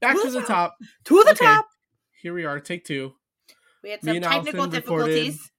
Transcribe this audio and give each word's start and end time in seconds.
Back 0.00 0.20
to 0.22 0.30
the 0.30 0.42
top. 0.42 0.76
To 1.04 1.22
the 1.24 1.30
Okay. 1.30 1.44
top. 1.44 1.68
Here 2.20 2.34
we 2.34 2.44
are. 2.44 2.60
Take 2.60 2.84
two. 2.84 3.14
We 3.82 3.90
had 3.90 4.02
Me 4.02 4.14
some 4.14 4.22
technical 4.22 4.60
Allison 4.62 4.70
difficulties. 4.70 5.50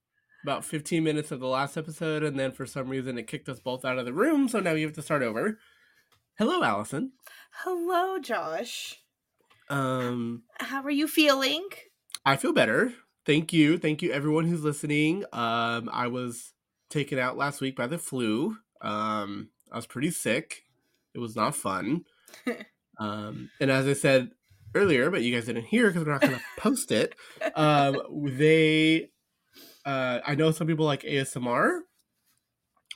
About 0.44 0.64
15 0.64 1.02
minutes 1.02 1.30
of 1.32 1.40
the 1.40 1.48
last 1.48 1.76
episode, 1.76 2.22
and 2.22 2.38
then 2.38 2.52
for 2.52 2.64
some 2.66 2.88
reason 2.88 3.18
it 3.18 3.26
kicked 3.26 3.48
us 3.48 3.58
both 3.58 3.84
out 3.84 3.98
of 3.98 4.04
the 4.04 4.12
room, 4.12 4.48
so 4.48 4.60
now 4.60 4.72
you 4.72 4.86
have 4.86 4.94
to 4.94 5.02
start 5.02 5.22
over. 5.22 5.58
Hello, 6.38 6.62
Allison. 6.62 7.12
Hello, 7.50 8.18
Josh. 8.20 8.96
Um, 9.68 10.44
How 10.60 10.82
are 10.82 10.90
you 10.90 11.08
feeling? 11.08 11.66
I 12.24 12.36
feel 12.36 12.52
better. 12.52 12.92
Thank 13.26 13.52
you. 13.52 13.78
Thank 13.78 14.00
you, 14.00 14.12
everyone 14.12 14.46
who's 14.46 14.62
listening. 14.62 15.24
Um, 15.32 15.90
I 15.92 16.06
was 16.06 16.52
taken 16.88 17.18
out 17.18 17.36
last 17.36 17.60
week 17.60 17.76
by 17.76 17.86
the 17.88 17.98
flu. 17.98 18.56
Um, 18.80 19.50
I 19.72 19.76
was 19.76 19.86
pretty 19.86 20.10
sick. 20.10 20.62
It 21.14 21.18
was 21.18 21.34
not 21.36 21.56
fun. 21.56 22.04
um, 22.98 23.50
and 23.60 23.70
as 23.70 23.86
I 23.86 23.92
said 23.94 24.30
earlier, 24.74 25.10
but 25.10 25.22
you 25.22 25.34
guys 25.34 25.46
didn't 25.46 25.64
hear 25.64 25.88
because 25.88 26.04
we're 26.04 26.12
not 26.12 26.20
going 26.20 26.34
to 26.38 26.42
post 26.58 26.92
it. 26.92 27.14
Um, 27.54 28.00
they, 28.36 29.10
uh, 29.84 30.20
I 30.26 30.34
know 30.34 30.50
some 30.50 30.66
people 30.66 30.84
like 30.86 31.02
ASMR, 31.02 31.80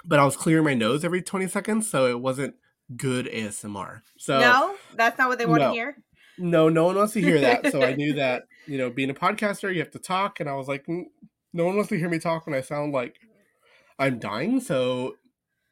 but 0.04 0.18
I 0.18 0.24
was 0.24 0.36
clearing 0.36 0.64
my 0.64 0.74
nose 0.74 1.04
every 1.04 1.22
20 1.22 1.46
seconds, 1.48 1.88
so 1.90 2.06
it 2.06 2.20
wasn't 2.20 2.54
good 2.96 3.26
ASMR. 3.26 4.02
So 4.18 4.38
no, 4.38 4.74
that's 4.96 5.18
not 5.18 5.28
what 5.28 5.38
they 5.38 5.46
want 5.46 5.60
No. 5.62 5.68
to 5.68 5.72
hear. 5.74 5.96
no, 6.38 6.68
no 6.68 6.84
one 6.84 6.96
wants 6.96 7.12
to 7.14 7.20
hear 7.20 7.40
that. 7.40 7.70
So 7.70 7.82
I 7.82 7.94
knew 7.96 8.14
that, 8.14 8.44
you 8.66 8.78
know, 8.78 8.90
being 8.90 9.10
a 9.10 9.14
podcaster, 9.14 9.72
you 9.72 9.78
have 9.80 9.90
to 9.92 9.98
talk. 9.98 10.40
And 10.40 10.48
I 10.48 10.54
was 10.54 10.68
like, 10.68 10.86
"Mm, 10.86 11.04
no 11.52 11.64
one 11.66 11.76
wants 11.76 11.88
to 11.90 11.98
hear 11.98 12.08
me 12.08 12.18
talk 12.18 12.46
when 12.46 12.54
I 12.54 12.60
sound 12.60 12.92
like 12.92 13.16
I'm 13.98 14.18
dying. 14.18 14.60
So 14.60 15.14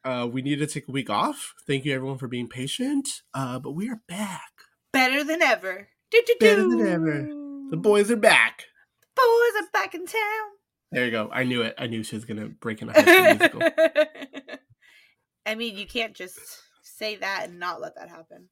uh, 0.04 0.28
we 0.30 0.42
need 0.42 0.56
to 0.56 0.66
take 0.66 0.88
a 0.88 0.92
week 0.92 1.10
off. 1.10 1.54
Thank 1.66 1.84
you, 1.84 1.94
everyone, 1.94 2.18
for 2.18 2.28
being 2.28 2.48
patient. 2.48 3.08
Uh, 3.34 3.58
but 3.58 3.72
we 3.72 3.88
are 3.88 4.00
back. 4.08 4.50
Better 4.92 5.22
than 5.24 5.42
ever. 5.42 5.88
Do, 6.10 6.22
do, 6.26 6.34
Better 6.40 6.62
than 6.62 6.86
ever. 6.86 7.28
The 7.70 7.76
boys 7.76 8.10
are 8.10 8.16
back. 8.16 8.64
The 9.16 9.22
boys 9.22 9.62
are 9.62 9.70
back 9.72 9.94
in 9.94 10.06
town. 10.06 10.50
There 10.92 11.04
you 11.04 11.10
go. 11.12 11.30
I 11.32 11.44
knew 11.44 11.62
it. 11.62 11.74
I 11.78 11.86
knew 11.86 12.02
she 12.02 12.16
was 12.16 12.24
going 12.24 12.40
to 12.40 12.48
break 12.48 12.82
into 12.82 12.94
high 12.94 13.36
school 13.36 13.60
musical. 13.60 13.62
I 15.46 15.54
mean, 15.54 15.76
you 15.76 15.86
can't 15.86 16.14
just 16.14 16.38
say 16.82 17.16
that 17.16 17.44
and 17.44 17.60
not 17.60 17.80
let 17.80 17.94
that 17.94 18.08
happen. 18.08 18.48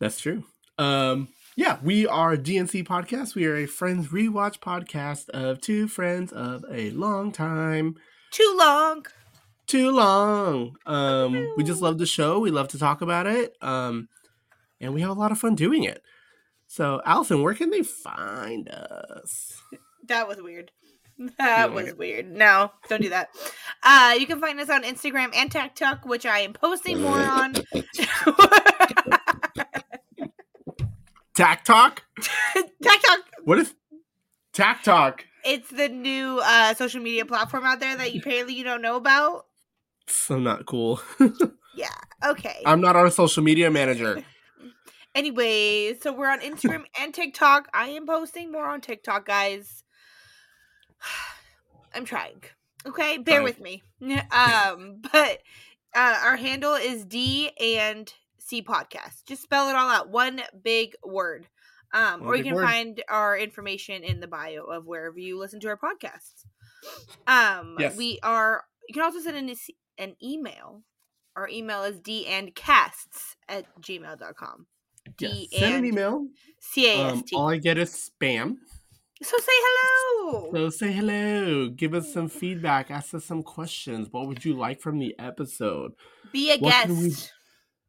That's 0.00 0.20
true. 0.20 0.44
Um, 0.78 1.28
yeah, 1.56 1.78
we 1.82 2.06
are 2.06 2.36
DNC 2.36 2.86
Podcast. 2.86 3.34
We 3.34 3.46
are 3.46 3.56
a 3.56 3.66
friends 3.66 4.08
rewatch 4.08 4.58
podcast 4.58 5.28
of 5.30 5.60
two 5.60 5.88
friends 5.88 6.32
of 6.32 6.64
a 6.70 6.90
long 6.90 7.32
time. 7.32 7.96
Too 8.30 8.54
long. 8.58 9.06
Too 9.66 9.90
long. 9.90 10.76
Um, 10.86 11.52
we 11.56 11.64
just 11.64 11.82
love 11.82 11.98
the 11.98 12.06
show. 12.06 12.38
We 12.38 12.50
love 12.50 12.68
to 12.68 12.78
talk 12.78 13.00
about 13.00 13.26
it. 13.26 13.56
Um, 13.60 14.08
and 14.80 14.94
we 14.94 15.00
have 15.00 15.10
a 15.10 15.14
lot 15.14 15.32
of 15.32 15.38
fun 15.38 15.54
doing 15.54 15.84
it. 15.84 16.02
So, 16.66 17.00
Allison, 17.04 17.42
where 17.42 17.54
can 17.54 17.70
they 17.70 17.82
find 17.82 18.68
us? 18.68 19.60
That 20.08 20.26
was 20.28 20.40
weird. 20.42 20.70
That 21.38 21.72
was 21.72 21.86
like 21.86 21.98
weird. 21.98 22.32
No, 22.32 22.72
don't 22.88 23.02
do 23.02 23.10
that. 23.10 23.28
Uh, 23.82 24.16
you 24.18 24.26
can 24.26 24.40
find 24.40 24.58
us 24.58 24.70
on 24.70 24.82
Instagram 24.82 25.30
and 25.36 25.52
TikTok, 25.52 26.04
which 26.04 26.26
I 26.26 26.40
am 26.40 26.52
posting 26.52 27.00
more 27.00 27.18
on. 27.18 27.54
Tack 31.34 31.64
Talk? 31.64 32.02
TikTok. 32.82 33.20
What 33.44 33.58
is 33.58 33.74
Tack 34.52 34.82
Talk? 34.82 35.24
It's 35.44 35.70
the 35.70 35.88
new 35.88 36.40
uh, 36.42 36.74
social 36.74 37.00
media 37.00 37.24
platform 37.24 37.64
out 37.64 37.80
there 37.80 37.96
that 37.96 38.14
you 38.14 38.20
apparently 38.20 38.54
you 38.54 38.64
don't 38.64 38.82
know 38.82 38.96
about. 38.96 39.46
So 40.06 40.38
not 40.38 40.66
cool. 40.66 41.00
Yeah. 41.74 41.88
Okay. 42.22 42.60
I'm 42.66 42.82
not 42.82 42.96
our 42.96 43.10
social 43.10 43.42
media 43.42 43.70
manager. 43.70 44.22
Anyway, 45.14 45.94
so 46.00 46.10
we're 46.12 46.30
on 46.30 46.40
Instagram 46.40 46.84
and 47.00 47.12
TikTok. 47.12 47.68
I 47.74 47.88
am 47.88 48.06
posting 48.06 48.50
more 48.50 48.66
on 48.66 48.80
TikTok, 48.80 49.26
guys. 49.26 49.84
I'm 51.94 52.04
trying. 52.06 52.42
Okay, 52.86 53.18
bear 53.18 53.42
with 53.42 53.60
me. 53.60 53.82
Um, 54.30 55.02
but 55.12 55.38
uh, 55.94 56.18
our 56.24 56.36
handle 56.36 56.74
is 56.74 57.04
D 57.04 57.50
and 57.60 58.12
C 58.38 58.62
podcast. 58.62 59.24
Just 59.26 59.42
spell 59.42 59.68
it 59.68 59.76
all 59.76 59.90
out, 59.90 60.08
one 60.08 60.40
big 60.62 60.94
word. 61.04 61.46
Um, 61.94 62.20
One 62.20 62.28
or 62.30 62.36
you 62.36 62.44
can 62.44 62.54
word. 62.54 62.64
find 62.64 63.02
our 63.10 63.36
information 63.36 64.02
in 64.04 64.20
the 64.20 64.26
bio 64.26 64.64
of 64.64 64.86
wherever 64.86 65.18
you 65.18 65.38
listen 65.38 65.60
to 65.60 65.68
our 65.68 65.76
podcasts. 65.78 66.44
Um, 67.26 67.76
Yes. 67.78 67.96
we 67.98 68.18
are. 68.22 68.64
You 68.88 68.94
can 68.94 69.02
also 69.02 69.20
send 69.20 69.36
an, 69.36 69.54
an 70.02 70.16
email. 70.22 70.82
Our 71.36 71.48
email 71.48 71.82
is 71.84 71.98
d 72.00 72.26
and 72.26 72.54
casts 72.54 73.36
at 73.48 73.64
gmail.com. 73.80 74.66
Yes. 75.18 75.32
D 75.32 75.48
Send 75.52 75.74
an 75.76 75.84
email. 75.84 76.26
C 76.60 76.88
A 76.88 77.06
S 77.06 77.12
Um, 77.12 77.24
all 77.34 77.48
I 77.48 77.56
get 77.56 77.78
is 77.78 77.90
spam. 77.90 78.56
So 79.22 79.36
say 79.38 79.52
hello. 79.54 80.50
So 80.52 80.70
say 80.70 80.92
hello. 80.92 81.68
Give 81.68 81.94
us 81.94 82.12
some 82.12 82.28
feedback. 82.28 82.90
Ask 82.90 83.14
us 83.14 83.24
some 83.24 83.42
questions. 83.42 84.08
What 84.10 84.26
would 84.26 84.44
you 84.44 84.54
like 84.58 84.80
from 84.80 84.98
the 84.98 85.14
episode? 85.18 85.92
Be 86.32 86.52
a 86.52 86.58
what 86.58 86.88
guest. 86.88 87.32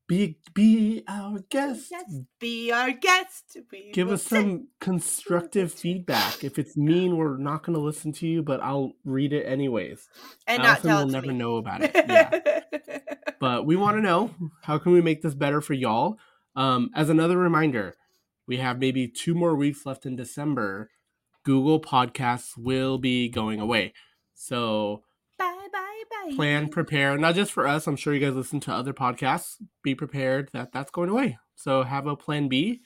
Be 0.07 0.37
be 0.53 1.03
our 1.07 1.39
guest. 1.49 1.87
Yes, 1.89 2.13
be 2.39 2.71
our 2.73 2.91
guest. 2.91 3.57
We 3.71 3.91
give 3.93 4.11
us 4.11 4.23
sit- 4.23 4.29
some 4.41 4.67
constructive 4.81 5.71
feedback. 5.73 6.43
If 6.43 6.59
it's 6.59 6.75
mean, 6.77 7.15
we're 7.15 7.37
not 7.37 7.63
going 7.63 7.75
to 7.77 7.81
listen 7.83 8.11
to 8.13 8.27
you, 8.27 8.43
but 8.43 8.61
I'll 8.61 8.93
read 9.05 9.31
it 9.31 9.43
anyways. 9.45 10.07
and 10.45 10.61
not 10.61 10.67
Allison 10.85 10.89
tell 10.89 11.05
will 11.05 11.11
never 11.11 11.27
me. 11.27 11.33
know 11.35 11.55
about 11.55 11.81
it. 11.83 11.91
Yeah, 12.09 12.39
but 13.39 13.65
we 13.65 13.75
want 13.77 13.97
to 13.97 14.01
know 14.01 14.31
how 14.63 14.77
can 14.77 14.91
we 14.91 15.01
make 15.01 15.21
this 15.21 15.33
better 15.35 15.61
for 15.61 15.73
y'all. 15.73 16.17
Um, 16.55 16.89
as 16.93 17.09
another 17.09 17.37
reminder, 17.37 17.95
we 18.45 18.57
have 18.57 18.79
maybe 18.79 19.07
two 19.07 19.33
more 19.33 19.55
weeks 19.55 19.85
left 19.85 20.05
in 20.05 20.15
December. 20.17 20.89
Google 21.43 21.79
Podcasts 21.79 22.57
will 22.57 22.97
be 22.97 23.29
going 23.29 23.59
away, 23.61 23.93
so. 24.33 25.03
Plan, 26.35 26.69
prepare. 26.69 27.17
Not 27.17 27.35
just 27.35 27.51
for 27.51 27.67
us. 27.67 27.87
I'm 27.87 27.95
sure 27.95 28.13
you 28.13 28.19
guys 28.19 28.35
listen 28.35 28.59
to 28.61 28.73
other 28.73 28.93
podcasts. 28.93 29.57
Be 29.83 29.95
prepared 29.95 30.49
that 30.53 30.71
that's 30.71 30.91
going 30.91 31.09
away. 31.09 31.37
So 31.55 31.83
have 31.83 32.07
a 32.07 32.15
plan 32.15 32.47
B. 32.47 32.81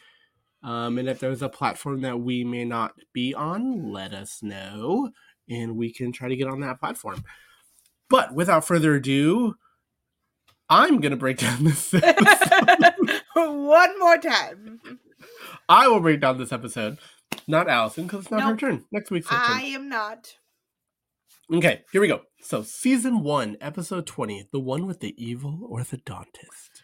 Um, 0.63 0.97
and 0.97 1.07
if 1.07 1.19
there's 1.19 1.41
a 1.41 1.49
platform 1.49 2.01
that 2.01 2.19
we 2.19 2.43
may 2.43 2.65
not 2.65 2.93
be 3.13 3.33
on, 3.33 3.91
let 3.91 4.13
us 4.13 4.41
know, 4.41 5.11
and 5.49 5.77
we 5.77 5.93
can 5.93 6.11
try 6.11 6.27
to 6.27 6.35
get 6.35 6.47
on 6.47 6.59
that 6.61 6.79
platform. 6.79 7.23
But 8.09 8.33
without 8.33 8.65
further 8.65 8.95
ado, 8.95 9.55
I'm 10.69 10.99
gonna 10.99 11.15
break 11.15 11.37
down 11.37 11.63
this. 11.63 11.93
episode. 11.93 12.93
One 13.35 13.99
more 13.99 14.17
time. 14.17 14.81
I 15.69 15.87
will 15.87 15.99
break 15.99 16.19
down 16.21 16.37
this 16.37 16.51
episode, 16.51 16.97
not 17.47 17.69
Allison, 17.69 18.05
because 18.05 18.21
it's 18.21 18.31
not 18.31 18.43
her 18.43 18.55
turn. 18.57 18.85
Next 18.91 19.11
week's 19.11 19.29
her 19.29 19.37
I 19.39 19.61
turn. 19.61 19.73
am 19.73 19.89
not. 19.89 20.33
Okay, 21.53 21.83
here 21.93 22.01
we 22.01 22.09
go. 22.09 22.23
So, 22.41 22.61
season 22.61 23.23
one, 23.23 23.55
episode 23.61 24.05
twenty, 24.05 24.49
the 24.51 24.59
one 24.59 24.85
with 24.85 24.99
the 24.99 25.15
evil 25.17 25.69
orthodontist. 25.71 26.81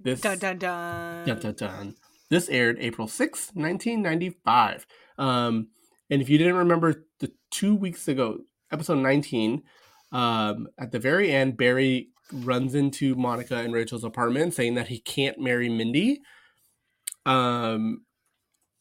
This 0.00 0.20
Dun 0.20 0.38
dun 0.38 0.58
dun. 0.58 1.24
Dun, 1.26 1.38
dun, 1.38 1.54
dun. 1.54 1.94
This 2.28 2.48
aired 2.48 2.78
April 2.80 3.06
sixth, 3.06 3.54
1995. 3.54 4.86
Um, 5.18 5.68
and 6.10 6.20
if 6.20 6.28
you 6.28 6.36
didn't 6.36 6.56
remember 6.56 7.04
the 7.20 7.30
two 7.52 7.76
weeks 7.76 8.08
ago, 8.08 8.38
episode 8.72 8.98
19, 8.98 9.62
um, 10.10 10.66
at 10.80 10.90
the 10.90 10.98
very 10.98 11.30
end, 11.30 11.56
Barry 11.56 12.08
runs 12.32 12.74
into 12.74 13.14
Monica 13.14 13.58
and 13.58 13.72
Rachel's 13.72 14.02
apartment 14.02 14.54
saying 14.54 14.74
that 14.74 14.88
he 14.88 14.98
can't 14.98 15.38
marry 15.38 15.68
Mindy. 15.68 16.22
Um, 17.24 18.04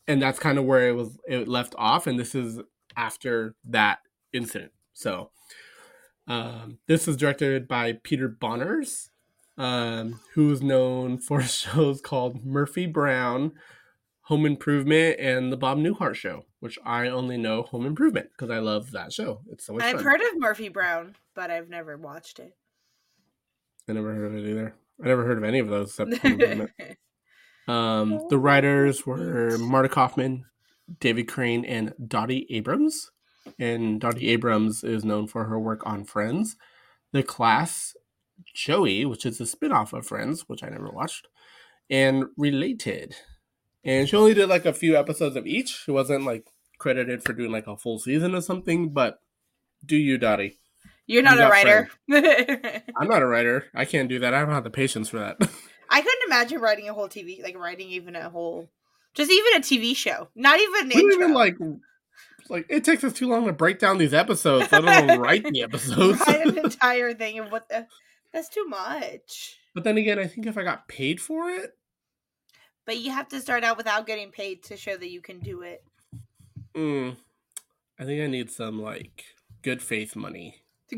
and 0.08 0.20
that's 0.20 0.40
kind 0.40 0.58
of 0.58 0.66
where 0.66 0.88
it 0.88 0.96
was 0.96 1.16
it 1.28 1.48
left 1.48 1.76
off. 1.78 2.08
And 2.08 2.18
this 2.18 2.34
is 2.34 2.60
after 2.98 3.54
that 3.66 4.00
incident. 4.34 4.72
So 4.94 5.32
um, 6.28 6.80
this 6.88 7.08
is 7.08 7.18
directed 7.18 7.68
by 7.68 7.94
Peter 8.04 8.30
Bonerz 8.30 9.10
um, 9.58 10.20
who 10.34 10.52
is 10.52 10.62
known 10.62 11.18
for 11.18 11.42
shows 11.44 12.02
called 12.02 12.44
Murphy 12.46 12.86
Brown, 12.86 13.54
Home 14.24 14.46
Improvement, 14.46 15.20
and 15.20 15.52
The 15.52 15.58
Bob 15.58 15.78
Newhart 15.78 16.16
Show, 16.16 16.46
which 16.60 16.80
I 16.86 17.08
only 17.08 17.38
know 17.38 17.64
Home 17.64 17.86
Improvement 17.86 18.30
because 18.32 18.50
I 18.50 18.60
love 18.60 18.92
that 18.92 19.14
show. 19.14 19.42
It's 19.52 19.66
so 19.66 19.74
much 19.74 19.84
I've 19.84 19.96
fun. 19.96 20.04
heard 20.04 20.22
of 20.22 20.40
Murphy 20.40 20.70
Brown, 20.70 21.16
but 21.36 21.52
I've 21.52 21.70
never 21.70 21.98
watched 21.98 22.40
it. 22.40 22.56
I 23.88 23.94
never 23.94 24.14
heard 24.14 24.34
of 24.34 24.36
it 24.36 24.50
either. 24.50 24.76
I 25.04 25.08
never 25.08 25.26
heard 25.26 25.38
of 25.38 25.44
any 25.44 25.60
of 25.60 25.68
those 25.68 25.90
except 25.90 26.18
Home 26.18 26.32
Improvement. 26.34 26.72
Um, 27.68 28.20
the 28.30 28.40
writers 28.40 29.06
were 29.06 29.56
Marta 29.60 29.88
Kauffman, 29.88 30.46
David 31.00 31.28
Crane, 31.28 31.64
and 31.64 31.94
Doty 32.06 32.48
Abrams. 32.50 33.12
And 33.60 34.00
Doty 34.00 34.30
Abrams 34.30 34.84
is 34.84 35.04
known 35.04 35.28
for 35.28 35.46
her 35.46 35.60
work 35.60 35.82
on 35.86 36.04
Friends, 36.04 36.56
The 37.12 37.24
Class, 37.24 37.96
Joey, 38.54 39.06
which 39.06 39.26
is 39.26 39.40
a 39.42 39.46
spin-off 39.46 39.94
of 39.94 40.06
Friends, 40.06 40.48
which 40.48 40.64
I 40.64 40.70
never 40.70 40.90
watched, 40.90 41.28
and 41.90 42.26
Related. 42.38 43.16
And 43.84 44.08
she 44.08 44.16
only 44.16 44.34
did 44.34 44.48
like 44.50 44.66
a 44.66 44.74
few 44.74 44.96
episodes 44.98 45.36
of 45.36 45.48
each. 45.48 45.84
She 45.86 45.92
wasn't 45.92 46.24
like 46.24 46.46
credited 46.78 47.24
for 47.24 47.34
doing 47.34 47.52
like 47.52 47.68
a 47.68 47.78
full 47.78 48.00
season 48.00 48.36
or 48.36 48.42
something, 48.42 48.90
but 48.90 49.20
do 49.86 49.96
you, 49.96 50.18
Dottie? 50.18 50.60
You're 51.08 51.24
not 51.24 51.38
You 51.38 51.44
a 51.44 51.50
writer. 51.50 51.90
I'm 52.10 53.08
not 53.08 53.22
a 53.22 53.28
writer. 53.28 53.66
I 53.76 53.86
can't 53.86 54.08
do 54.08 54.20
that. 54.20 54.34
I 54.34 54.40
don't 54.42 54.54
have 54.54 54.64
the 54.64 54.70
patience 54.70 55.10
for 55.10 55.20
that. 55.20 55.38
I 55.90 56.02
couldn't 56.02 56.26
imagine 56.28 56.62
writing 56.62 56.88
a 56.88 56.94
whole 56.94 57.10
TV, 57.10 57.44
like 57.44 57.58
writing 57.58 57.90
even 57.90 58.16
a 58.16 58.30
whole 58.30 58.70
Just 59.14 59.32
even 59.32 59.56
a 59.56 59.60
TV 59.60 59.96
show, 59.96 60.30
not 60.36 60.60
even 60.60 60.86
an 60.86 60.92
intro. 60.92 61.16
even 61.16 61.34
like 61.34 61.56
like 62.50 62.66
it 62.70 62.84
takes 62.84 63.04
us 63.04 63.14
too 63.14 63.28
long 63.30 63.46
to 63.46 63.54
break 63.54 63.80
down 63.80 63.98
these 63.98 64.14
episodes, 64.14 64.72
let 64.72 64.84
alone 64.84 65.20
write 65.22 65.44
the 65.46 65.62
episodes. 65.64 66.20
write 66.28 66.48
an 66.48 66.58
entire 66.64 67.14
thing 67.14 67.40
of 67.40 67.52
what 67.52 67.68
the. 67.70 67.88
That's 68.34 68.48
too 68.50 68.66
much. 68.66 69.58
but 69.76 69.84
then 69.84 69.98
again, 69.98 70.18
I 70.18 70.26
think 70.28 70.48
if 70.48 70.58
I 70.58 70.64
got 70.64 70.88
paid 70.88 71.20
for 71.20 71.50
it, 71.50 71.72
But 72.86 72.98
you 73.00 73.12
have 73.12 73.28
to 73.30 73.42
start 73.42 73.64
out 73.66 73.76
without 73.78 74.08
getting 74.08 74.32
paid 74.32 74.64
to 74.64 74.78
show 74.78 74.96
that 74.96 75.10
you 75.10 75.22
can 75.22 75.40
do 75.40 75.62
it. 75.64 75.84
mm, 76.76 77.18
I 78.00 78.06
think 78.06 78.22
I 78.22 78.28
need 78.28 78.50
some 78.50 78.82
like 78.82 79.26
good 79.64 79.82
faith 79.82 80.16
money. 80.16 80.56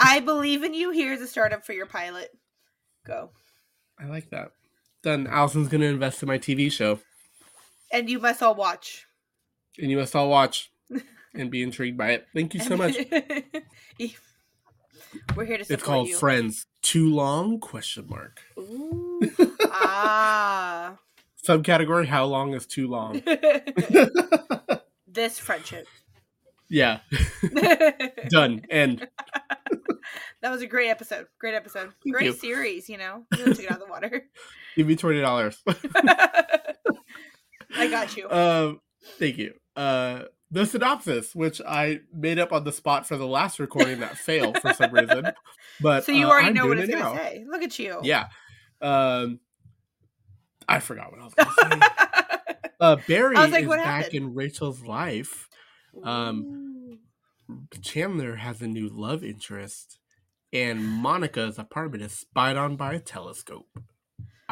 I 0.00 0.20
believe 0.20 0.62
in 0.62 0.74
you. 0.74 0.90
Here's 0.90 1.20
a 1.20 1.26
startup 1.26 1.64
for 1.64 1.72
your 1.72 1.86
pilot. 1.86 2.30
Go. 3.06 3.30
I 4.00 4.06
like 4.06 4.30
that. 4.30 4.52
Then 5.02 5.26
Allison's 5.26 5.68
gonna 5.68 5.86
invest 5.86 6.22
in 6.22 6.28
my 6.28 6.38
TV 6.38 6.70
show, 6.70 6.98
And 7.92 8.08
you 8.10 8.18
must 8.18 8.42
all 8.42 8.54
watch. 8.54 9.06
And 9.78 9.90
you 9.90 9.96
must 9.96 10.14
all 10.14 10.28
watch 10.28 10.70
and 11.34 11.50
be 11.50 11.62
intrigued 11.62 11.96
by 11.96 12.10
it. 12.12 12.26
Thank 12.34 12.54
you 12.54 12.60
so 12.60 12.76
much. 12.76 12.96
We're 15.36 15.44
here 15.44 15.58
to 15.58 15.64
support 15.64 15.70
It's 15.70 15.82
called 15.82 16.08
you. 16.08 16.16
Friends. 16.16 16.66
Too 16.82 17.14
long? 17.14 17.60
Question 17.60 18.06
mark. 18.08 18.40
Ooh. 18.58 19.20
ah. 19.70 20.96
Subcategory: 21.46 22.06
How 22.06 22.24
long 22.24 22.54
is 22.54 22.66
too 22.66 22.88
long? 22.88 23.20
this 25.06 25.38
friendship. 25.38 25.86
yeah, 26.68 27.00
done. 28.28 28.62
End. 28.70 29.06
That 30.40 30.50
was 30.50 30.62
a 30.62 30.66
great 30.66 30.88
episode. 30.88 31.26
Great 31.38 31.54
episode. 31.54 31.92
Thank 32.02 32.14
great 32.14 32.26
you. 32.26 32.32
series, 32.32 32.88
you 32.88 32.96
know. 32.96 33.24
Took 33.34 33.58
it 33.58 33.70
out 33.70 33.80
of 33.80 33.86
the 33.86 33.90
water. 33.90 34.24
Give 34.76 34.86
me 34.86 34.96
twenty 34.96 35.20
dollars. 35.20 35.60
I 37.74 37.88
got 37.90 38.16
you. 38.16 38.30
um, 38.30 38.80
thank 39.18 39.36
you. 39.38 39.54
Uh, 39.76 40.24
the 40.50 40.66
synopsis, 40.66 41.34
which 41.34 41.60
I 41.66 42.00
made 42.12 42.38
up 42.38 42.52
on 42.52 42.64
the 42.64 42.72
spot 42.72 43.06
for 43.06 43.16
the 43.16 43.26
last 43.26 43.58
recording 43.58 44.00
that 44.00 44.18
failed 44.18 44.58
for 44.60 44.74
some 44.74 44.92
reason, 44.92 45.32
but 45.80 46.04
so 46.04 46.12
you 46.12 46.26
uh, 46.26 46.30
already 46.30 46.52
know 46.52 46.66
what 46.66 46.78
it's 46.78 46.90
it 46.90 46.98
gonna 46.98 47.16
say. 47.16 47.44
Look 47.48 47.62
at 47.62 47.78
you. 47.78 48.00
Yeah. 48.02 48.26
Um, 48.82 49.40
I 50.68 50.80
forgot 50.80 51.10
what 51.10 51.20
I 51.20 51.24
was 51.24 51.34
going 51.34 51.48
to 51.48 51.54
say. 51.54 51.88
Uh, 52.80 52.96
Barry 53.06 53.36
like, 53.36 53.62
is 53.62 53.68
back 53.68 53.84
happened? 53.84 54.14
in 54.14 54.34
Rachel's 54.34 54.82
life. 54.82 55.48
Um. 56.02 56.98
Chandler 57.80 58.36
has 58.36 58.60
a 58.60 58.66
new 58.66 58.88
love 58.88 59.22
interest, 59.22 59.98
and 60.52 60.84
Monica's 60.84 61.58
apartment 61.58 62.02
is 62.02 62.12
spied 62.12 62.56
on 62.56 62.76
by 62.76 62.94
a 62.94 63.00
telescope. 63.00 63.68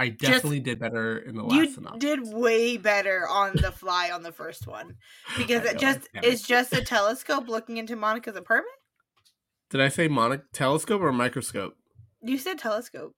I 0.00 0.08
definitely 0.08 0.61
did 0.61 0.79
better 0.79 1.19
in 1.19 1.37
the 1.37 1.43
last 1.43 1.55
you 1.56 1.70
synopsis. 1.70 2.00
did 2.00 2.20
way 2.32 2.79
better 2.79 3.29
on 3.29 3.52
the 3.55 3.70
fly 3.70 4.11
on 4.11 4.23
the 4.23 4.32
first 4.32 4.67
one 4.67 4.97
because 5.37 5.62
it 5.67 5.79
just 5.79 6.08
is 6.23 6.41
just 6.41 6.73
a 6.73 6.82
telescope 6.82 7.49
looking 7.49 7.76
into 7.76 7.97
Monica's 7.97 8.35
apartment. 8.35 8.75
Did 9.69 9.82
I 9.82 9.88
say 9.88 10.08
mono- 10.08 10.41
telescope 10.55 11.02
or 11.02 11.12
microscope? 11.12 11.75
You 12.23 12.38
said 12.38 12.58
telescope. 12.58 13.14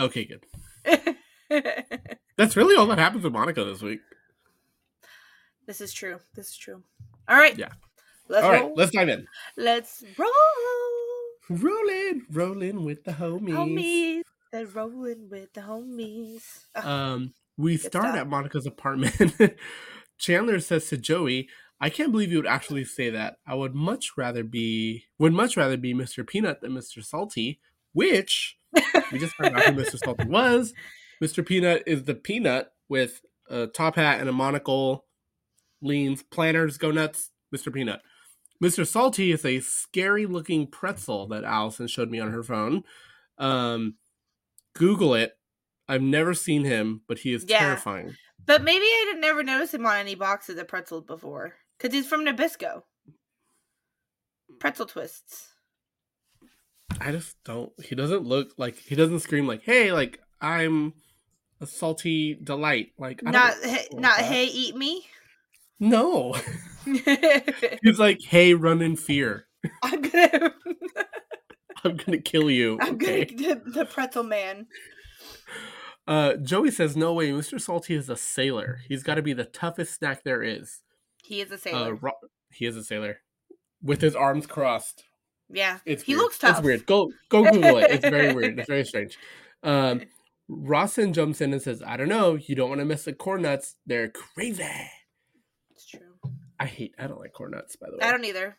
Okay, 0.00 0.24
good. 0.24 1.16
That's 2.38 2.56
really 2.56 2.76
all 2.76 2.86
that 2.86 2.98
happens 2.98 3.24
with 3.24 3.32
Monica 3.34 3.62
this 3.64 3.82
week. 3.82 4.00
this 5.66 5.82
is 5.82 5.92
true. 5.92 6.18
This 6.34 6.48
is 6.48 6.56
true. 6.56 6.82
All 7.28 7.36
right. 7.36 7.58
Yeah. 7.58 7.72
Let's 8.30 8.44
all 8.46 8.52
right, 8.52 8.62
roll. 8.62 8.72
let's 8.74 8.90
dive 8.92 9.10
in. 9.10 9.26
Let's 9.58 10.02
roll. 10.16 10.30
Rolling, 11.50 12.22
rolling 12.30 12.84
with 12.86 13.04
the 13.04 13.12
homies. 13.12 13.52
Homies. 13.52 14.22
They're 14.52 14.66
rolling 14.66 15.28
with 15.30 15.52
the 15.54 15.62
homies. 15.62 16.42
Um, 16.76 17.32
we 17.56 17.76
Good 17.76 17.86
start 17.86 18.04
stuff. 18.06 18.16
at 18.16 18.28
Monica's 18.28 18.66
apartment. 18.66 19.14
Chandler 20.18 20.60
says 20.60 20.88
to 20.88 20.96
Joey, 20.98 21.48
"I 21.80 21.88
can't 21.90 22.12
believe 22.12 22.30
you 22.30 22.36
would 22.38 22.46
actually 22.46 22.84
say 22.84 23.10
that. 23.10 23.36
I 23.46 23.54
would 23.54 23.74
much 23.74 24.10
rather 24.16 24.44
be 24.44 25.04
would 25.18 25.32
much 25.32 25.56
rather 25.56 25.76
be 25.76 25.94
Mr. 25.94 26.26
Peanut 26.26 26.60
than 26.60 26.72
Mr. 26.72 27.02
Salty." 27.04 27.60
Which 27.94 28.56
we 29.10 29.18
just 29.18 29.34
found 29.34 29.54
out 29.56 29.64
who 29.64 29.72
Mr. 29.72 29.98
Salty 29.98 30.26
was. 30.26 30.72
Mr. 31.22 31.44
Peanut 31.46 31.82
is 31.86 32.04
the 32.04 32.14
peanut 32.14 32.72
with 32.88 33.20
a 33.50 33.66
top 33.66 33.96
hat 33.96 34.20
and 34.20 34.28
a 34.30 34.32
monocle, 34.32 35.04
leans, 35.82 36.22
Planters, 36.22 36.78
go 36.78 36.90
nuts. 36.90 37.30
Mr. 37.54 37.72
Peanut. 37.72 38.00
Mr. 38.64 38.86
Salty 38.86 39.30
is 39.30 39.44
a 39.44 39.60
scary 39.60 40.24
looking 40.24 40.66
pretzel 40.66 41.26
that 41.28 41.44
Allison 41.44 41.86
showed 41.86 42.10
me 42.10 42.18
on 42.18 42.30
her 42.32 42.42
phone. 42.42 42.82
Um, 43.36 43.96
Google 44.74 45.14
it. 45.14 45.32
I've 45.88 46.02
never 46.02 46.34
seen 46.34 46.64
him, 46.64 47.02
but 47.08 47.18
he 47.18 47.32
is 47.32 47.44
Yeah. 47.46 47.58
terrifying. 47.60 48.14
But 48.44 48.62
maybe 48.62 48.84
I 48.84 49.04
didn't 49.08 49.20
never 49.20 49.42
notice 49.42 49.72
him 49.74 49.86
on 49.86 49.96
any 49.96 50.14
boxes 50.14 50.58
of 50.58 50.68
pretzels 50.68 51.04
before. 51.04 51.54
Because 51.78 51.94
he's 51.94 52.06
from 52.06 52.24
Nabisco. 52.24 52.82
Pretzel 54.58 54.86
twists. 54.86 55.48
I 57.00 57.10
just 57.12 57.36
don't. 57.44 57.72
He 57.82 57.94
doesn't 57.94 58.22
look 58.24 58.52
like 58.58 58.76
he 58.76 58.94
doesn't 58.94 59.20
scream 59.20 59.46
like, 59.46 59.62
"Hey, 59.62 59.92
like 59.92 60.20
I'm 60.40 60.92
a 61.60 61.66
salty 61.66 62.34
delight." 62.34 62.92
Like 62.98 63.22
I 63.26 63.30
Not 63.30 63.54
don't 63.54 63.64
hey, 63.70 63.86
like 63.92 64.00
not 64.00 64.18
that. 64.18 64.24
hey, 64.26 64.44
eat 64.46 64.76
me. 64.76 65.06
No, 65.80 66.34
he's 67.82 67.98
like, 67.98 68.20
"Hey, 68.22 68.54
run 68.54 68.82
in 68.82 68.96
fear. 68.96 69.46
I'm 69.82 70.02
gonna 70.02 70.54
I'm 71.84 71.96
gonna 71.96 72.18
kill 72.18 72.50
you." 72.50 72.78
I'm 72.80 72.94
okay. 72.94 73.24
gonna 73.24 73.54
the, 73.64 73.70
the 73.70 73.84
pretzel 73.84 74.22
man. 74.22 74.66
Uh, 76.06 76.34
Joey 76.36 76.70
says, 76.70 76.96
"No 76.96 77.12
way, 77.12 77.30
Mr. 77.30 77.60
Salty 77.60 77.94
is 77.94 78.08
a 78.08 78.16
sailor. 78.16 78.80
He's 78.88 79.02
got 79.02 79.14
to 79.16 79.22
be 79.22 79.32
the 79.32 79.44
toughest 79.44 79.94
snack 79.94 80.24
there 80.24 80.42
is." 80.42 80.82
He 81.24 81.40
is 81.40 81.50
a 81.50 81.54
Uh, 81.54 81.58
sailor. 81.58 81.94
Ro- 81.94 82.12
he 82.50 82.66
is 82.66 82.76
a 82.76 82.82
sailor 82.84 83.18
with 83.82 84.00
his 84.00 84.14
arms 84.16 84.46
crossed. 84.46 85.04
yeah. 85.48 85.78
It's 85.86 86.02
he 86.02 86.12
weird. 86.14 86.22
looks 86.22 86.38
tough. 86.38 86.58
It's 86.58 86.64
weird. 86.64 86.86
Go 86.86 87.10
go 87.28 87.44
Google 87.50 87.78
it. 87.78 87.90
It's 87.92 88.08
very 88.08 88.32
weird. 88.34 88.58
It's 88.58 88.68
very 88.68 88.84
strange. 88.84 89.16
Um, 89.62 90.02
Ross 90.48 90.96
then 90.96 91.12
jumps 91.12 91.40
in 91.40 91.52
and 91.52 91.62
says, 91.62 91.82
"I 91.86 91.96
don't 91.96 92.08
know. 92.08 92.34
You 92.34 92.56
don't 92.56 92.68
want 92.68 92.80
to 92.80 92.84
miss 92.84 93.04
the 93.04 93.12
corn 93.12 93.42
nuts. 93.42 93.76
They're 93.86 94.08
crazy." 94.10 94.64
It's 95.70 95.86
true. 95.88 96.00
I 96.58 96.66
hate. 96.66 96.94
I 96.98 97.06
don't 97.06 97.20
like 97.20 97.32
corn 97.32 97.52
nuts. 97.52 97.76
By 97.76 97.86
the 97.90 97.96
way, 97.96 98.08
I 98.08 98.10
don't 98.10 98.24
either. 98.24 98.56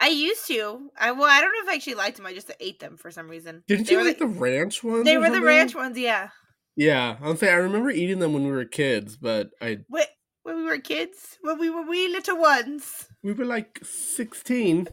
I 0.00 0.08
used 0.08 0.46
to. 0.48 0.90
I 0.98 1.12
well, 1.12 1.28
I 1.30 1.40
don't 1.40 1.52
know 1.52 1.62
if 1.62 1.68
I 1.68 1.74
actually 1.74 1.94
liked 1.94 2.16
them. 2.16 2.26
I 2.26 2.34
just 2.34 2.50
ate 2.60 2.80
them 2.80 2.96
for 2.96 3.10
some 3.10 3.28
reason. 3.28 3.62
Didn't 3.66 3.86
They 3.86 3.94
you 3.94 4.04
like 4.04 4.18
the 4.18 4.26
ranch 4.26 4.82
ones? 4.82 5.04
They 5.04 5.18
were 5.18 5.30
the 5.30 5.40
ranch 5.42 5.74
ones, 5.74 5.98
yeah. 5.98 6.28
Yeah, 6.76 7.16
I'll 7.22 7.36
say 7.36 7.50
I 7.50 7.56
remember 7.56 7.90
eating 7.90 8.18
them 8.18 8.32
when 8.32 8.44
we 8.44 8.50
were 8.50 8.64
kids, 8.64 9.16
but 9.16 9.50
I 9.60 9.78
Wait, 9.88 10.06
when 10.42 10.56
we 10.56 10.62
were 10.64 10.78
kids, 10.78 11.38
when 11.40 11.58
we 11.58 11.70
were 11.70 11.82
wee 11.82 12.08
little 12.08 12.38
ones, 12.38 13.08
we 13.22 13.32
were 13.32 13.44
like 13.44 13.78
16, 13.82 14.88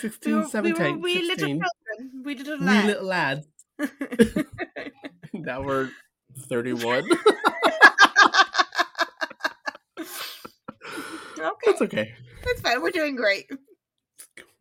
16, 0.00 0.32
we 0.32 0.38
were, 0.38 0.44
we 0.44 0.48
17, 0.50 0.92
were 0.94 0.98
wee 0.98 1.22
little 1.22 1.36
16, 1.36 1.60
children, 1.60 2.22
wee 2.24 2.34
little 2.36 2.58
wee 2.58 2.64
lads. 2.64 2.86
little 2.86 3.04
lads. 3.04 3.46
now 5.34 5.62
we're 5.62 5.90
31. 6.48 7.04
okay, 7.04 7.16
That's 11.66 11.82
okay. 11.82 12.14
That's 12.44 12.60
fine. 12.60 12.82
We're 12.82 12.90
doing 12.90 13.16
great. 13.16 13.50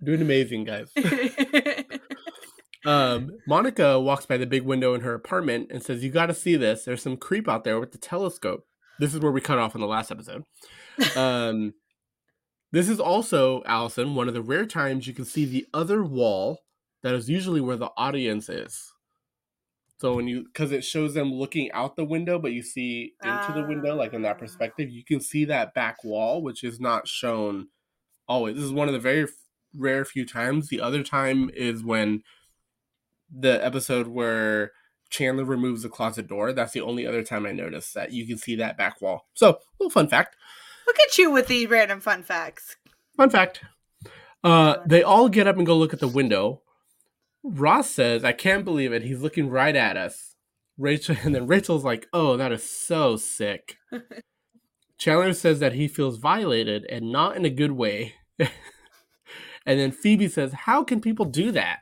Doing 0.03 0.21
amazing, 0.21 0.65
guys. 0.65 0.91
Um, 2.85 3.37
Monica 3.47 3.99
walks 3.99 4.25
by 4.25 4.37
the 4.37 4.47
big 4.47 4.63
window 4.63 4.93
in 4.93 5.01
her 5.01 5.13
apartment 5.13 5.67
and 5.71 5.83
says, 5.83 6.03
"You 6.03 6.09
got 6.09 6.27
to 6.27 6.33
see 6.33 6.55
this. 6.55 6.83
There's 6.83 7.03
some 7.03 7.17
creep 7.17 7.47
out 7.47 7.63
there 7.63 7.79
with 7.79 7.91
the 7.91 7.97
telescope." 7.97 8.65
This 8.99 9.13
is 9.13 9.19
where 9.19 9.31
we 9.31 9.41
cut 9.41 9.59
off 9.59 9.75
in 9.75 9.81
the 9.81 9.87
last 9.87 10.11
episode. 10.11 10.43
Um, 11.15 11.73
this 12.71 12.87
is 12.87 12.99
also 12.99 13.63
Allison 13.65 14.13
one 14.13 14.27
of 14.27 14.33
the 14.33 14.41
rare 14.41 14.65
times 14.65 15.07
you 15.07 15.13
can 15.13 15.25
see 15.25 15.45
the 15.45 15.65
other 15.73 16.03
wall 16.03 16.59
that 17.01 17.15
is 17.15 17.29
usually 17.29 17.61
where 17.61 17.77
the 17.77 17.89
audience 17.97 18.49
is. 18.49 18.90
So 20.01 20.15
when 20.15 20.27
you, 20.27 20.45
because 20.45 20.71
it 20.71 20.83
shows 20.83 21.13
them 21.13 21.31
looking 21.31 21.71
out 21.73 21.95
the 21.95 22.03
window, 22.03 22.39
but 22.39 22.53
you 22.53 22.63
see 22.63 23.13
into 23.23 23.53
the 23.53 23.67
window, 23.67 23.95
like 23.95 24.13
in 24.13 24.23
that 24.23 24.37
Ah. 24.37 24.39
perspective, 24.39 24.89
you 24.89 25.03
can 25.03 25.21
see 25.21 25.45
that 25.45 25.75
back 25.75 26.03
wall, 26.03 26.41
which 26.41 26.63
is 26.63 26.79
not 26.79 27.07
shown 27.07 27.67
always. 28.27 28.55
This 28.55 28.65
is 28.65 28.71
one 28.71 28.87
of 28.87 28.95
the 28.95 28.99
very 28.99 29.27
rare 29.77 30.03
few 30.03 30.25
times. 30.25 30.69
The 30.69 30.81
other 30.81 31.03
time 31.03 31.51
is 31.53 31.83
when 31.83 32.23
the 33.29 33.63
episode 33.63 34.07
where 34.07 34.71
Chandler 35.11 35.45
removes 35.45 35.83
the 35.83 35.89
closet 35.89 36.27
door. 36.27 36.51
That's 36.51 36.73
the 36.73 36.81
only 36.81 37.05
other 37.05 37.21
time 37.23 37.45
I 37.45 37.51
noticed 37.51 37.93
that 37.93 38.11
you 38.11 38.25
can 38.25 38.39
see 38.39 38.55
that 38.55 38.77
back 38.77 39.01
wall. 39.01 39.27
So, 39.35 39.59
little 39.79 39.91
fun 39.91 40.07
fact. 40.07 40.35
Look 40.87 40.99
at 40.99 41.15
you 41.19 41.29
with 41.29 41.45
these 41.45 41.69
random 41.69 41.99
fun 41.99 42.23
facts. 42.23 42.75
Fun 43.17 43.29
fact. 43.29 43.61
Uh, 44.43 44.77
they 44.83 45.03
all 45.03 45.29
get 45.29 45.45
up 45.45 45.57
and 45.57 45.65
go 45.65 45.77
look 45.77 45.93
at 45.93 45.99
the 45.99 46.07
window. 46.07 46.63
Ross 47.43 47.89
says, 47.89 48.23
I 48.23 48.33
can't 48.33 48.65
believe 48.65 48.93
it. 48.93 49.03
He's 49.03 49.21
looking 49.21 49.49
right 49.49 49.75
at 49.75 49.97
us. 49.97 50.35
Rachel, 50.77 51.15
and 51.23 51.33
then 51.33 51.47
Rachel's 51.47 51.83
like, 51.83 52.07
oh, 52.13 52.37
that 52.37 52.51
is 52.51 52.69
so 52.69 53.17
sick. 53.17 53.77
Chandler 54.97 55.33
says 55.33 55.59
that 55.59 55.73
he 55.73 55.87
feels 55.87 56.17
violated 56.17 56.85
and 56.85 57.11
not 57.11 57.35
in 57.35 57.43
a 57.43 57.49
good 57.49 57.71
way. 57.71 58.13
and 58.39 58.49
then 59.65 59.91
Phoebe 59.91 60.27
says, 60.27 60.53
How 60.53 60.83
can 60.83 61.01
people 61.01 61.25
do 61.25 61.51
that? 61.53 61.79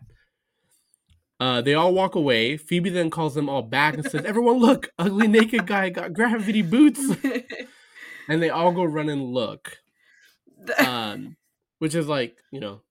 Uh, 1.39 1.61
they 1.61 1.73
all 1.73 1.93
walk 1.93 2.15
away. 2.15 2.57
Phoebe 2.57 2.89
then 2.89 3.09
calls 3.09 3.35
them 3.35 3.49
all 3.49 3.61
back 3.61 3.93
and 3.93 4.03
says, 4.03 4.25
"Everyone, 4.25 4.57
look! 4.57 4.89
Ugly 4.99 5.29
naked 5.29 5.65
guy 5.65 5.89
got 5.89 6.11
gravity 6.11 6.61
boots." 6.61 6.99
and 8.27 8.41
they 8.41 8.49
all 8.49 8.73
go 8.73 8.83
run 8.83 9.07
and 9.07 9.33
look. 9.33 9.77
Um, 10.77 11.37
which 11.79 11.95
is 11.95 12.07
like 12.07 12.35
you 12.51 12.59
know, 12.59 12.81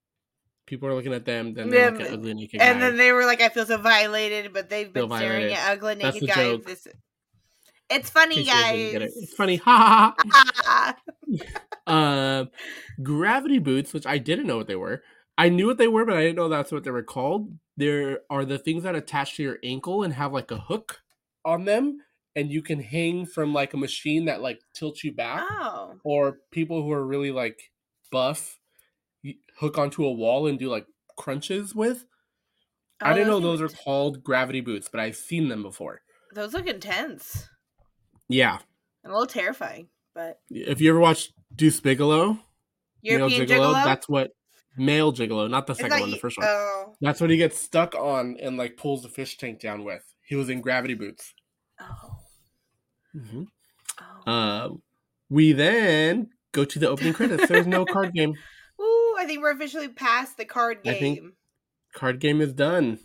people 0.69 0.87
are 0.87 0.93
looking 0.93 1.13
at 1.13 1.25
them, 1.25 1.53
then 1.53 1.69
they 1.69 1.89
look 1.91 1.99
at 2.01 2.11
ugly 2.13 2.33
naked 2.33 2.61
and 2.61 2.79
guy. 2.79 2.87
then 2.87 2.97
they 2.97 3.11
were 3.11 3.25
like, 3.25 3.41
"I 3.41 3.49
feel 3.49 3.65
so 3.65 3.77
violated," 3.77 4.53
but 4.53 4.69
they've 4.69 4.91
been 4.93 5.09
staring 5.09 5.53
at 5.53 5.71
ugly 5.71 5.95
That's 5.95 6.15
naked 6.15 6.21
the 6.21 6.27
guys. 6.27 6.35
joke. 6.37 6.65
This, 6.65 6.87
it's 7.89 8.09
funny, 8.09 8.37
In 8.39 8.45
case 8.45 8.53
you 8.53 8.61
guys 8.61 8.75
didn't 8.75 8.91
get 8.91 8.99
guys. 9.01 9.17
it. 9.17 9.23
It's 9.23 9.33
funny. 9.33 9.55
Ha 9.57 10.13
ha 10.17 10.53
ha. 10.55 10.95
Uh, 11.87 12.45
gravity 13.03 13.59
boots, 13.59 13.93
which 13.93 14.05
I 14.05 14.17
didn't 14.19 14.47
know 14.47 14.57
what 14.57 14.67
they 14.67 14.75
were. 14.75 15.03
I 15.37 15.49
knew 15.49 15.67
what 15.67 15.77
they 15.77 15.87
were, 15.87 16.05
but 16.05 16.17
I 16.17 16.21
didn't 16.21 16.35
know 16.35 16.49
that's 16.49 16.71
what 16.71 16.83
they 16.83 16.91
were 16.91 17.03
called. 17.03 17.51
There 17.77 18.19
are 18.29 18.45
the 18.45 18.59
things 18.59 18.83
that 18.83 18.95
attach 18.95 19.35
to 19.37 19.43
your 19.43 19.57
ankle 19.63 20.03
and 20.03 20.13
have 20.13 20.33
like 20.33 20.51
a 20.51 20.57
hook 20.57 20.99
on 21.45 21.65
them, 21.65 21.97
and 22.35 22.51
you 22.51 22.61
can 22.61 22.79
hang 22.81 23.25
from 23.25 23.53
like 23.53 23.73
a 23.73 23.77
machine 23.77 24.25
that 24.25 24.41
like 24.41 24.59
tilts 24.75 25.03
you 25.03 25.13
back. 25.13 25.43
oh, 25.49 25.95
Or 26.03 26.39
people 26.51 26.83
who 26.83 26.91
are 26.91 27.05
really 27.05 27.31
like 27.31 27.71
buff 28.11 28.58
hook 29.59 29.77
onto 29.77 30.05
a 30.05 30.11
wall 30.11 30.47
and 30.47 30.57
do 30.59 30.69
like 30.69 30.85
crunches 31.17 31.75
with. 31.75 32.05
I 33.01 33.11
Oh, 33.11 33.13
didn't 33.13 33.29
know 33.29 33.39
those 33.39 33.61
are 33.61 33.69
called 33.69 34.23
gravity 34.23 34.61
boots, 34.61 34.89
but 34.91 34.99
I've 34.99 35.15
seen 35.15 35.47
them 35.47 35.63
before. 35.63 36.01
Those 36.33 36.53
look 36.53 36.67
intense 36.67 37.47
Yeah. 38.27 38.59
and 39.03 39.11
a 39.11 39.15
little 39.15 39.27
terrifying, 39.27 39.89
but 40.13 40.39
If 40.49 40.81
you 40.81 40.89
ever 40.89 40.99
watched 40.99 41.33
Deuce 41.55 41.79
Bigalow, 41.79 42.39
European 43.01 43.47
male 43.47 43.59
gigolo. 43.73 43.83
that's 43.85 44.09
what 44.09 44.31
male 44.77 45.13
gigolo, 45.13 45.49
not 45.49 45.65
the 45.67 45.75
second 45.75 45.91
not 45.91 46.01
one, 46.01 46.11
the 46.11 46.17
first 46.17 46.37
one. 46.37 46.47
Oh, 46.49 46.95
That's 47.01 47.21
what 47.21 47.29
he 47.29 47.37
gets 47.37 47.57
stuck 47.57 47.95
on 47.95 48.35
and 48.41 48.57
like 48.57 48.75
pulls 48.77 49.03
the 49.03 49.09
fish 49.09 49.37
tank 49.37 49.59
down 49.61 49.83
with. 49.85 50.03
He 50.25 50.35
was 50.35 50.49
in 50.49 50.59
gravity 50.61 50.93
boots. 50.93 51.33
oh, 51.79 52.17
hmm 53.13 53.43
oh. 54.27 54.31
Uh, 54.31 54.69
we 55.29 55.53
then 55.53 56.29
go 56.51 56.65
to 56.65 56.79
the 56.79 56.89
opening 56.89 57.13
credits. 57.13 57.47
There's 57.47 57.67
no 57.67 57.85
card 57.85 58.13
game. 58.13 58.33
Think 59.29 59.43
we're 59.43 59.51
officially 59.51 59.87
past 59.87 60.37
the 60.37 60.45
card 60.45 60.79
I 60.87 60.93
think- 60.95 61.19
game. 61.19 61.33
Card 61.93 62.19
game 62.19 62.41
is 62.41 62.51
done. 62.53 62.99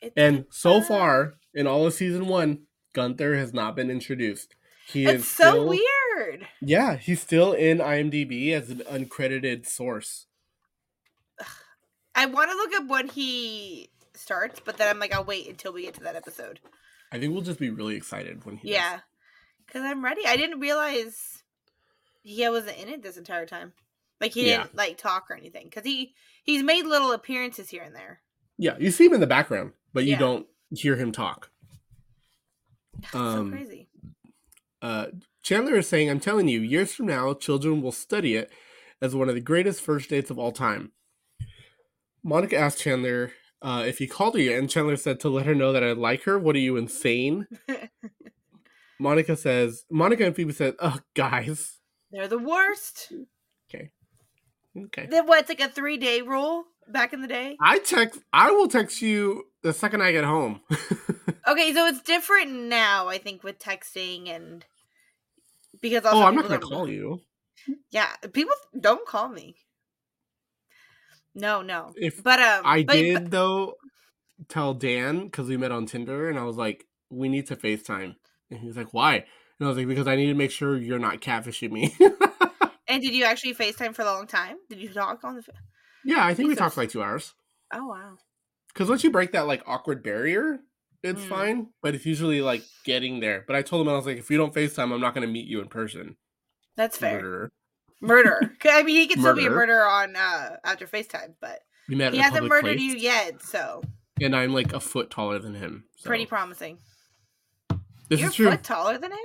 It's 0.00 0.14
And 0.16 0.46
so 0.50 0.80
far 0.80 1.34
in 1.54 1.66
all 1.66 1.86
of 1.86 1.92
season 1.94 2.26
one, 2.28 2.66
Gunther 2.94 3.36
has 3.36 3.52
not 3.52 3.76
been 3.76 3.90
introduced. 3.90 4.54
He 4.86 5.04
it's 5.04 5.22
is 5.24 5.28
so 5.28 5.50
still, 5.50 5.68
weird. 5.68 6.46
Yeah, 6.60 6.96
he's 6.96 7.20
still 7.20 7.52
in 7.52 7.78
IMDb 7.78 8.52
as 8.52 8.70
an 8.70 8.78
uncredited 8.90 9.66
source. 9.66 10.26
I 12.14 12.26
want 12.26 12.50
to 12.50 12.56
look 12.56 12.74
up 12.74 12.86
when 12.88 13.08
he 13.08 13.90
starts, 14.14 14.60
but 14.64 14.76
then 14.78 14.88
I'm 14.88 14.98
like, 14.98 15.12
I'll 15.14 15.24
wait 15.24 15.48
until 15.48 15.72
we 15.72 15.82
get 15.82 15.94
to 15.94 16.04
that 16.04 16.16
episode. 16.16 16.60
I 17.12 17.18
think 17.18 17.32
we'll 17.32 17.42
just 17.42 17.58
be 17.58 17.70
really 17.70 17.96
excited 17.96 18.44
when 18.44 18.56
he. 18.56 18.72
Yeah, 18.72 19.00
because 19.66 19.82
I'm 19.82 20.04
ready. 20.04 20.22
I 20.26 20.36
didn't 20.36 20.60
realize 20.60 21.42
he 22.22 22.48
wasn't 22.48 22.78
in 22.78 22.88
it 22.88 23.02
this 23.02 23.16
entire 23.16 23.46
time. 23.46 23.72
Like 24.24 24.32
he 24.32 24.48
Yeah. 24.48 24.62
didn't 24.62 24.74
like 24.74 24.96
talk 24.96 25.30
or 25.30 25.36
anything. 25.36 25.64
Because 25.64 25.84
he 25.84 26.14
he's 26.44 26.62
made 26.62 26.86
little 26.86 27.12
appearances 27.12 27.68
here 27.68 27.82
and 27.82 27.94
there. 27.94 28.22
Yeah, 28.56 28.76
you 28.78 28.90
see 28.90 29.04
him 29.06 29.12
in 29.12 29.20
the 29.20 29.26
background, 29.26 29.72
but 29.92 30.04
you 30.04 30.12
Yeah. 30.12 30.18
don't 30.18 30.46
hear 30.70 30.96
him 30.96 31.12
talk. 31.12 31.50
It's 33.02 33.14
Um, 33.14 33.50
so 33.50 33.56
crazy. 33.56 33.88
uh, 34.80 35.06
Chandler 35.42 35.76
is 35.76 35.88
saying, 35.88 36.08
I'm 36.08 36.20
telling 36.20 36.48
you, 36.48 36.60
years 36.60 36.94
from 36.94 37.06
now, 37.06 37.34
children 37.34 37.82
will 37.82 37.92
study 37.92 38.34
it 38.34 38.50
as 39.02 39.14
one 39.14 39.28
of 39.28 39.34
the 39.34 39.40
greatest 39.42 39.82
first 39.82 40.08
dates 40.08 40.30
of 40.30 40.38
all 40.38 40.52
time. 40.52 40.92
Monica 42.22 42.56
asked 42.56 42.80
Chandler 42.80 43.32
uh, 43.60 43.84
if 43.86 43.98
he 43.98 44.06
called 44.06 44.38
her 44.38 44.56
and 44.58 44.70
Chandler 44.70 44.96
said 44.96 45.20
to 45.20 45.28
let 45.28 45.44
her 45.44 45.54
know 45.54 45.72
that 45.72 45.84
I 45.84 45.92
like 45.92 46.22
her. 46.22 46.38
What 46.38 46.56
are 46.56 46.60
you, 46.60 46.78
insane? 46.78 47.46
Monica 48.98 49.36
says, 49.36 49.84
Monica 49.90 50.24
and 50.24 50.34
Phoebe 50.34 50.52
said, 50.54 50.74
Oh, 50.78 50.98
guys. 51.14 51.78
They're 52.10 52.28
the 52.28 52.38
worst. 52.38 53.12
Okay. 54.76 55.06
Then 55.10 55.26
what? 55.26 55.40
It's 55.40 55.48
like 55.48 55.60
a 55.60 55.68
three 55.68 55.96
day 55.96 56.20
rule 56.22 56.64
back 56.88 57.12
in 57.12 57.20
the 57.20 57.28
day. 57.28 57.56
I 57.60 57.78
text, 57.78 58.20
I 58.32 58.50
will 58.50 58.68
text 58.68 59.00
you 59.02 59.44
the 59.62 59.72
second 59.72 60.02
I 60.02 60.12
get 60.12 60.24
home. 60.24 60.60
Okay, 61.46 61.74
so 61.74 61.86
it's 61.86 62.00
different 62.00 62.52
now. 62.52 63.08
I 63.08 63.18
think 63.18 63.44
with 63.44 63.58
texting 63.58 64.30
and 64.30 64.64
because 65.80 66.02
oh, 66.06 66.22
I'm 66.22 66.34
not 66.34 66.48
going 66.48 66.60
to 66.60 66.66
call 66.66 66.88
you. 66.88 67.20
Yeah, 67.90 68.08
people 68.32 68.54
don't 68.78 69.06
call 69.06 69.28
me. 69.28 69.56
No, 71.34 71.62
no. 71.62 71.92
If 71.96 72.22
But 72.22 72.40
um, 72.40 72.62
I 72.64 72.84
but- 72.84 72.94
did, 72.94 73.30
though, 73.30 73.74
tell 74.48 74.72
Dan 74.74 75.24
because 75.26 75.48
we 75.48 75.56
met 75.56 75.72
on 75.72 75.86
Tinder, 75.86 76.30
and 76.30 76.38
I 76.38 76.44
was 76.44 76.56
like, 76.56 76.86
we 77.10 77.28
need 77.28 77.46
to 77.48 77.56
FaceTime. 77.56 78.14
And 78.50 78.60
he 78.60 78.66
was 78.66 78.76
like, 78.76 78.94
why? 78.94 79.16
And 79.16 79.66
I 79.66 79.68
was 79.68 79.76
like, 79.76 79.88
because 79.88 80.06
I 80.06 80.16
need 80.16 80.26
to 80.26 80.34
make 80.34 80.50
sure 80.50 80.76
you're 80.76 80.98
not 80.98 81.20
catfishing 81.20 81.72
me. 81.72 81.94
And 82.88 83.02
did 83.02 83.14
you 83.14 83.24
actually 83.24 83.54
FaceTime 83.54 83.94
for 83.94 84.02
a 84.02 84.06
long 84.06 84.26
time? 84.26 84.56
Did 84.68 84.78
you 84.80 84.88
talk 84.90 85.24
on 85.24 85.36
the? 85.36 85.42
yeah, 86.04 86.24
I 86.24 86.34
think 86.34 86.48
we 86.48 86.54
talked 86.54 86.74
for 86.74 86.82
like 86.82 86.90
two 86.90 87.02
hours. 87.02 87.32
Oh 87.72 87.86
wow. 87.88 88.16
Because 88.72 88.88
once 88.88 89.04
you 89.04 89.10
break 89.10 89.32
that 89.32 89.46
like 89.46 89.62
awkward 89.66 90.02
barrier, 90.02 90.58
it's 91.02 91.22
Mm. 91.22 91.28
fine. 91.28 91.66
But 91.82 91.94
it's 91.94 92.04
usually 92.06 92.40
like 92.40 92.62
getting 92.84 93.20
there. 93.20 93.44
But 93.46 93.56
I 93.56 93.62
told 93.62 93.86
him 93.86 93.92
I 93.92 93.96
was 93.96 94.06
like, 94.06 94.18
if 94.18 94.30
you 94.30 94.36
don't 94.36 94.52
FaceTime, 94.54 94.92
I'm 94.92 95.00
not 95.00 95.14
going 95.14 95.26
to 95.26 95.32
meet 95.32 95.46
you 95.46 95.60
in 95.60 95.68
person. 95.68 96.16
That's 96.76 96.96
fair. 96.96 97.14
Murderer. 97.22 97.52
Murder. 98.00 98.52
I 98.64 98.82
mean, 98.82 98.96
he 98.96 99.06
could 99.06 99.20
still 99.20 99.34
be 99.34 99.46
a 99.46 99.50
murderer 99.50 99.86
on 99.86 100.14
uh 100.16 100.56
after 100.64 100.86
FaceTime, 100.86 101.34
but 101.40 101.60
he 101.88 102.18
hasn't 102.18 102.46
murdered 102.48 102.76
place, 102.76 102.80
you 102.80 102.96
yet, 102.96 103.42
so 103.42 103.82
and 104.20 104.34
I'm 104.36 104.52
like 104.52 104.72
a 104.72 104.80
foot 104.80 105.10
taller 105.10 105.38
than 105.38 105.54
him. 105.54 105.84
So. 105.96 106.08
pretty 106.08 106.26
promising. 106.26 106.78
This 108.08 108.20
You're 108.20 108.28
is 108.28 108.34
true. 108.34 108.48
a 108.48 108.50
foot 108.52 108.62
taller 108.64 108.98
than 108.98 109.12
him. 109.12 109.18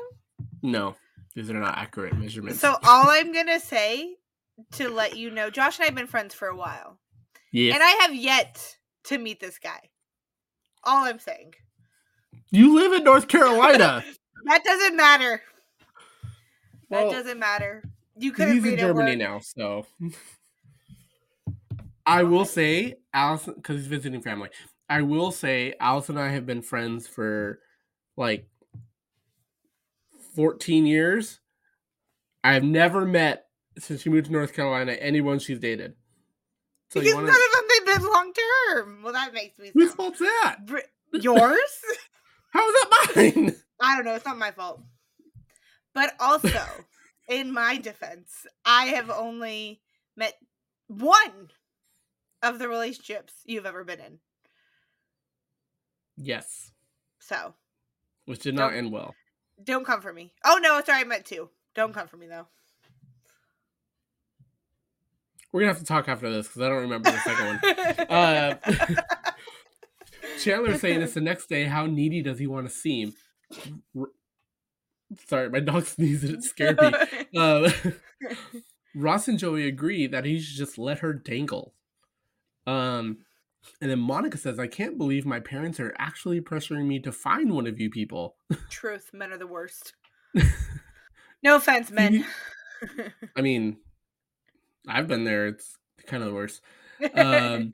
No, 0.61 0.95
these 1.39 1.49
are 1.49 1.53
not 1.53 1.77
accurate 1.77 2.17
measurements. 2.17 2.59
So 2.59 2.71
all 2.71 2.79
I'm 3.09 3.31
gonna 3.31 3.59
say 3.59 4.15
to 4.73 4.89
let 4.89 5.17
you 5.17 5.31
know, 5.31 5.49
Josh 5.49 5.77
and 5.77 5.83
I 5.83 5.85
have 5.85 5.95
been 5.95 6.07
friends 6.07 6.33
for 6.33 6.49
a 6.49 6.55
while, 6.55 6.99
yeah, 7.53 7.73
and 7.73 7.81
I 7.81 7.91
have 8.01 8.13
yet 8.13 8.75
to 9.05 9.17
meet 9.17 9.39
this 9.39 9.57
guy. 9.57 9.79
All 10.83 11.05
I'm 11.05 11.19
saying. 11.19 11.53
you 12.51 12.75
live 12.75 12.93
in 12.93 13.03
North 13.03 13.27
Carolina. 13.27 14.03
That 14.45 14.63
doesn't 14.63 14.95
matter. 14.95 15.41
Well, 16.89 17.09
that 17.09 17.13
doesn't 17.13 17.37
matter. 17.37 17.83
You 18.17 18.31
could 18.31 18.47
have 18.47 18.63
he's 18.63 18.73
in 18.73 18.79
Germany 18.79 19.17
now, 19.17 19.39
so 19.39 19.85
I 22.05 22.23
will 22.23 22.45
say 22.45 22.95
Allison 23.13 23.55
because 23.55 23.75
he's 23.75 23.87
visiting 23.87 24.21
family. 24.21 24.49
I 24.87 25.01
will 25.01 25.31
say 25.31 25.75
Allison 25.81 26.17
and 26.17 26.25
I 26.25 26.31
have 26.31 26.45
been 26.45 26.61
friends 26.61 27.05
for 27.05 27.59
like 28.15 28.47
fourteen 30.35 30.85
years. 30.85 31.39
I 32.43 32.53
have 32.53 32.63
never 32.63 33.05
met 33.05 33.45
since 33.77 34.01
she 34.01 34.09
moved 34.09 34.27
to 34.27 34.31
North 34.31 34.53
Carolina 34.53 34.93
anyone 34.93 35.39
she's 35.39 35.59
dated. 35.59 35.95
So 36.91 36.99
because 36.99 37.07
you 37.09 37.15
want 37.15 37.27
none 37.27 37.35
of 37.35 37.51
them 37.85 37.93
have 37.93 38.01
been 38.01 38.09
long 38.11 38.33
term. 38.33 39.01
Well, 39.03 39.13
that 39.13 39.33
makes 39.33 39.57
me 39.59 39.71
Whose 39.73 39.93
fault's 39.93 40.19
that? 40.19 40.65
Br- 40.65 40.79
Yours? 41.13 41.59
How 42.51 42.67
is 42.67 42.75
that 42.81 43.11
mine? 43.15 43.55
I 43.81 43.95
don't 43.95 44.05
know. 44.05 44.15
It's 44.15 44.25
not 44.25 44.37
my 44.37 44.51
fault. 44.51 44.81
But 45.93 46.13
also, 46.19 46.61
in 47.29 47.51
my 47.53 47.77
defense, 47.77 48.45
I 48.65 48.85
have 48.87 49.09
only 49.11 49.81
met 50.17 50.35
one 50.87 51.49
of 52.41 52.57
the 52.57 52.67
relationships 52.67 53.33
you've 53.45 53.65
ever 53.65 53.83
been 53.83 53.99
in. 53.99 54.19
yes, 56.17 56.71
So 57.19 57.53
which 58.25 58.39
did 58.39 58.55
not 58.55 58.73
end 58.73 58.91
well. 58.91 59.13
Don't 59.63 59.85
come 59.85 60.01
for 60.01 60.11
me. 60.13 60.31
Oh 60.45 60.59
no, 60.61 60.81
sorry, 60.85 61.01
I 61.01 61.03
meant 61.05 61.25
two. 61.25 61.49
Don't 61.75 61.93
come 61.93 62.07
for 62.07 62.17
me 62.17 62.27
though. 62.27 62.47
We're 65.51 65.61
gonna 65.61 65.73
have 65.73 65.79
to 65.79 65.85
talk 65.85 66.07
after 66.07 66.31
this 66.31 66.47
because 66.47 66.61
I 66.61 66.69
don't 66.69 66.81
remember 66.81 67.11
the 67.11 67.19
second 67.19 67.45
one. 67.47 68.07
Uh, 68.09 68.55
Chandler's 70.43 70.79
saying 70.81 71.01
it's 71.01 71.13
the 71.15 71.21
next 71.21 71.49
day. 71.49 71.65
How 71.65 71.85
needy 71.87 72.21
does 72.21 72.37
he 72.39 72.47
want 72.47 72.67
to 72.67 72.73
seem? 72.73 73.13
R- 73.97 74.11
Sorry, 75.27 75.49
my 75.49 75.59
dog 75.59 75.85
sneezed 75.87 76.23
and 76.23 76.35
it 76.35 76.43
scared 76.43 76.79
me. 76.79 76.93
Uh, 77.35 77.71
Ross 78.95 79.27
and 79.27 79.39
Joey 79.39 79.67
agree 79.67 80.05
that 80.07 80.23
he 80.25 80.39
should 80.39 80.57
just 80.57 80.77
let 80.77 80.99
her 80.99 81.13
dangle. 81.13 81.73
Um, 82.67 83.19
and 83.81 83.89
then 83.89 83.99
Monica 83.99 84.37
says, 84.37 84.59
"I 84.59 84.67
can't 84.67 84.97
believe 84.97 85.25
my 85.25 85.39
parents 85.39 85.79
are 85.79 85.95
actually 85.97 86.41
pressuring 86.41 86.85
me 86.85 86.99
to 86.99 87.11
find 87.11 87.51
one 87.51 87.67
of 87.67 87.79
you 87.79 87.89
people." 87.89 88.35
Truth, 88.69 89.11
men 89.13 89.31
are 89.31 89.37
the 89.37 89.47
worst. 89.47 89.93
no 91.43 91.55
offense, 91.55 91.91
men. 91.91 92.25
I 93.35 93.41
mean, 93.41 93.77
I've 94.87 95.07
been 95.07 95.23
there. 95.23 95.47
It's 95.47 95.77
kind 96.05 96.23
of 96.23 96.29
the 96.29 96.35
worst. 96.35 96.61
Um, 97.13 97.73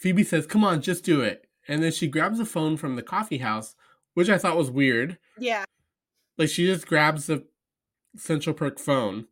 Phoebe 0.00 0.24
says, 0.24 0.46
"Come 0.46 0.64
on, 0.64 0.80
just 0.82 1.04
do 1.04 1.20
it." 1.20 1.46
And 1.68 1.82
then 1.82 1.92
she 1.92 2.08
grabs 2.08 2.38
a 2.38 2.44
phone 2.44 2.76
from 2.76 2.96
the 2.96 3.02
coffee 3.02 3.38
house, 3.38 3.74
which 4.14 4.28
I 4.28 4.38
thought 4.38 4.56
was 4.56 4.70
weird. 4.70 5.18
yeah. 5.38 5.64
Like 6.38 6.50
she 6.50 6.66
just 6.66 6.86
grabs 6.86 7.26
the 7.26 7.46
Central 8.16 8.54
Perk 8.54 8.78
phone 8.78 9.26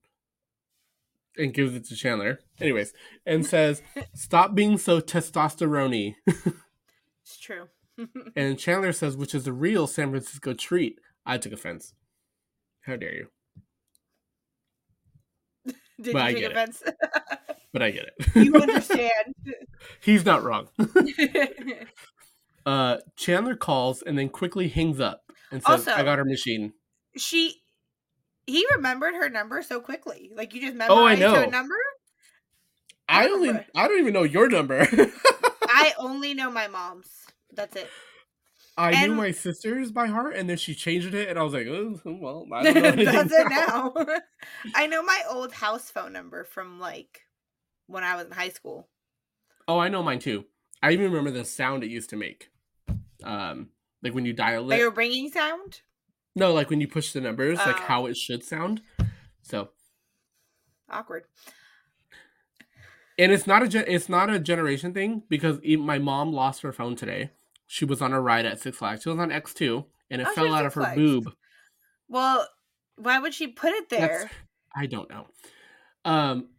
and 1.36 1.52
gives 1.54 1.74
it 1.74 1.84
to 1.86 1.96
Chandler. 1.96 2.40
Anyways, 2.60 2.92
and 3.26 3.44
says, 3.46 3.82
"Stop 4.14 4.54
being 4.54 4.78
so 4.78 5.00
testosterone 5.00 6.14
It's 6.26 7.38
true. 7.40 7.68
And 8.36 8.58
Chandler 8.58 8.92
says, 8.92 9.16
which 9.16 9.34
is 9.34 9.46
a 9.46 9.52
real 9.52 9.86
San 9.86 10.10
Francisco 10.10 10.52
treat. 10.52 10.98
I 11.24 11.38
took 11.38 11.52
offense. 11.52 11.94
How 12.82 12.96
dare 12.96 13.14
you? 13.14 13.26
Did 16.02 16.12
But 16.12 16.22
I 16.22 16.28
you 16.30 16.34
take 16.34 16.42
get 16.42 16.50
it. 16.50 16.56
offense? 16.56 16.82
But 17.72 17.82
I 17.82 17.90
get 17.92 18.06
it. 18.18 18.44
you 18.44 18.54
understand. 18.56 19.34
He's 20.00 20.24
not 20.24 20.42
wrong. 20.42 20.68
Uh, 22.66 22.96
Chandler 23.16 23.56
calls 23.56 24.02
and 24.02 24.18
then 24.18 24.28
quickly 24.28 24.68
hangs 24.68 24.98
up 25.00 25.22
and 25.52 25.62
says, 25.62 25.86
Also- 25.86 25.92
I 25.92 26.02
got 26.02 26.18
her 26.18 26.24
machine. 26.24 26.72
she 27.16 27.60
he 28.46 28.64
remembered 28.76 29.14
her 29.14 29.28
number 29.28 29.62
so 29.62 29.80
quickly. 29.80 30.30
Like 30.34 30.54
you 30.54 30.60
just 30.60 30.76
Oh, 30.88 31.04
I 31.04 31.16
memorized 31.16 31.44
her 31.46 31.50
number. 31.50 31.76
I 33.08 33.28
only 33.28 33.50
I 33.74 33.88
don't 33.88 33.98
even 34.00 34.14
know 34.14 34.22
your 34.22 34.48
number. 34.48 34.86
I 35.62 35.92
only 35.98 36.34
know 36.34 36.50
my 36.50 36.68
mom's. 36.68 37.08
That's 37.52 37.76
it. 37.76 37.88
I 38.76 39.06
knew 39.06 39.14
my 39.14 39.30
sister's 39.30 39.92
by 39.92 40.08
heart, 40.08 40.34
and 40.34 40.50
then 40.50 40.56
she 40.56 40.74
changed 40.74 41.14
it, 41.14 41.28
and 41.28 41.38
I 41.38 41.44
was 41.44 41.52
like, 41.52 41.68
oh, 41.68 42.00
well, 42.04 42.44
I 42.52 42.64
don't 42.64 42.74
know 42.96 43.04
That's 43.04 43.32
it 43.32 43.48
now. 43.48 43.94
I 44.74 44.88
know 44.88 45.00
my 45.02 45.22
old 45.30 45.52
house 45.52 45.90
phone 45.92 46.12
number 46.12 46.42
from 46.42 46.80
like 46.80 47.20
when 47.86 48.02
I 48.02 48.16
was 48.16 48.26
in 48.26 48.32
high 48.32 48.48
school. 48.48 48.88
Oh, 49.68 49.78
I 49.78 49.88
know 49.88 50.02
mine 50.02 50.18
too. 50.18 50.44
I 50.82 50.90
even 50.90 51.06
remember 51.06 51.30
the 51.30 51.44
sound 51.44 51.84
it 51.84 51.90
used 51.90 52.10
to 52.10 52.16
make. 52.16 52.48
Um, 53.22 53.68
like 54.02 54.12
when 54.12 54.26
you 54.26 54.32
dial 54.32 54.64
Like 54.64 54.80
it. 54.80 54.84
a 54.86 54.90
ringing 54.90 55.30
sound. 55.30 55.80
No, 56.34 56.52
like 56.52 56.70
when 56.70 56.80
you 56.80 56.88
push 56.88 57.12
the 57.12 57.20
numbers, 57.20 57.58
like 57.58 57.76
Oh. 57.76 57.84
how 57.84 58.06
it 58.06 58.16
should 58.16 58.42
sound. 58.42 58.82
So, 59.42 59.70
Awkward. 60.90 61.24
and 63.18 63.30
it's 63.32 63.46
not 63.46 63.62
a 63.62 63.68
gen- 63.68 63.84
it's 63.86 64.08
not 64.08 64.30
a 64.30 64.38
generation 64.38 64.92
thing 64.92 65.22
because 65.28 65.60
my 65.64 65.98
mom 65.98 66.32
lost 66.32 66.62
her 66.62 66.72
phone 66.72 66.96
today. 66.96 67.30
She 67.66 67.84
was 67.84 68.02
on 68.02 68.12
a 68.12 68.20
ride 68.20 68.46
at 68.46 68.60
Six 68.60 68.76
Flags. 68.78 69.02
She 69.02 69.08
was 69.08 69.18
on 69.18 69.30
X 69.32 69.54
two, 69.54 69.86
and 70.10 70.20
it 70.20 70.28
Oh, 70.28 70.32
fell 70.34 70.54
out 70.54 70.66
of 70.66 70.74
her 70.74 70.82
Flags. 70.82 70.96
boob. 70.96 71.34
Well, 72.08 72.48
why 72.96 73.18
would 73.18 73.34
she 73.34 73.46
put 73.48 73.72
it 73.72 73.88
That's- 73.88 74.22
there? 74.22 74.30
I 74.74 74.86
don't 74.86 75.08
know. 75.08 75.28
Um, 76.04 76.50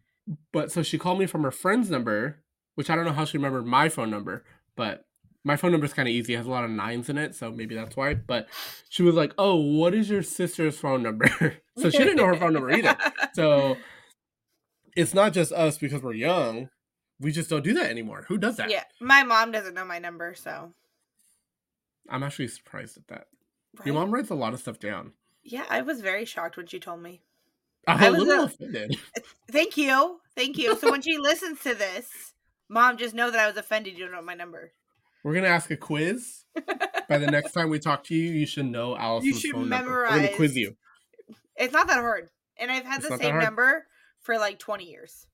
but 0.52 0.72
so 0.72 0.82
she 0.82 0.98
called 0.98 1.18
me 1.18 1.26
from 1.26 1.42
her 1.42 1.50
friend's 1.50 1.90
number, 1.90 2.42
which 2.74 2.90
I 2.90 2.96
don't 2.96 3.04
know 3.04 3.12
how 3.12 3.24
she 3.24 3.36
remembered 3.38 3.66
my 3.66 3.88
phone 3.88 4.10
number, 4.10 4.44
but 4.74 5.05
my 5.46 5.54
phone 5.56 5.70
number 5.70 5.86
is 5.86 5.94
kind 5.94 6.08
of 6.08 6.12
easy. 6.12 6.34
It 6.34 6.38
has 6.38 6.46
a 6.46 6.50
lot 6.50 6.64
of 6.64 6.70
nines 6.70 7.08
in 7.08 7.16
it, 7.16 7.36
so 7.36 7.52
maybe 7.52 7.76
that's 7.76 7.96
why. 7.96 8.14
But 8.14 8.48
she 8.88 9.04
was 9.04 9.14
like, 9.14 9.32
"Oh, 9.38 9.54
what 9.54 9.94
is 9.94 10.10
your 10.10 10.24
sister's 10.24 10.76
phone 10.76 11.04
number?" 11.04 11.28
so 11.78 11.88
she 11.88 11.98
didn't 11.98 12.16
know 12.16 12.26
her 12.26 12.34
phone 12.36 12.52
number 12.52 12.70
either. 12.72 12.96
So 13.34 13.76
it's 14.96 15.14
not 15.14 15.32
just 15.32 15.52
us 15.52 15.78
because 15.78 16.02
we're 16.02 16.14
young. 16.14 16.68
We 17.20 17.30
just 17.30 17.48
don't 17.48 17.62
do 17.62 17.74
that 17.74 17.88
anymore. 17.88 18.24
Who 18.28 18.38
does 18.38 18.56
that? 18.56 18.70
yeah, 18.70 18.82
my 19.00 19.22
mom 19.22 19.52
doesn't 19.52 19.74
know 19.74 19.84
my 19.84 20.00
number, 20.00 20.34
so. 20.34 20.74
I'm 22.10 22.22
actually 22.24 22.48
surprised 22.48 22.96
at 22.96 23.06
that. 23.08 23.26
Right? 23.78 23.86
Your 23.86 23.94
mom 23.94 24.10
writes 24.10 24.30
a 24.30 24.34
lot 24.34 24.52
of 24.52 24.60
stuff 24.60 24.80
down. 24.80 25.12
Yeah, 25.44 25.64
I 25.70 25.82
was 25.82 26.00
very 26.00 26.24
shocked 26.24 26.56
when 26.56 26.66
she 26.66 26.80
told 26.80 27.02
me. 27.02 27.22
I'm 27.86 27.98
I 28.02 28.06
a 28.06 28.10
was 28.10 28.20
little 28.20 28.42
a- 28.42 28.46
offended. 28.46 28.98
Thank 29.50 29.76
you, 29.76 30.18
thank 30.34 30.58
you. 30.58 30.76
So 30.76 30.90
when 30.90 31.02
she 31.02 31.18
listens 31.18 31.60
to 31.60 31.72
this, 31.74 32.34
mom, 32.68 32.96
just 32.96 33.14
know 33.14 33.30
that 33.30 33.38
I 33.38 33.46
was 33.46 33.56
offended. 33.56 33.96
You 33.96 34.06
don't 34.06 34.14
know 34.14 34.22
my 34.22 34.34
number. 34.34 34.72
We're 35.26 35.34
gonna 35.34 35.48
ask 35.48 35.68
a 35.72 35.76
quiz. 35.76 36.44
By 37.08 37.18
the 37.18 37.26
next 37.26 37.50
time 37.50 37.68
we 37.68 37.80
talk 37.80 38.04
to 38.04 38.14
you, 38.14 38.32
you 38.32 38.46
should 38.46 38.66
know 38.66 38.96
Allison's 38.96 39.40
should 39.40 39.50
phone 39.50 39.68
number. 39.68 39.90
We're 39.90 40.08
gonna 40.08 40.36
quiz 40.36 40.56
you. 40.56 40.76
It's 41.56 41.72
not 41.72 41.88
that 41.88 41.98
hard, 41.98 42.30
and 42.56 42.70
I've 42.70 42.84
had 42.84 43.00
It's 43.00 43.08
the 43.08 43.18
same 43.18 43.40
number 43.40 43.88
for 44.20 44.38
like 44.38 44.60
twenty 44.60 44.88
years, 44.88 45.26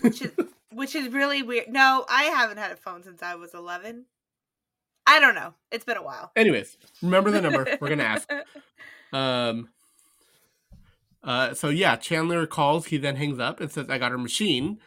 which 0.00 0.22
is 0.22 0.32
which 0.72 0.94
is 0.94 1.12
really 1.12 1.42
weird. 1.42 1.68
No, 1.68 2.06
I 2.08 2.24
haven't 2.24 2.56
had 2.56 2.70
a 2.70 2.76
phone 2.76 3.02
since 3.02 3.22
I 3.22 3.34
was 3.34 3.52
eleven. 3.52 4.06
I 5.06 5.20
don't 5.20 5.34
know. 5.34 5.52
It's 5.70 5.84
been 5.84 5.98
a 5.98 6.02
while. 6.02 6.32
Anyways, 6.34 6.78
remember 7.02 7.30
the 7.30 7.42
number. 7.42 7.76
We're 7.82 7.90
gonna 7.90 8.04
ask. 8.04 8.26
Um. 9.12 9.68
Uh. 11.22 11.52
So 11.52 11.68
yeah, 11.68 11.96
Chandler 11.96 12.46
calls. 12.46 12.86
He 12.86 12.96
then 12.96 13.16
hangs 13.16 13.38
up 13.38 13.60
and 13.60 13.70
says, 13.70 13.90
"I 13.90 13.98
got 13.98 14.12
her 14.12 14.18
machine." 14.18 14.80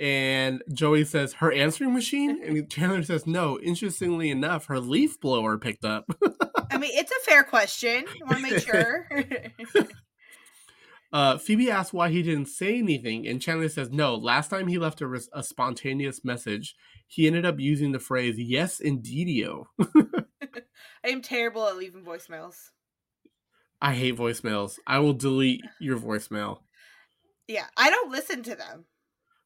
And 0.00 0.62
Joey 0.72 1.04
says, 1.04 1.34
"Her 1.34 1.52
answering 1.52 1.94
machine." 1.94 2.42
And 2.42 2.70
Chandler 2.70 3.02
says, 3.02 3.26
"No." 3.26 3.58
Interestingly 3.60 4.30
enough, 4.30 4.66
her 4.66 4.80
leaf 4.80 5.20
blower 5.20 5.58
picked 5.58 5.84
up. 5.84 6.04
I 6.70 6.78
mean, 6.78 6.90
it's 6.94 7.12
a 7.12 7.30
fair 7.30 7.44
question. 7.44 8.04
I 8.06 8.24
want 8.24 8.44
to 8.44 8.54
make 8.54 8.62
sure. 8.62 9.08
Uh, 11.12 11.38
Phoebe 11.38 11.70
asks 11.70 11.92
why 11.92 12.10
he 12.10 12.22
didn't 12.22 12.48
say 12.48 12.78
anything, 12.78 13.26
and 13.26 13.40
Chandler 13.40 13.68
says, 13.68 13.90
"No. 13.90 14.16
Last 14.16 14.48
time 14.48 14.66
he 14.66 14.76
left 14.76 15.00
a, 15.00 15.06
res- 15.06 15.30
a 15.32 15.42
spontaneous 15.42 16.24
message, 16.24 16.74
he 17.06 17.26
ended 17.26 17.46
up 17.46 17.58
using 17.58 17.92
the 17.92 17.98
phrase 17.98 18.38
"Yes, 18.38 18.80
indeedio." 18.84 19.66
I 19.80 21.08
am 21.08 21.22
terrible 21.22 21.66
at 21.68 21.76
leaving 21.76 22.04
voicemails. 22.04 22.56
I 23.80 23.94
hate 23.94 24.16
voicemails. 24.16 24.78
I 24.86 24.98
will 24.98 25.12
delete 25.12 25.62
your 25.80 25.98
voicemail. 25.98 26.58
Yeah, 27.46 27.66
I 27.76 27.88
don't 27.88 28.10
listen 28.10 28.42
to 28.42 28.54
them. 28.56 28.86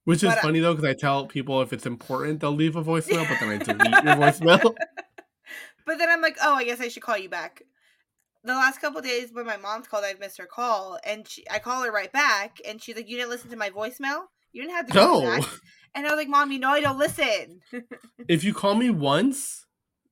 Which 0.04 0.22
is 0.24 0.34
But, 0.34 0.40
funny 0.42 0.60
though, 0.60 0.74
because 0.74 0.88
I 0.88 0.94
tell 0.94 1.26
people 1.26 1.60
if 1.62 1.72
it's 1.72 1.86
important, 1.86 2.40
they'll 2.40 2.52
leave 2.52 2.76
a 2.76 2.82
voicemail, 2.82 3.28
but 3.28 3.38
then 3.40 3.50
I 3.50 3.58
delete 3.58 4.04
your 4.04 4.16
voicemail. 4.16 4.74
But 5.86 5.98
then 5.98 6.08
I'm 6.08 6.20
like, 6.20 6.36
oh, 6.40 6.54
I 6.54 6.64
guess 6.64 6.80
I 6.80 6.86
should 6.88 7.02
call 7.02 7.18
you 7.18 7.28
back. 7.28 7.62
The 8.44 8.52
last 8.52 8.80
couple 8.80 9.00
days 9.00 9.30
when 9.32 9.44
my 9.44 9.56
mom's 9.56 9.88
called, 9.88 10.04
I've 10.04 10.20
missed 10.20 10.38
her 10.38 10.46
call, 10.46 10.98
and 11.04 11.26
she, 11.26 11.44
I 11.50 11.58
call 11.58 11.82
her 11.82 11.90
right 11.90 12.12
back, 12.12 12.58
and 12.66 12.80
she's 12.80 12.94
like, 12.94 13.08
"You 13.08 13.16
didn't 13.16 13.30
listen 13.30 13.50
to 13.50 13.56
my 13.56 13.70
voicemail. 13.70 14.26
You 14.52 14.62
didn't 14.62 14.76
have 14.76 14.86
to 14.86 14.92
call 14.92 15.22
No. 15.22 15.26
back." 15.40 15.50
And 15.94 16.06
I 16.06 16.10
was 16.10 16.18
like, 16.18 16.28
"Mom, 16.28 16.52
you 16.52 16.60
know 16.60 16.70
I 16.70 16.80
don't 16.80 16.98
listen." 16.98 17.60
if 18.28 18.44
you 18.44 18.54
call 18.54 18.76
me 18.76 18.88
once, 18.90 19.66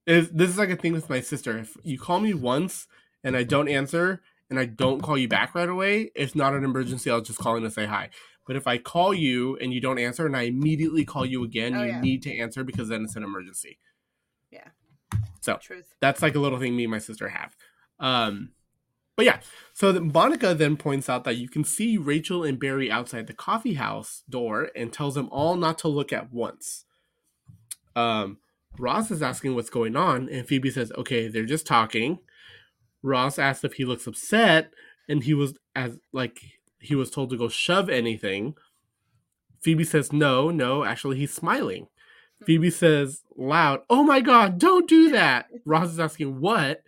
is 0.07 0.31
this 0.31 0.51
is 0.51 0.59
like 0.59 0.71
a 0.71 0.77
thing 0.77 0.93
with 0.93 1.09
my 1.09 1.21
sister. 1.21 1.57
If 1.59 1.77
you 1.85 1.99
call 1.99 2.19
me 2.19 2.35
once 2.35 2.89
and 3.23 3.37
I 3.37 3.45
don't 3.45 3.69
answer 3.69 4.21
and 4.51 4.59
I 4.59 4.65
don't 4.65 5.01
call 5.01 5.17
you 5.17 5.29
back 5.29 5.55
right 5.55 5.69
away, 5.69 6.11
it's 6.17 6.35
not 6.35 6.55
an 6.55 6.65
emergency. 6.65 7.11
I'll 7.11 7.21
just 7.21 7.39
call 7.39 7.57
in 7.57 7.63
to 7.63 7.71
say 7.71 7.87
hi. 7.87 8.11
But 8.49 8.57
if 8.57 8.67
I 8.67 8.79
call 8.79 9.15
you 9.15 9.57
and 9.59 9.73
you 9.73 9.81
don't 9.81 9.99
answer 10.01 10.27
and 10.27 10.37
I 10.37 10.43
immediately 10.43 11.05
call 11.05 11.25
you 11.25 11.45
again, 11.45 11.75
Oh, 11.77 11.83
you 11.83 11.89
yeah. 11.91 12.01
need 12.01 12.23
to 12.23 12.37
answer 12.37 12.65
because 12.65 12.89
then 12.89 13.05
it's 13.05 13.15
an 13.15 13.23
emergency. 13.23 13.79
Yeah. 14.51 14.69
So 15.41 15.59
Truth. 15.59 15.95
that's 16.01 16.23
like 16.23 16.35
a 16.35 16.41
little 16.41 16.59
thing 16.59 16.75
me 16.75 16.85
and 16.85 16.91
my 16.91 16.99
sister 16.99 17.29
have. 17.29 17.55
Um, 18.01 18.53
but 19.17 19.27
yeah, 19.27 19.41
so 19.75 19.93
the, 19.93 20.01
Monica 20.01 20.55
then 20.55 20.77
points 20.77 21.09
out 21.09 21.25
that 21.25 21.37
you 21.37 21.49
can 21.49 21.63
see 21.63 21.99
Rachel 21.99 22.43
and 22.43 22.59
Barry 22.59 22.91
outside 22.91 23.27
the 23.27 23.33
coffee 23.35 23.75
house 23.75 24.23
door 24.31 24.71
and 24.75 24.93
tells 24.93 25.15
them 25.15 25.29
all 25.31 25.57
not 25.57 25.77
to 25.79 25.89
look 25.89 26.13
at 26.13 26.33
once. 26.33 26.85
Um, 27.95 28.39
Ross 28.79 29.11
is 29.11 29.23
asking 29.23 29.55
what's 29.57 29.71
going 29.71 29.97
on, 29.97 30.29
and 30.29 30.47
Phoebe 30.47 30.71
says, 30.71 30.93
"Okay, 30.97 31.27
they're 31.29 31.45
just 31.45 31.67
talking." 31.67 32.21
Ross 33.03 33.39
asks 33.39 33.65
if 33.65 33.75
he 33.75 33.85
looks 33.85 34.07
upset, 34.07 34.73
and 35.09 35.25
he 35.25 35.35
was 35.35 35.59
as 35.75 35.99
like 36.13 36.41
he 36.81 36.95
was 36.95 37.11
told 37.11 37.31
to 37.31 37.37
go 37.37 37.49
shove 37.49 37.89
anything. 37.89 38.55
Phoebe 39.61 39.85
says, 39.85 40.13
"No, 40.13 40.51
no, 40.51 40.85
actually, 40.85 41.19
he's 41.19 41.33
smiling." 41.35 41.89
Hmm. 42.41 42.45
Phoebe 42.47 42.71
says 42.71 43.23
loud, 43.37 43.81
"Oh 43.91 44.03
my 44.03 44.21
god, 44.21 44.59
don't 44.59 44.89
do 44.89 45.11
that!" 45.13 45.47
Ross 45.65 45.91
is 45.91 46.01
asking 46.01 46.41
what, 46.41 46.83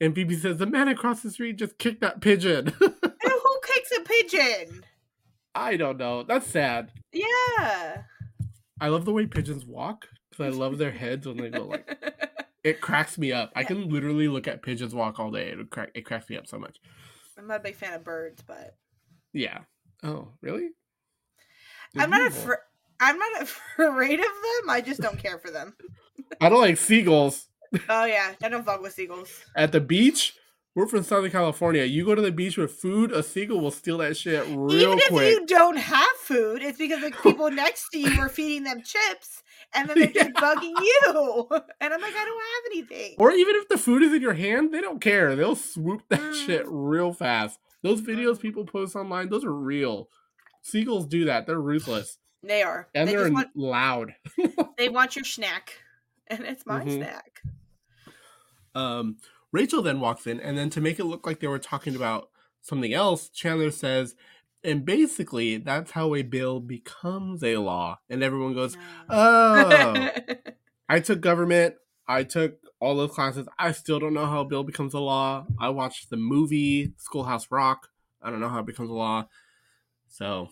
and 0.00 0.14
Phoebe 0.14 0.36
says, 0.36 0.58
"The 0.58 0.66
man 0.66 0.88
across 0.88 1.22
the 1.22 1.30
street 1.30 1.56
just 1.56 1.78
kicked 1.78 2.00
that 2.00 2.20
pigeon." 2.20 2.72
And 3.26 3.32
who 3.32 3.58
kicks 3.64 3.90
a 3.96 4.00
pigeon? 4.02 4.84
I 5.54 5.76
don't 5.78 5.96
know. 5.96 6.24
That's 6.24 6.46
sad. 6.46 6.90
Yeah. 7.12 8.02
I 8.80 8.88
love 8.88 9.06
the 9.06 9.12
way 9.12 9.26
pigeons 9.26 9.64
walk 9.64 10.08
because 10.30 10.44
I 10.44 10.48
love 10.50 10.76
their 10.76 10.90
heads 10.90 11.26
when 11.26 11.38
they 11.38 11.48
go 11.48 11.64
like. 11.64 11.88
It 12.64 12.80
cracks 12.80 13.18
me 13.18 13.30
up. 13.30 13.52
I 13.54 13.62
can 13.62 13.90
literally 13.90 14.26
look 14.26 14.48
at 14.48 14.62
pigeons 14.62 14.94
walk 14.94 15.20
all 15.20 15.30
day. 15.30 15.48
It 15.50 15.70
crack. 15.70 15.90
It 15.94 16.06
cracks 16.06 16.30
me 16.30 16.38
up 16.38 16.46
so 16.46 16.58
much. 16.58 16.78
I'm 17.38 17.46
not 17.46 17.60
a 17.60 17.62
big 17.62 17.74
fan 17.76 17.92
of 17.92 18.02
birds, 18.04 18.42
but 18.42 18.74
Yeah. 19.34 19.58
Oh, 20.02 20.28
really? 20.40 20.68
I'm 21.96 22.08
not 22.10 22.26
afraid. 22.28 22.58
I'm 23.00 23.18
not 23.18 23.42
afraid 23.42 24.20
of 24.20 24.26
them. 24.26 24.70
I 24.70 24.80
just 24.84 25.00
don't 25.00 25.18
care 25.18 25.38
for 25.38 25.50
them. 25.50 25.74
I 26.40 26.48
don't 26.48 26.60
like 26.60 26.76
seagulls 26.78 27.48
Oh 27.88 28.04
yeah, 28.04 28.32
I 28.42 28.48
don't 28.48 28.64
fuck 28.64 28.80
with 28.82 28.92
seagulls. 28.94 29.28
at 29.56 29.72
the 29.72 29.80
beach. 29.80 30.34
We're 30.76 30.86
from 30.86 31.02
Southern 31.04 31.30
California. 31.30 31.82
You 31.84 32.04
go 32.04 32.14
to 32.16 32.22
the 32.22 32.32
beach 32.32 32.56
with 32.56 32.72
food, 32.72 33.10
a 33.12 33.22
seagull 33.22 33.60
will 33.60 33.70
steal 33.72 33.98
that 33.98 34.16
shit 34.16 34.44
real 34.48 34.66
quick. 34.68 34.82
Even 34.82 34.98
if 34.98 35.08
quick. 35.08 35.30
you 35.32 35.46
don't 35.46 35.76
have 35.76 36.10
food, 36.22 36.62
it's 36.62 36.78
because 36.78 37.00
the 37.00 37.10
people 37.22 37.50
next 37.50 37.88
to 37.90 37.98
you 37.98 38.20
are 38.20 38.28
feeding 38.28 38.64
them 38.64 38.82
chips, 38.82 39.42
and 39.72 39.88
then 39.88 39.98
they're 40.00 40.08
just 40.08 40.30
bugging 40.34 40.72
you. 40.80 41.46
And 41.80 41.94
I'm 41.94 42.00
like, 42.00 42.14
I 42.16 42.24
don't 42.24 42.42
have 42.42 42.72
anything. 42.72 43.14
Or 43.18 43.30
even 43.32 43.54
if 43.56 43.68
the 43.68 43.78
food 43.78 44.02
is 44.02 44.12
in 44.12 44.20
your 44.22 44.34
hand, 44.34 44.72
they 44.74 44.80
don't 44.80 45.00
care. 45.00 45.34
They'll 45.36 45.54
swoop 45.56 46.02
that 46.10 46.20
Mm. 46.20 46.46
shit 46.46 46.64
real 46.66 47.12
fast. 47.12 47.58
Those 47.84 48.00
videos 48.00 48.38
Mm. 48.38 48.40
people 48.40 48.64
post 48.64 48.96
online, 48.96 49.28
those 49.28 49.44
are 49.44 49.52
real. 49.54 50.08
Seagulls 50.62 51.06
do 51.06 51.26
that. 51.26 51.46
They're 51.46 51.60
ruthless. 51.60 52.18
They 52.42 52.62
are. 52.62 52.88
And 52.94 53.08
they 53.08 53.14
are 53.14 53.30
want 53.30 53.54
loud. 53.54 54.16
they 54.78 54.88
want 54.88 55.14
your 55.14 55.24
snack, 55.24 55.78
and 56.26 56.40
it's 56.44 56.66
my 56.66 56.82
Mhm. 56.84 56.96
snack. 56.96 57.42
Um, 58.74 59.18
Rachel 59.52 59.82
then 59.82 60.00
walks 60.00 60.26
in, 60.26 60.40
and 60.40 60.58
then 60.58 60.70
to 60.70 60.80
make 60.80 60.98
it 60.98 61.04
look 61.04 61.26
like 61.26 61.40
they 61.40 61.46
were 61.46 61.58
talking 61.58 61.94
about 61.94 62.30
something 62.60 62.92
else, 62.92 63.28
Chandler 63.28 63.70
says, 63.70 64.16
and 64.64 64.84
basically, 64.84 65.58
that's 65.58 65.90
how 65.92 66.14
a 66.14 66.22
bill 66.22 66.58
becomes 66.58 67.44
a 67.44 67.58
law. 67.58 68.00
And 68.08 68.22
everyone 68.22 68.54
goes, 68.54 68.76
No. 68.76 68.82
oh. 69.10 70.08
I 70.88 71.00
took 71.00 71.20
government. 71.20 71.74
I 72.08 72.24
took 72.24 72.58
all 72.84 72.94
those 72.94 73.12
classes. 73.12 73.48
I 73.58 73.72
still 73.72 73.98
don't 73.98 74.12
know 74.14 74.26
how 74.26 74.42
a 74.42 74.44
bill 74.44 74.62
becomes 74.62 74.92
a 74.92 74.98
law. 74.98 75.46
I 75.58 75.70
watched 75.70 76.10
the 76.10 76.18
movie 76.18 76.92
Schoolhouse 76.98 77.50
Rock. 77.50 77.88
I 78.22 78.30
don't 78.30 78.40
know 78.40 78.48
how 78.48 78.60
it 78.60 78.66
becomes 78.66 78.90
a 78.90 78.94
law. 78.94 79.26
So 80.08 80.48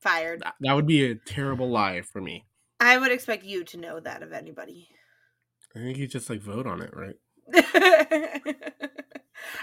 Fired. 0.00 0.40
that, 0.40 0.54
that 0.60 0.74
would 0.74 0.86
be 0.86 1.10
a 1.10 1.14
terrible 1.14 1.70
lie 1.70 2.02
for 2.02 2.20
me. 2.20 2.44
I 2.78 2.98
would 2.98 3.10
expect 3.10 3.44
you 3.44 3.64
to 3.64 3.76
know 3.78 3.98
that 4.00 4.22
of 4.22 4.32
anybody. 4.32 4.88
I 5.74 5.78
think 5.78 5.96
you 5.98 6.06
just 6.06 6.28
like 6.28 6.40
vote 6.40 6.66
on 6.66 6.82
it, 6.82 6.90
right? 6.94 7.16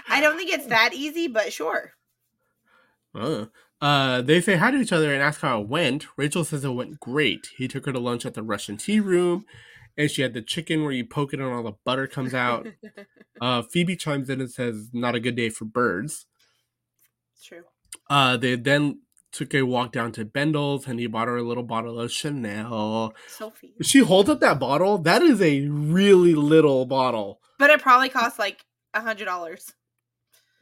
I 0.08 0.20
don't 0.20 0.36
think 0.36 0.50
it's 0.52 0.66
that 0.66 0.94
easy, 0.94 1.28
but 1.28 1.52
sure. 1.52 1.92
Uh, 3.14 3.46
uh, 3.80 4.22
they 4.22 4.40
say 4.40 4.56
hi 4.56 4.70
to 4.70 4.78
each 4.78 4.92
other 4.92 5.12
and 5.12 5.22
ask 5.22 5.40
how 5.40 5.60
it 5.60 5.68
went. 5.68 6.06
Rachel 6.16 6.44
says 6.44 6.64
it 6.64 6.70
went 6.70 6.98
great. 7.00 7.48
He 7.56 7.68
took 7.68 7.86
her 7.86 7.92
to 7.92 7.98
lunch 7.98 8.26
at 8.26 8.34
the 8.34 8.42
Russian 8.42 8.76
tea 8.76 9.00
room, 9.00 9.44
and 9.98 10.10
she 10.10 10.22
had 10.22 10.32
the 10.32 10.40
chicken 10.40 10.84
where 10.84 10.92
you 10.92 11.04
poke 11.04 11.34
it 11.34 11.40
and 11.40 11.52
all 11.52 11.64
the 11.64 11.72
butter 11.84 12.06
comes 12.06 12.32
out. 12.32 12.66
Uh, 13.40 13.62
Phoebe 13.62 13.94
chimes 13.94 14.28
in 14.28 14.40
and 14.40 14.50
says, 14.50 14.90
"Not 14.92 15.14
a 15.14 15.20
good 15.20 15.36
day 15.36 15.48
for 15.48 15.64
birds." 15.64 16.26
True. 17.40 17.62
Uh, 18.10 18.36
they 18.36 18.56
then 18.56 19.02
took 19.30 19.54
a 19.54 19.62
walk 19.62 19.92
down 19.92 20.10
to 20.10 20.24
Bendel's, 20.24 20.88
and 20.88 20.98
he 20.98 21.06
bought 21.06 21.28
her 21.28 21.36
a 21.36 21.44
little 21.44 21.62
bottle 21.62 22.00
of 22.00 22.10
Chanel. 22.10 23.14
Sophie. 23.28 23.74
She 23.80 24.00
holds 24.00 24.28
up 24.28 24.40
that 24.40 24.58
bottle. 24.58 24.98
That 24.98 25.22
is 25.22 25.40
a 25.40 25.68
really 25.68 26.34
little 26.34 26.84
bottle. 26.84 27.40
But 27.60 27.70
it 27.70 27.80
probably 27.80 28.08
costs 28.08 28.40
like 28.40 28.64
a 28.92 29.00
hundred 29.02 29.26
dollars. 29.26 29.72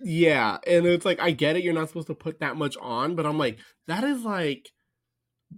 Yeah, 0.00 0.58
and 0.66 0.84
it's 0.84 1.06
like 1.06 1.18
I 1.18 1.30
get 1.30 1.56
it. 1.56 1.64
You're 1.64 1.72
not 1.72 1.88
supposed 1.88 2.08
to 2.08 2.14
put 2.14 2.40
that 2.40 2.56
much 2.56 2.76
on, 2.78 3.14
but 3.14 3.24
I'm 3.24 3.38
like, 3.38 3.58
that 3.86 4.04
is 4.04 4.22
like 4.22 4.68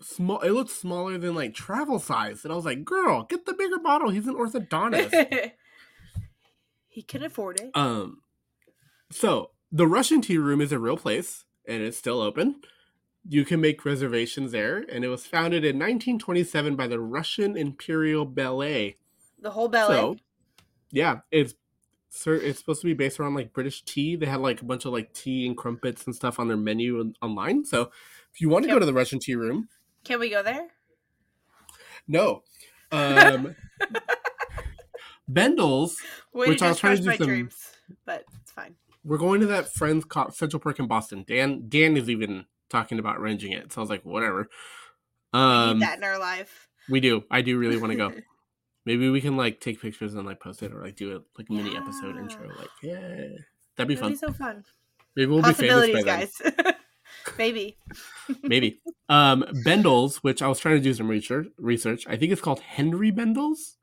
small. 0.01 0.41
It 0.41 0.51
looks 0.51 0.73
smaller 0.73 1.19
than 1.19 1.35
like 1.35 1.55
travel 1.55 1.99
size, 1.99 2.45
and 2.45 2.53
I 2.53 2.57
was 2.57 2.65
like, 2.65 2.85
girl, 2.85 3.25
get 3.25 3.47
the 3.47 3.55
bigger 3.55 3.79
bottle. 3.79 4.11
He's 4.11 4.27
an 4.27 4.35
orthodontist. 4.37 5.53
he 6.89 7.03
can 7.03 7.23
afford 7.23 7.61
it. 7.61 7.71
um, 7.75 8.23
so 9.11 9.51
the 9.73 9.87
Russian 9.87 10.21
tea 10.21 10.39
room 10.39 10.61
is 10.61 10.73
a 10.73 10.79
real 10.79 10.97
place, 10.97 11.45
and 11.67 11.83
it's 11.83 11.97
still 11.97 12.21
open. 12.21 12.61
You 13.29 13.45
can 13.45 13.61
make 13.61 13.85
reservations 13.85 14.53
there, 14.53 14.79
and 14.91 15.05
it 15.05 15.09
was 15.09 15.27
founded 15.27 15.65
in 15.65 15.77
1927 15.77 16.77
by 16.77 16.87
the 16.87 17.01
Russian 17.01 17.57
Imperial 17.57 18.25
Ballet. 18.25 18.97
the 19.41 19.51
whole 19.51 19.69
ballet 19.69 19.95
So, 19.95 20.17
yeah, 20.91 21.21
it's 21.31 21.55
sir, 22.11 22.35
it's 22.35 22.59
supposed 22.59 22.81
to 22.81 22.87
be 22.87 22.95
based 22.95 23.21
around 23.21 23.35
like 23.35 23.53
British 23.53 23.83
tea. 23.83 24.17
They 24.17 24.27
had 24.27 24.41
like 24.41 24.63
a 24.63 24.65
bunch 24.65 24.87
of 24.87 24.93
like 24.93 25.13
tea 25.13 25.47
and 25.47 25.57
crumpets 25.57 26.07
and 26.07 26.15
stuff 26.15 26.39
on 26.39 26.49
their 26.49 26.57
menu 26.57 27.13
online. 27.21 27.65
So, 27.65 27.91
if 28.33 28.41
you 28.41 28.49
want 28.49 28.65
to 28.65 28.71
go 28.71 28.79
to 28.79 28.87
the 28.87 28.95
Russian 28.95 29.19
tea 29.19 29.35
room, 29.35 29.69
can 30.09 30.19
we 30.21 30.31
go 30.31 30.43
there? 30.43 30.67
no. 32.09 32.43
Um, 32.91 33.55
Bendel's, 35.29 35.97
Way 36.33 36.49
Which 36.49 36.63
I 36.63 36.69
was 36.71 36.79
trying 36.79 36.97
to 36.97 37.03
do 37.03 37.09
my 37.09 37.17
some- 37.17 37.27
dreams, 37.27 37.73
but 38.07 38.25
it's 38.41 38.51
fine. 38.51 38.75
we're 39.05 39.19
going 39.19 39.41
to 39.41 39.47
that 39.49 39.73
friend's 39.73 40.05
co- 40.07 40.31
Central 40.31 40.59
Perk 40.61 40.79
in 40.79 40.87
Boston. 40.87 41.25
Dan, 41.27 41.65
Dan 41.69 41.97
is 41.97 42.09
even 42.09 42.47
talking 42.71 42.99
about 42.99 43.19
arranging 43.19 43.53
it. 43.53 43.73
So 43.73 43.81
I 43.81 43.83
was 43.83 43.91
like, 43.91 44.05
whatever. 44.05 44.49
Um, 45.35 45.79
need 45.79 45.87
that 45.87 45.99
in 45.99 46.05
our 46.05 46.19
life. 46.19 46.69
we 46.89 47.01
do. 47.01 47.25
I 47.31 47.43
do 47.43 47.59
really 47.59 47.77
want 47.77 47.93
to 47.93 47.97
go. 47.99 48.13
Maybe 48.87 49.11
we 49.11 49.21
can 49.21 49.37
like 49.37 49.61
take 49.61 49.83
pictures 49.83 50.15
and 50.15 50.25
like 50.27 50.41
post 50.41 50.63
it 50.63 50.73
or 50.73 50.81
like 50.83 50.97
do 50.97 51.15
a 51.17 51.21
like 51.37 51.51
mini 51.51 51.77
episode 51.77 52.17
intro. 52.17 52.49
Like, 52.57 52.71
yeah, 52.83 52.97
that'd 53.77 53.87
be 53.87 53.95
That'd 53.95 53.99
fun. 53.99 54.11
be 54.13 54.17
so 54.17 54.33
fun. 54.33 54.65
Maybe 55.15 55.31
we'll 55.31 55.43
be 55.43 55.53
famous 55.53 55.91
by 55.93 56.03
Possibilities, 56.03 56.41
then. 56.65 56.75
Maybe. 57.37 57.77
Maybe. 58.43 58.81
Um, 59.09 59.45
Bendel's, 59.65 60.19
which 60.19 60.43
I 60.43 60.49
was 60.49 60.59
trying 60.59 60.77
to 60.77 60.81
do 60.83 60.93
some 60.95 61.09
research. 61.09 61.47
Research. 61.59 62.07
I 62.09 62.17
think 62.17 62.33
it's 62.33 62.41
called 62.41 62.61
Henry 62.61 63.11
Bendel's. 63.11 63.77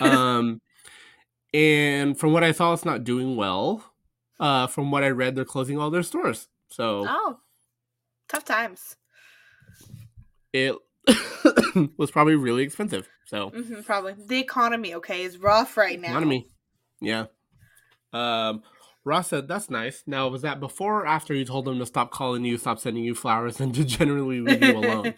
Um, 0.00 0.60
and 1.54 2.18
from 2.18 2.32
what 2.32 2.44
I 2.44 2.52
saw, 2.52 2.72
it's 2.72 2.84
not 2.84 3.04
doing 3.04 3.36
well. 3.36 3.84
Uh, 4.40 4.66
from 4.66 4.90
what 4.90 5.02
I 5.04 5.08
read, 5.10 5.34
they're 5.36 5.44
closing 5.44 5.78
all 5.78 5.90
their 5.90 6.02
stores. 6.02 6.48
So 6.70 7.04
Oh, 7.08 7.38
tough 8.28 8.44
times. 8.44 8.96
it 10.52 10.74
was 11.96 12.10
probably 12.10 12.34
really 12.36 12.62
expensive. 12.62 13.08
So 13.26 13.50
hmm 13.50 13.80
probably 13.82 14.14
the 14.26 14.38
economy. 14.38 14.94
Okay, 14.94 15.22
is 15.22 15.38
rough 15.38 15.76
right 15.76 16.00
now. 16.00 16.08
economy, 16.10 16.48
yeah. 17.00 17.26
Um, 18.12 18.62
Ross 19.08 19.28
said 19.28 19.48
that's 19.48 19.70
nice. 19.70 20.02
Now, 20.06 20.28
was 20.28 20.42
that 20.42 20.60
before 20.60 21.00
or 21.00 21.06
after 21.06 21.34
you 21.34 21.44
told 21.44 21.64
them 21.64 21.78
to 21.78 21.86
stop 21.86 22.10
calling 22.10 22.44
you, 22.44 22.58
stop 22.58 22.78
sending 22.78 23.02
you 23.02 23.14
flowers, 23.14 23.58
and 23.58 23.74
to 23.74 23.84
generally 23.84 24.40
leave 24.40 24.62
you 24.62 24.76
alone? 24.76 25.14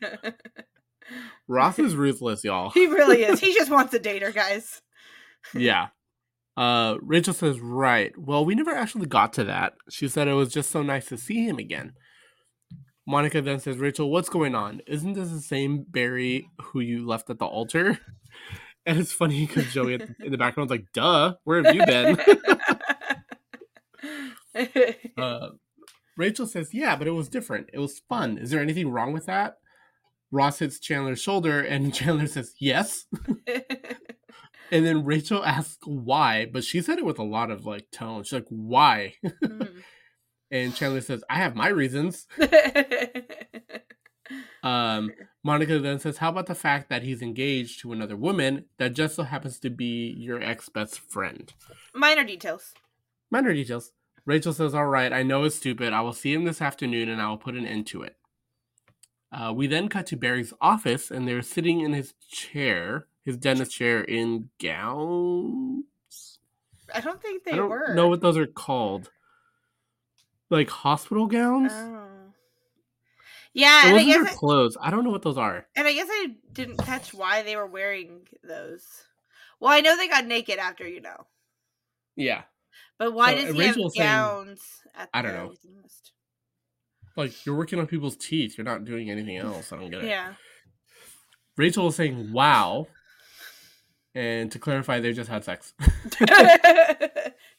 Ross 1.49 1.79
is 1.81 1.97
ruthless, 1.97 2.45
y'all. 2.45 2.71
he 2.71 2.87
really 2.87 3.25
is. 3.25 3.41
He 3.41 3.53
just 3.53 3.71
wants 3.71 3.93
a 3.93 3.99
dater, 3.99 4.33
guys. 4.33 4.81
yeah. 5.53 5.89
Uh, 6.57 6.99
Rachel 7.03 7.35
says, 7.35 7.59
right. 7.59 8.17
Well, 8.17 8.45
we 8.45 8.55
never 8.55 8.71
actually 8.71 9.07
got 9.07 9.33
to 9.35 9.45
that. 9.45 9.75
She 9.89 10.07
said 10.07 10.29
it 10.29 10.35
was 10.35 10.53
just 10.53 10.71
so 10.71 10.83
nice 10.83 11.07
to 11.07 11.17
see 11.17 11.45
him 11.47 11.59
again. 11.59 11.95
Monica 13.07 13.43
then 13.43 13.59
says, 13.59 13.79
Rachel, 13.79 14.11
what's 14.11 14.29
going 14.29 14.55
on? 14.55 14.83
Isn't 14.87 15.15
this 15.15 15.31
the 15.31 15.41
same 15.41 15.85
Barry 15.89 16.49
who 16.61 16.81
you 16.81 17.07
left 17.07 17.29
at 17.31 17.39
the 17.39 17.47
altar? 17.47 17.99
And 18.87 18.99
it's 18.99 19.13
funny 19.13 19.47
because 19.47 19.71
Joey 19.75 19.95
in 19.95 20.31
the 20.31 20.39
background's 20.39 20.71
like, 20.71 20.87
duh, 20.95 21.35
where 21.45 21.63
have 21.63 21.75
you 21.75 21.85
been? 21.85 22.17
uh, 25.19 25.49
Rachel 26.17 26.47
says, 26.47 26.75
yeah, 26.75 26.97
but 26.97 27.07
it 27.07 27.13
was 27.13 27.29
different. 27.29 27.71
It 27.73 27.79
was 27.79 28.01
fun. 28.09 28.39
Is 28.39 28.51
there 28.51 28.61
anything 28.61 28.91
wrong 28.91 29.13
with 29.13 29.27
that? 29.27 29.59
Ross 30.31 30.59
hits 30.59 30.79
Chandler's 30.79 31.21
shoulder 31.21 31.61
and 31.61 31.93
Chandler 32.01 32.27
says, 32.27 32.55
yes. 32.59 33.07
And 34.73 34.87
then 34.87 35.05
Rachel 35.05 35.45
asks 35.45 35.85
why, 35.85 36.47
but 36.47 36.63
she 36.63 36.81
said 36.81 36.99
it 36.99 37.05
with 37.05 37.19
a 37.19 37.25
lot 37.25 37.51
of 37.51 37.67
like 37.67 37.91
tone. 37.91 38.23
She's 38.23 38.35
like, 38.35 38.47
why? 38.51 39.15
Mhm. 39.25 39.83
And 40.53 40.73
Chandler 40.77 41.01
says, 41.01 41.25
I 41.29 41.39
have 41.39 41.57
my 41.57 41.67
reasons. 41.67 42.29
Um, 44.63 45.13
Monica 45.43 45.79
then 45.79 45.99
says, 45.99 46.19
How 46.19 46.29
about 46.29 46.47
the 46.47 46.55
fact 46.55 46.89
that 46.91 47.03
he's 47.03 47.23
engaged 47.23 47.81
to 47.81 47.93
another 47.93 48.17
woman 48.17 48.67
that 48.79 48.93
just 48.93 49.17
so 49.17 49.23
happens 49.23 49.59
to 49.61 49.71
be 49.71 50.15
your 50.19 50.41
ex 50.43 50.69
best 50.69 51.01
friend? 51.01 51.53
Minor 51.95 52.25
details. 52.25 52.75
Minor 53.31 53.53
details. 53.53 53.93
Rachel 54.27 54.53
says, 54.53 54.75
All 54.75 54.87
right, 54.87 55.13
I 55.13 55.23
know 55.23 55.45
it's 55.45 55.57
stupid. 55.57 55.93
I 55.93 56.01
will 56.03 56.13
see 56.13 56.33
him 56.33 56.45
this 56.45 56.61
afternoon 56.63 57.09
and 57.09 57.21
I 57.21 57.29
will 57.29 57.39
put 57.39 57.55
an 57.55 57.67
end 57.67 57.87
to 57.89 58.03
it. 58.03 58.17
Uh, 59.33 59.53
we 59.55 59.67
then 59.67 59.89
cut 59.89 60.07
to 60.07 60.17
Barry's 60.17 60.53
office 60.61 61.11
and 61.11 61.27
they're 61.27 61.43
sitting 61.43 61.81
in 61.81 61.93
his 61.93 62.15
chair, 62.31 63.07
his 63.25 63.37
dentist 63.37 63.73
chair, 63.73 64.03
in 64.03 64.51
gowns. 64.61 65.85
I 66.93 67.01
don't 67.01 67.23
think 67.23 67.45
they 67.45 67.53
I 67.53 67.57
don't 67.57 67.71
were. 67.71 67.95
know 67.95 68.09
what 68.09 68.21
those 68.21 68.37
are 68.37 68.47
called. 68.47 69.11
Like 70.51 70.69
hospital 70.69 71.27
gowns? 71.27 71.71
Oh. 71.73 72.07
Yeah, 73.53 73.85
Or 73.87 73.89
and 73.91 73.97
I 73.99 74.05
guess 74.05 74.15
their 74.17 74.25
I, 74.27 74.33
clothes? 74.35 74.77
I 74.81 74.91
don't 74.91 75.05
know 75.05 75.11
what 75.11 75.23
those 75.23 75.39
are. 75.39 75.67
and 75.77 75.87
I 75.87 75.93
guess 75.93 76.09
I 76.11 76.35
didn't 76.53 76.79
catch 76.79 77.15
why 77.15 77.43
they 77.43 77.55
were 77.57 77.67
wearing 77.67 78.27
those. 78.43 78.85
Well, 79.61 79.73
I 79.73 79.81
know 79.81 79.97
they 79.97 80.09
got 80.09 80.27
naked 80.27 80.59
after, 80.59 80.87
you 80.89 81.01
know. 81.01 81.27
Yeah. 82.17 82.43
But 83.01 83.15
why 83.15 83.35
So, 83.35 83.47
does 83.47 83.57
he 83.57 83.63
have 83.65 83.75
saying- 83.75 83.91
gowns 83.97 84.61
at 84.95 85.09
I 85.15 85.23
don't 85.23 85.33
know. 85.33 85.55
Like 87.17 87.45
you're 87.47 87.57
working 87.57 87.79
on 87.81 87.87
people's 87.87 88.15
teeth. 88.17 88.57
You're 88.59 88.65
not 88.67 88.85
doing 88.85 89.11
anything 89.11 89.39
else. 89.39 89.73
I 89.73 89.77
don't 89.77 89.91
get 89.91 90.05
it. 90.05 90.09
Yeah. 90.09 90.35
Rachel 91.57 91.89
is 91.89 91.97
saying 91.97 92.31
wow. 92.33 92.87
And 94.15 94.53
to 94.53 94.59
clarify, 94.59 95.01
they 95.01 95.13
just 95.15 95.31
had 95.31 95.45
sex. 95.45 95.73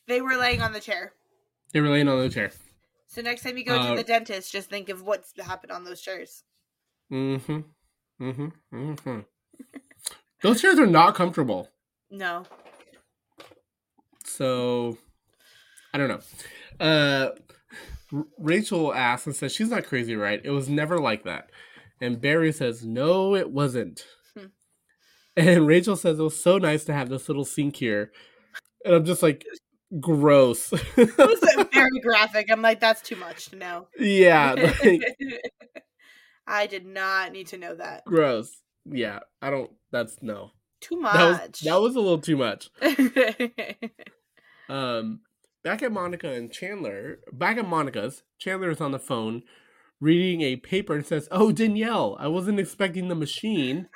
they 0.08 0.22
were 0.22 0.36
laying 0.38 0.62
on 0.62 0.74
the 0.74 0.80
chair. 0.80 1.14
they 1.74 1.82
were 1.82 1.90
laying 1.90 2.08
on 2.08 2.20
the 2.20 2.30
chair. 2.30 2.52
So 3.08 3.22
next 3.22 3.42
time 3.42 3.58
you 3.58 3.66
go 3.66 3.76
Uh, 3.80 3.90
to 3.90 3.96
the 3.96 4.04
dentist, 4.04 4.52
just 4.52 4.70
think 4.70 4.90
of 4.90 5.02
what's 5.02 5.34
happened 5.40 5.72
on 5.72 5.86
those 5.86 6.02
chairs. 6.02 6.44
Mm-hmm. 7.12 7.62
Mm-hmm. 8.22 8.48
Mm-hmm. 8.74 9.20
Those 10.44 10.62
chairs 10.62 10.78
are 10.80 10.86
not 10.88 11.16
comfortable. 11.16 11.70
No. 12.12 12.46
So 14.24 14.98
I 15.94 15.98
don't 15.98 16.08
know. 16.10 16.86
Uh 16.86 17.30
R- 18.14 18.26
Rachel 18.40 18.94
asks 18.94 19.26
and 19.28 19.36
says 19.36 19.54
she's 19.54 19.70
not 19.70 19.86
crazy, 19.86 20.16
right? 20.16 20.42
It 20.44 20.50
was 20.52 20.68
never 20.70 21.00
like 21.00 21.24
that. 21.24 21.50
And 22.02 22.20
Barry 22.20 22.52
says, 22.52 22.86
No, 22.86 23.36
it 23.36 23.52
wasn't. 23.52 24.06
Hmm. 24.38 24.46
And 25.38 25.68
Rachel 25.68 25.96
says 25.96 26.20
it 26.20 26.24
was 26.24 26.42
so 26.42 26.58
nice 26.58 26.84
to 26.86 26.94
have 26.94 27.10
this 27.10 27.28
little 27.30 27.46
sink 27.46 27.76
here. 27.78 28.12
And 28.84 28.96
I'm 28.96 29.06
just 29.06 29.22
like, 29.24 29.46
gross. 30.00 30.74
It 30.98 31.18
was 31.18 31.68
very 31.74 32.00
graphic. 32.02 32.48
I'm 32.52 32.62
like, 32.62 32.80
that's 32.80 33.02
too 33.02 33.16
much 33.16 33.46
to 33.50 33.56
know. 33.58 33.88
yeah, 34.00 34.54
like, 34.84 35.02
I 36.48 36.66
did 36.68 36.86
not 36.86 37.32
need 37.32 37.48
to 37.48 37.58
know 37.58 37.76
that. 37.76 38.04
gross. 38.06 38.52
Yeah, 38.86 39.20
I 39.42 39.52
don't 39.52 39.70
that's 39.92 40.18
no. 40.22 40.52
Too 40.82 41.00
That 41.04 41.24
was 41.30 41.38
much. 41.38 41.60
that 41.62 41.80
was 41.82 41.96
a 41.96 42.00
little 42.00 42.20
too 42.20 42.38
much. 42.38 42.70
Um, 44.70 45.20
back 45.64 45.82
at 45.82 45.92
Monica 45.92 46.30
and 46.30 46.52
Chandler, 46.52 47.20
back 47.32 47.58
at 47.58 47.68
Monica's, 47.68 48.24
Chandler 48.40 48.72
is 48.72 48.82
on 48.82 48.92
the 48.92 49.00
phone 49.00 49.44
reading 50.00 50.42
a 50.42 50.56
paper 50.56 50.96
and 50.96 51.06
says, 51.06 51.28
"Oh, 51.32 51.52
Danielle, 51.52 52.18
I 52.20 52.28
wasn't 52.28 52.60
expecting 52.60 53.08
the 53.08 53.16
machine." 53.16 53.88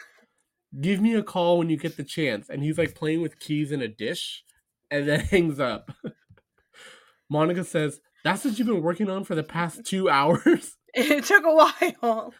Give 0.82 0.99
me 0.99 1.13
a 1.15 1.23
call 1.23 1.58
when 1.58 1.69
you 1.69 1.78
get 1.78 1.95
the 1.95 2.04
chance. 2.04 2.49
And 2.49 2.62
he's 2.62 2.78
like 2.78 2.95
playing 2.95 3.21
with 3.21 3.39
keys 3.39 3.71
in 3.71 3.82
a 3.82 3.88
dish 3.88 4.43
and 4.91 5.08
then 5.08 5.19
hangs 5.32 5.58
up. 5.60 5.91
Monica 7.30 7.63
says, 7.63 8.01
That's 8.25 8.43
what 8.43 8.58
you've 8.60 8.67
been 8.67 8.82
working 8.82 9.10
on 9.10 9.23
for 9.23 9.36
the 9.36 9.43
past 9.43 9.86
two 9.86 10.10
hours? 10.17 10.75
It 10.93 11.25
took 11.25 11.45
a 11.45 11.54
while. 11.54 12.34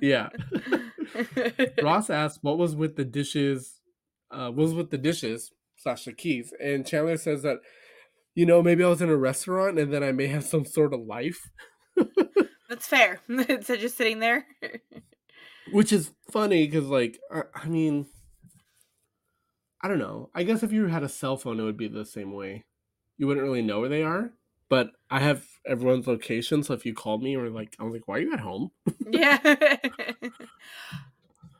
yeah. 0.00 0.28
Ross 1.82 2.08
asks, 2.10 2.38
What 2.42 2.58
was 2.58 2.74
with 2.74 2.96
the 2.96 3.04
dishes? 3.04 3.80
Uh, 4.30 4.46
what 4.48 4.64
was 4.64 4.74
with 4.74 4.90
the 4.90 4.98
dishes 4.98 5.50
slash 5.76 6.04
the 6.04 6.12
keys? 6.14 6.52
And 6.62 6.86
Chandler 6.86 7.18
says 7.18 7.42
that, 7.42 7.58
you 8.34 8.46
know, 8.46 8.62
maybe 8.62 8.82
I 8.84 8.88
was 8.88 9.02
in 9.02 9.08
a 9.08 9.16
restaurant 9.16 9.78
and 9.78 9.92
then 9.92 10.02
I 10.02 10.12
may 10.12 10.26
have 10.28 10.44
some 10.44 10.64
sort 10.64 10.94
of 10.94 11.00
life. 11.00 11.50
That's 12.68 12.86
fair. 12.86 13.20
Instead 13.28 13.64
so 13.66 13.76
just 13.76 13.96
sitting 13.96 14.18
there. 14.18 14.46
Which 15.72 15.92
is 15.92 16.10
funny 16.30 16.66
because, 16.66 16.86
like, 16.86 17.18
I, 17.32 17.42
I 17.54 17.68
mean, 17.68 18.06
I 19.80 19.88
don't 19.88 19.98
know. 19.98 20.30
I 20.34 20.42
guess 20.42 20.62
if 20.62 20.72
you 20.72 20.86
had 20.86 21.02
a 21.02 21.08
cell 21.08 21.36
phone, 21.36 21.60
it 21.60 21.64
would 21.64 21.76
be 21.76 21.88
the 21.88 22.04
same 22.04 22.32
way. 22.32 22.64
You 23.18 23.26
wouldn't 23.26 23.44
really 23.44 23.62
know 23.62 23.80
where 23.80 23.88
they 23.88 24.02
are. 24.02 24.32
But 24.68 24.90
I 25.10 25.20
have 25.20 25.44
everyone's 25.66 26.06
location, 26.06 26.62
so 26.62 26.72
if 26.72 26.86
you 26.86 26.94
called 26.94 27.22
me 27.22 27.36
or 27.36 27.50
like, 27.50 27.76
I 27.78 27.84
was 27.84 27.92
like, 27.92 28.08
"Why 28.08 28.16
are 28.16 28.20
you 28.20 28.32
at 28.32 28.40
home?" 28.40 28.70
yeah. 29.10 29.38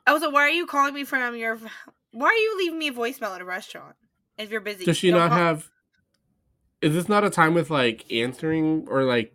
I 0.07 0.13
was 0.15 0.23
like, 0.23 0.33
"Why 0.33 0.41
are 0.47 0.49
you 0.49 0.65
calling 0.65 0.95
me 0.95 1.05
from 1.05 1.37
your? 1.37 1.59
Why 2.13 2.29
are 2.29 2.33
you 2.33 2.57
leaving 2.57 2.79
me 2.79 2.89
a 2.89 2.93
voicemail 2.93 3.35
at 3.35 3.43
a 3.43 3.45
restaurant 3.45 3.97
if 4.39 4.51
you're 4.51 4.63
busy?" 4.63 4.87
Does 4.87 4.97
she 4.97 5.11
Don't 5.11 5.21
not 5.21 5.29
call- 5.29 5.39
have? 5.39 5.69
Is 6.83 6.95
this 6.95 7.09
not 7.09 7.25
a 7.25 7.31
time 7.31 7.55
with 7.55 7.71
like 7.71 8.05
answering 8.13 8.87
or 8.89 9.05
like 9.05 9.35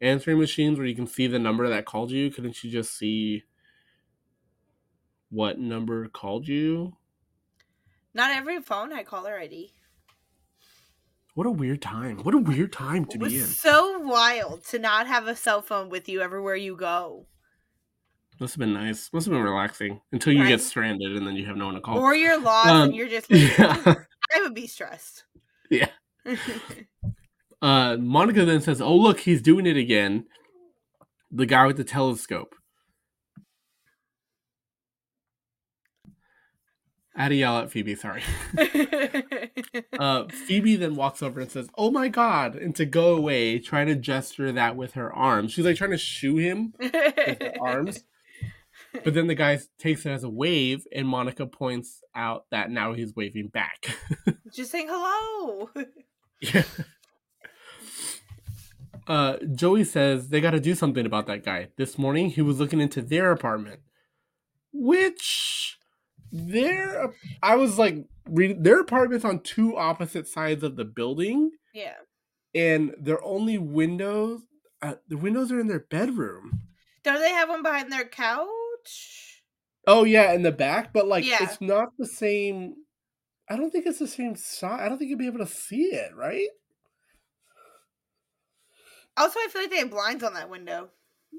answering 0.00 0.38
machines 0.38 0.78
where 0.78 0.86
you 0.86 0.94
can 0.94 1.06
see 1.06 1.26
the 1.26 1.38
number 1.38 1.68
that 1.68 1.84
called 1.84 2.10
you? 2.12 2.30
Couldn't 2.30 2.62
you 2.62 2.70
just 2.70 2.96
see 2.96 3.42
what 5.30 5.58
number 5.58 6.08
called 6.08 6.46
you? 6.48 6.96
Not 8.14 8.30
every 8.36 8.60
phone 8.62 8.90
had 8.92 9.06
caller 9.06 9.38
ID. 9.38 9.72
What 11.34 11.46
a 11.46 11.50
weird 11.50 11.80
time! 11.80 12.18
What 12.18 12.34
a 12.34 12.38
weird 12.38 12.72
time 12.72 13.04
to 13.06 13.14
It 13.14 13.20
was 13.20 13.32
be 13.32 13.38
in. 13.38 13.44
so 13.46 14.00
wild 14.00 14.64
to 14.66 14.78
not 14.80 15.06
have 15.06 15.26
a 15.28 15.36
cell 15.36 15.62
phone 15.62 15.88
with 15.88 16.08
you 16.08 16.20
everywhere 16.20 16.56
you 16.56 16.76
go, 16.76 17.26
Must 18.40 18.54
have 18.54 18.58
been 18.58 18.74
nice. 18.74 19.10
Must 19.12 19.26
have 19.26 19.32
been 19.32 19.42
relaxing 19.42 20.00
until 20.12 20.32
you 20.32 20.40
Right. 20.42 20.48
get 20.48 20.60
stranded 20.60 21.16
and 21.16 21.26
then 21.26 21.36
you 21.36 21.46
have 21.46 21.56
no 21.56 21.66
one 21.66 21.74
to 21.76 21.80
call. 21.80 21.98
or 21.98 22.14
you're 22.16 22.38
lost 22.40 22.68
Um, 22.68 22.82
and 22.88 22.94
you're 22.96 23.08
just. 23.08 23.30
Like, 23.30 23.40
yeah. 23.58 23.94
I 24.34 24.42
would 24.42 24.54
be 24.54 24.66
stressed. 24.66 25.24
Yeah. 25.70 25.88
Uh, 27.62 27.94
Monica 27.98 28.46
then 28.46 28.62
says, 28.62 28.80
"Oh 28.80 28.96
look, 28.96 29.20
he's 29.20 29.42
doing 29.42 29.66
it 29.66 29.76
again." 29.76 30.24
The 31.30 31.44
guy 31.44 31.66
with 31.66 31.76
the 31.76 31.84
telescope. 31.84 32.54
I 37.14 37.24
had 37.24 37.28
to 37.28 37.34
yell 37.34 37.58
at 37.58 37.70
Phoebe. 37.70 37.94
Sorry. 37.96 38.22
Uh, 39.98 40.26
Phoebe 40.28 40.76
then 40.76 40.94
walks 40.94 41.22
over 41.22 41.40
and 41.40 41.50
says, 41.50 41.68
"Oh 41.76 41.90
my 41.90 42.08
god!" 42.08 42.56
and 42.56 42.74
to 42.76 42.86
go 42.86 43.14
away, 43.14 43.58
trying 43.58 43.88
to 43.88 43.94
gesture 43.94 44.50
that 44.50 44.74
with 44.74 44.94
her 44.94 45.12
arms. 45.12 45.52
She's 45.52 45.66
like 45.66 45.76
trying 45.76 45.90
to 45.90 45.98
shoo 45.98 46.36
him 46.38 46.72
with 46.78 46.94
her 46.94 47.52
arms, 47.60 48.04
but 49.04 49.12
then 49.12 49.26
the 49.26 49.34
guy 49.34 49.58
takes 49.78 50.06
it 50.06 50.10
as 50.10 50.24
a 50.24 50.30
wave, 50.30 50.86
and 50.94 51.06
Monica 51.06 51.44
points 51.46 52.00
out 52.14 52.46
that 52.50 52.70
now 52.70 52.94
he's 52.94 53.14
waving 53.14 53.48
back. 53.48 53.94
just 54.54 54.70
saying 54.70 54.88
hello. 54.90 55.68
Yeah. 56.40 56.62
Uh, 59.06 59.38
Joey 59.56 59.82
says 59.82 60.28
they 60.28 60.40
got 60.40 60.52
to 60.52 60.60
do 60.60 60.74
something 60.74 61.04
about 61.04 61.26
that 61.26 61.44
guy. 61.44 61.68
This 61.76 61.98
morning, 61.98 62.30
he 62.30 62.42
was 62.42 62.60
looking 62.60 62.80
into 62.80 63.02
their 63.02 63.32
apartment, 63.32 63.80
which 64.72 65.78
their 66.30 67.12
I 67.42 67.56
was 67.56 67.76
like 67.76 68.04
reading 68.28 68.62
their 68.62 68.78
apartment's 68.80 69.24
on 69.24 69.40
two 69.40 69.76
opposite 69.76 70.28
sides 70.28 70.62
of 70.62 70.76
the 70.76 70.84
building, 70.84 71.50
Yeah. 71.74 71.96
and 72.54 72.94
their 73.00 73.20
only 73.24 73.58
windows, 73.58 74.42
uh, 74.80 74.94
the 75.08 75.16
windows 75.16 75.50
are 75.50 75.58
in 75.58 75.66
their 75.66 75.80
bedroom. 75.90 76.60
Don't 77.02 77.18
they 77.20 77.30
have 77.30 77.48
one 77.48 77.64
behind 77.64 77.90
their 77.90 78.04
couch? 78.04 79.42
Oh 79.88 80.04
yeah, 80.04 80.32
in 80.34 80.42
the 80.42 80.52
back, 80.52 80.92
but 80.92 81.08
like 81.08 81.26
Yeah. 81.26 81.38
it's 81.40 81.60
not 81.60 81.88
the 81.98 82.06
same. 82.06 82.74
I 83.50 83.56
don't 83.56 83.70
think 83.70 83.84
it's 83.86 83.98
the 83.98 84.06
same 84.06 84.36
size. 84.36 84.80
I 84.80 84.88
don't 84.88 84.96
think 84.96 85.10
you'd 85.10 85.18
be 85.18 85.26
able 85.26 85.40
to 85.40 85.46
see 85.46 85.86
it, 85.86 86.14
right? 86.16 86.46
Also, 89.16 89.38
I 89.40 89.48
feel 89.50 89.62
like 89.62 89.70
they 89.70 89.78
have 89.78 89.90
blinds 89.90 90.22
on 90.22 90.34
that 90.34 90.48
window. 90.48 90.88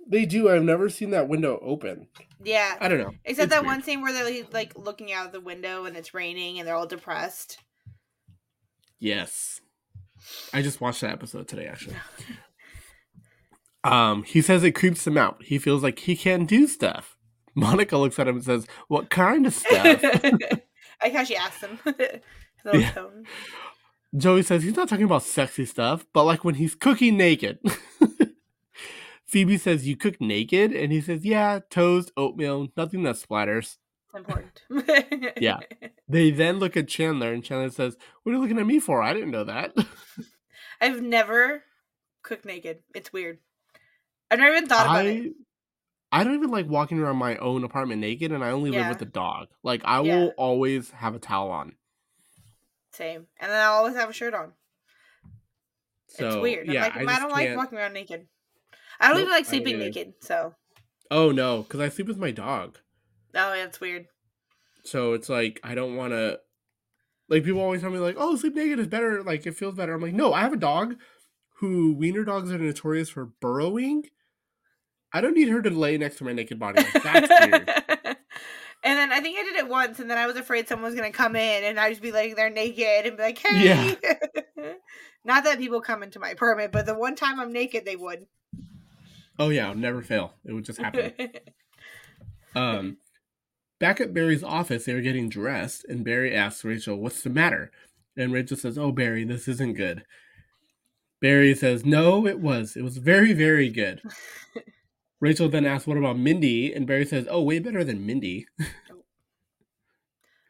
They 0.08 0.26
do. 0.26 0.50
I've 0.50 0.64
never 0.64 0.90
seen 0.90 1.12
that 1.12 1.28
window 1.30 1.58
open. 1.64 2.08
Yeah. 2.44 2.76
I 2.80 2.88
don't 2.90 3.00
know. 3.00 3.14
Except 3.26 3.46
It's 3.46 3.50
that 3.54 3.64
weird. 3.64 3.66
one 3.78 3.84
scene 3.84 4.02
where 4.02 4.14
they're 4.14 4.26
like, 4.26 4.54
like 4.54 4.78
looking 4.78 5.12
out 5.14 5.32
the 5.32 5.40
window 5.42 5.86
and 5.86 5.96
it's 5.96 6.14
raining 6.14 6.60
and 6.60 6.68
they're 6.68 6.76
all 6.76 6.86
depressed. 6.88 7.58
Yes. 9.00 9.62
I 10.54 10.62
just 10.62 10.80
watched 10.82 11.02
that 11.02 11.12
episode 11.12 11.48
today, 11.48 11.66
actually. 11.68 11.96
Um, 13.84 14.22
he 14.22 14.44
says 14.44 14.64
it 14.64 14.74
creeps 14.74 15.08
him 15.08 15.18
out. 15.18 15.42
He 15.44 15.58
feels 15.58 15.82
like 15.82 15.98
he 15.98 16.16
can't 16.16 16.48
do 16.48 16.68
stuff. 16.68 17.18
Monica 17.56 17.98
looks 17.98 18.20
at 18.20 18.28
him 18.28 18.36
and 18.36 18.46
says, 18.46 18.68
"What 18.90 19.10
kind 19.10 19.48
of 19.48 19.56
stuff?" 19.56 20.04
I 21.02 21.06
like 21.08 21.14
how 21.16 21.24
she 21.24 21.36
asked 21.36 21.62
him. 21.62 21.80
Yeah. 22.74 22.92
tone. 22.92 23.26
Joey 24.16 24.44
says 24.44 24.62
he's 24.62 24.76
not 24.76 24.88
talking 24.88 25.06
about 25.06 25.24
sexy 25.24 25.66
stuff, 25.66 26.06
but 26.14 26.26
like 26.26 26.44
when 26.44 26.54
he's 26.54 26.76
cooking 26.76 27.18
naked. 27.18 27.58
Phoebe 29.26 29.58
says, 29.58 29.88
"You 29.88 29.96
cook 29.96 30.22
naked," 30.22 30.72
and 30.72 30.92
he 30.92 31.02
says, 31.02 31.26
"Yeah, 31.26 31.62
toast, 31.72 32.12
oatmeal, 32.16 32.68
nothing 32.78 33.02
that 33.04 33.16
splatters." 33.16 33.78
It's 34.14 34.16
important. 34.16 34.62
Yeah. 35.42 35.60
They 36.08 36.30
then 36.30 36.60
look 36.60 36.78
at 36.78 36.88
Chandler, 36.88 37.34
and 37.34 37.44
Chandler 37.44 37.70
says, 37.72 37.98
"What 38.22 38.34
are 38.34 38.36
you 38.36 38.42
looking 38.42 38.60
at 38.60 38.66
me 38.68 38.80
for? 38.80 39.02
I 39.02 39.14
didn't 39.14 39.32
know 39.32 39.46
that." 39.46 39.74
I've 40.82 41.02
never 41.02 41.64
cooked 42.22 42.46
naked. 42.46 42.80
It's 42.94 43.12
weird. 43.12 43.40
I've 44.30 44.38
never 44.40 44.56
even 44.56 44.70
thought 44.70 44.86
about 44.86 45.06
it. 45.06 45.32
I 46.12 46.22
I 46.22 46.24
don't 46.24 46.36
even 46.36 46.50
like 46.52 46.68
walking 46.68 47.00
around 47.00 47.18
my 47.18 47.38
own 47.38 47.64
apartment 47.64 48.02
naked, 48.02 48.32
and 48.32 48.44
I 48.44 48.52
only 48.52 48.70
live 48.72 48.90
with 48.90 49.02
a 49.02 49.06
dog. 49.06 49.48
Like 49.64 49.82
I 49.86 50.02
Yeah. 50.02 50.16
will 50.16 50.28
always 50.38 50.92
have 50.92 51.16
a 51.16 51.20
towel 51.20 51.50
on. 51.52 51.76
Same. 52.92 53.28
And 53.40 53.52
then 53.52 53.60
I 53.60 53.66
always 53.66 53.96
have 53.96 54.10
a 54.10 54.14
shirt 54.14 54.34
on. 54.34 54.54
So 56.08 56.28
it's 56.28 56.36
weird. 56.38 56.68
Yeah, 56.68 56.84
like, 56.84 56.98
I, 56.98 57.06
just 57.06 57.22
don't 57.22 57.32
like 57.32 57.46
can't- 57.48 57.58
walking 57.58 57.78
around 57.78 57.94
naked. 57.94 58.28
I 59.00 59.08
don't 59.08 59.16
Nope, 59.18 59.22
even 59.22 59.32
like 59.32 59.46
sleeping 59.46 59.80
naked. 59.80 60.14
So, 60.20 60.54
Oh 61.10 61.32
no, 61.32 61.64
because 61.64 61.80
I 61.80 61.90
sleep 61.90 62.08
with 62.08 62.18
my 62.18 62.32
dog. 62.32 62.78
oh, 63.34 63.54
yeah, 63.54 63.64
it's 63.66 63.80
weird. 63.80 64.08
So 64.84 65.14
it's 65.14 65.30
like 65.30 65.60
I 65.64 65.76
don't 65.76 65.96
want 65.96 66.12
to. 66.14 66.40
Like 67.30 67.46
people 67.46 67.62
always 67.62 67.80
tell 67.82 67.92
me, 67.92 68.00
like, 68.00 68.16
"Oh, 68.18 68.36
sleep 68.36 68.56
naked 68.56 68.78
is 68.80 68.88
better. 68.88 69.24
Like 69.24 69.46
it 69.48 69.56
feels 69.56 69.76
better." 69.76 69.94
I'm 69.94 70.02
like, 70.02 70.14
no, 70.14 70.34
I 70.34 70.42
have 70.42 70.52
a 70.54 70.58
dog 70.58 70.96
who 71.60 71.94
wiener 71.94 72.26
dogs 72.26 72.52
are 72.52 72.58
notorious 72.58 73.10
for 73.10 73.26
burrowing. 73.26 74.04
I 75.14 75.22
don't 75.22 75.34
need 75.36 75.50
her 75.50 75.62
to 75.62 75.70
lay 75.70 75.98
next 75.98 76.18
to 76.18 76.24
my 76.24 76.34
naked 76.34 76.60
body. 76.60 76.84
Like, 76.84 77.04
that's 77.04 77.46
weird. 77.46 77.70
and 78.84 78.98
then 78.98 79.12
I 79.12 79.20
think 79.20 79.38
I 79.40 79.44
did 79.44 79.56
it 79.56 79.68
once, 79.68 80.00
and 80.00 80.10
then 80.10 80.18
I 80.18 80.26
was 80.28 80.36
afraid 80.36 80.68
someone 80.68 80.90
was 80.90 80.96
gonna 80.96 81.12
come 81.12 81.36
in, 81.36 81.64
and 81.64 81.80
I'd 81.80 81.90
just 81.90 82.02
be 82.02 82.12
like, 82.12 82.36
they're 82.36 82.50
naked, 82.50 83.06
and 83.06 83.18
be 83.18 83.24
like, 83.24 83.38
hey. 83.38 83.66
Yeah. 83.66 84.74
Not 85.24 85.44
that 85.44 85.60
people 85.60 85.82
come 85.82 86.02
into 86.02 86.20
my 86.20 86.30
apartment, 86.30 86.72
but 86.72 86.86
the 86.86 86.96
one 86.98 87.16
time 87.16 87.40
I'm 87.40 87.54
naked, 87.54 87.86
they 87.86 87.96
would. 87.96 88.26
Oh 89.38 89.50
yeah, 89.50 89.70
it'll 89.70 89.80
never 89.80 90.02
fail. 90.02 90.34
It 90.46 90.54
would 90.54 90.66
just 90.66 90.80
happen. 90.80 91.14
Um, 92.54 92.98
back 93.80 94.02
at 94.02 94.14
Barry's 94.14 94.44
office, 94.44 94.84
they 94.84 94.94
were 94.94 95.00
getting 95.00 95.30
dressed, 95.30 95.86
and 95.88 96.04
Barry 96.04 96.36
asks 96.36 96.66
Rachel, 96.66 96.98
"What's 96.98 97.24
the 97.24 97.30
matter?" 97.30 97.72
And 98.18 98.34
Rachel 98.34 98.58
says, 98.58 98.78
"Oh, 98.78 98.92
Barry, 98.92 99.24
this 99.24 99.48
isn't 99.48 99.78
good." 99.78 100.04
Barry 101.22 101.56
says, 101.56 101.86
"No, 101.86 102.28
it 102.28 102.42
was. 102.42 102.76
It 102.76 102.82
was 102.82 102.98
very, 102.98 103.32
very 103.32 103.70
good." 103.70 104.02
Rachel 105.22 105.48
then 105.48 105.66
asks, 105.66 105.88
"What 105.88 105.98
about 105.98 106.20
Mindy?" 106.20 106.74
And 106.74 106.86
Barry 106.86 107.06
says, 107.06 107.28
"Oh, 107.30 107.42
way 107.42 107.60
better 107.60 107.86
than 107.86 108.06
Mindy." 108.06 108.48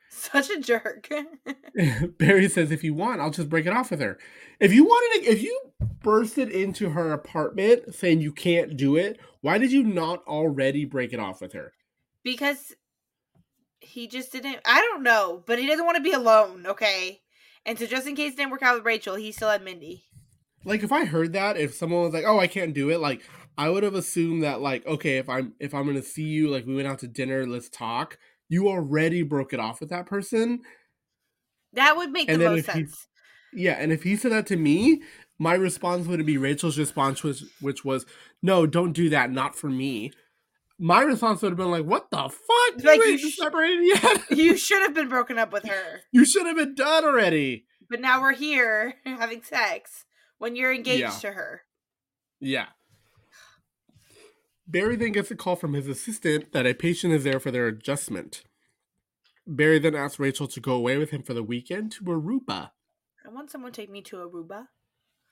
Such 0.09 0.49
a 0.49 0.59
jerk. 0.59 1.09
Barry 2.17 2.49
says, 2.49 2.71
"If 2.71 2.83
you 2.83 2.93
want, 2.93 3.21
I'll 3.21 3.31
just 3.31 3.49
break 3.49 3.65
it 3.65 3.73
off 3.73 3.91
with 3.91 3.99
her. 3.99 4.17
If 4.59 4.73
you 4.73 4.85
wanted 4.85 5.25
to, 5.25 5.31
if 5.31 5.43
you 5.43 5.59
bursted 6.01 6.49
into 6.49 6.91
her 6.91 7.11
apartment 7.11 7.93
saying 7.93 8.21
you 8.21 8.31
can't 8.31 8.75
do 8.77 8.95
it, 8.95 9.19
why 9.41 9.57
did 9.57 9.71
you 9.71 9.83
not 9.83 10.23
already 10.25 10.85
break 10.85 11.13
it 11.13 11.19
off 11.19 11.41
with 11.41 11.53
her?" 11.53 11.73
because 12.23 12.73
he 13.79 14.07
just 14.07 14.31
didn't 14.31 14.59
I 14.65 14.79
don't 14.81 15.03
know, 15.03 15.43
but 15.45 15.59
he 15.59 15.67
doesn't 15.67 15.85
want 15.85 15.97
to 15.97 16.03
be 16.03 16.13
alone, 16.13 16.65
okay? 16.67 17.21
And 17.65 17.77
so 17.77 17.85
just 17.85 18.07
in 18.07 18.15
case 18.15 18.33
it 18.33 18.37
didn't 18.37 18.51
work 18.51 18.63
out 18.63 18.75
with 18.75 18.85
Rachel, 18.85 19.15
he 19.15 19.31
still 19.31 19.49
had 19.49 19.63
Mindy. 19.63 20.05
like 20.63 20.83
if 20.83 20.91
I 20.91 21.05
heard 21.05 21.33
that, 21.33 21.57
if 21.57 21.73
someone 21.73 22.03
was 22.03 22.13
like, 22.13 22.25
"Oh, 22.25 22.39
I 22.39 22.47
can't 22.47 22.73
do 22.73 22.89
it," 22.89 22.99
like 22.99 23.21
I 23.57 23.69
would 23.69 23.83
have 23.83 23.95
assumed 23.95 24.43
that 24.43 24.61
like, 24.61 24.85
okay, 24.85 25.17
if 25.17 25.29
I'm 25.29 25.53
if 25.59 25.73
I'm 25.73 25.85
gonna 25.85 26.01
see 26.01 26.23
you, 26.23 26.49
like 26.49 26.65
we 26.65 26.75
went 26.75 26.87
out 26.87 26.99
to 26.99 27.07
dinner, 27.07 27.45
let's 27.45 27.69
talk. 27.69 28.17
You 28.49 28.67
already 28.67 29.23
broke 29.23 29.53
it 29.53 29.59
off 29.59 29.79
with 29.79 29.89
that 29.89 30.05
person, 30.05 30.61
That 31.73 31.95
would 31.97 32.11
make 32.11 32.29
And 32.29 32.41
the 32.41 32.49
most 32.49 32.59
if 32.59 32.65
he- 32.67 32.71
sense. 32.71 33.07
yeah. 33.53 33.73
And 33.73 33.91
if 33.91 34.03
he 34.03 34.15
said 34.15 34.31
that 34.33 34.45
to 34.47 34.57
me, 34.57 35.01
my 35.39 35.53
response 35.53 36.07
would 36.07 36.25
be 36.25 36.37
Rachel's 36.37 36.77
response 36.77 37.23
was, 37.23 37.49
which 37.61 37.85
was, 37.85 38.05
"No, 38.41 38.65
don't 38.67 38.93
do 38.93 39.09
that, 39.09 39.31
not 39.31 39.55
for 39.55 39.69
me." 39.69 40.11
my 40.83 41.01
response 41.03 41.43
would 41.43 41.51
have 41.51 41.57
been 41.59 41.69
like, 41.69 41.85
"What 41.85 42.09
the 42.09 42.17
fuck? 42.27 42.79
You 42.79 42.83
Like, 42.83 42.97
you 42.97 43.03
ain't 43.11 43.19
sh- 43.21 43.35
separated 43.37 43.83
yet? 43.85 44.31
You 44.31 44.57
should 44.57 44.81
have 44.81 44.95
been 44.95 45.09
broken 45.09 45.37
up 45.37 45.53
with 45.53 45.63
her. 45.65 46.01
you 46.11 46.25
should 46.25 46.47
have 46.47 46.55
been 46.55 46.73
done 46.73 47.05
already." 47.05 47.65
But 47.87 48.01
now 48.01 48.19
we're 48.21 48.33
here 48.33 48.95
having 49.05 49.43
sex 49.43 50.05
when 50.39 50.55
you're 50.55 50.73
engaged 50.73 51.01
Yeah. 51.01 51.09
to 51.19 51.31
her. 51.33 51.61
Yeah. 52.39 52.65
Barry 54.71 54.95
then 54.95 55.11
gets 55.11 55.29
a 55.29 55.35
call 55.35 55.57
from 55.57 55.73
his 55.73 55.87
assistant 55.87 56.53
that 56.53 56.65
a 56.65 56.73
patient 56.73 57.13
is 57.13 57.25
there 57.25 57.41
for 57.41 57.51
their 57.51 57.67
adjustment. 57.67 58.43
Barry 59.45 59.79
then 59.79 59.95
asks 59.95 60.17
Rachel 60.17 60.47
to 60.47 60.59
go 60.61 60.73
away 60.73 60.97
with 60.97 61.09
him 61.09 61.23
for 61.23 61.33
the 61.33 61.43
weekend 61.43 61.91
to 61.93 62.05
Aruba. 62.05 62.71
I 63.25 63.29
want 63.29 63.51
someone 63.51 63.73
to 63.73 63.81
take 63.81 63.89
me 63.89 64.01
to 64.03 64.17
Aruba. 64.17 64.67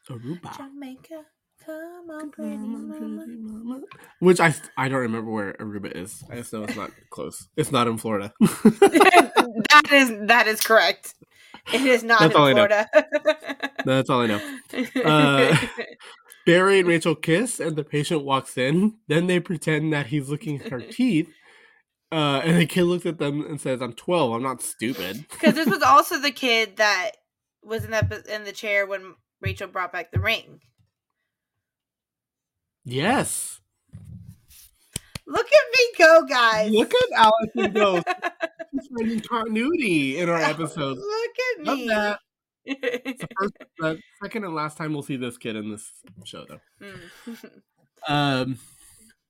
Aruba. 0.09 0.57
Jamaica. 0.57 1.23
Come 1.65 2.09
on, 2.09 2.31
pretty 2.31 2.57
mama. 2.57 3.81
Which 4.19 4.39
I 4.39 4.53
I 4.77 4.89
don't 4.89 4.99
remember 4.99 5.31
where 5.31 5.53
Aruba 5.53 5.95
is. 5.95 6.23
I 6.29 6.35
just 6.35 6.51
know 6.53 6.63
it's 6.63 6.75
not 6.75 6.91
close. 7.09 7.47
It's 7.55 7.71
not 7.71 7.87
in 7.87 7.97
Florida. 7.97 8.33
that 8.39 9.87
is 9.91 10.13
that 10.27 10.47
is 10.47 10.61
correct. 10.61 11.15
It 11.73 11.81
is 11.81 12.03
not 12.03 12.19
That's 12.19 12.35
all 12.35 12.45
I 12.45 12.51
in 12.51 12.57
know. 12.57 12.67
Florida. 12.67 13.69
That's 13.85 14.09
all 14.09 14.21
I 14.21 14.27
know. 14.27 14.41
Uh, 15.03 15.55
Barry 16.45 16.79
and 16.79 16.87
Rachel 16.87 17.15
kiss, 17.15 17.59
and 17.59 17.75
the 17.75 17.83
patient 17.83 18.23
walks 18.23 18.57
in. 18.57 18.95
Then 19.07 19.27
they 19.27 19.39
pretend 19.39 19.93
that 19.93 20.07
he's 20.07 20.29
looking 20.29 20.61
at 20.61 20.69
her 20.69 20.81
teeth. 20.91 21.29
Uh, 22.11 22.41
and 22.43 22.57
the 22.59 22.65
kid 22.65 22.83
looks 22.85 23.05
at 23.05 23.19
them 23.19 23.45
and 23.45 23.61
says, 23.61 23.81
"I'm 23.81 23.93
12. 23.93 24.31
I'm 24.33 24.43
not 24.43 24.61
stupid." 24.61 25.25
Because 25.29 25.53
this 25.53 25.69
was 25.69 25.83
also 25.85 26.19
the 26.19 26.31
kid 26.31 26.77
that 26.77 27.11
was 27.63 27.85
in 27.85 27.91
that 27.91 28.11
in 28.27 28.45
the 28.45 28.51
chair 28.51 28.87
when 28.87 29.15
Rachel 29.41 29.67
brought 29.67 29.91
back 29.91 30.11
the 30.11 30.19
ring. 30.19 30.59
Yes. 32.83 33.59
Look 35.27 35.45
at 35.45 35.77
me 35.77 35.85
go, 35.99 36.25
guys. 36.25 36.71
Look 36.71 36.91
at 36.91 37.09
Allison 37.55 37.73
go. 37.73 38.01
She's 38.73 38.87
finding 38.97 39.19
continuity 39.19 40.17
in 40.17 40.27
our 40.29 40.39
episodes. 40.39 40.99
Look 40.99 41.31
at 41.59 41.65
Love 41.67 41.77
me. 41.77 41.87
that. 41.89 42.19
It's 42.69 43.21
the 43.21 43.27
first, 43.39 43.53
the 43.79 43.99
second 44.21 44.45
and 44.45 44.55
last 44.55 44.77
time 44.77 44.93
we'll 44.93 45.03
see 45.03 45.17
this 45.17 45.37
kid 45.37 45.55
in 45.55 45.71
this 45.71 45.91
show, 46.25 46.45
though. 46.47 46.59
Mm. 46.81 47.51
Um, 48.07 48.59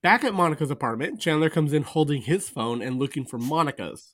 back 0.03 0.23
at 0.23 0.35
Monica's 0.35 0.69
apartment, 0.69 1.19
Chandler 1.19 1.49
comes 1.49 1.73
in 1.73 1.81
holding 1.81 2.21
his 2.21 2.49
phone 2.49 2.83
and 2.83 2.99
looking 2.99 3.25
for 3.25 3.39
Monica's. 3.39 4.13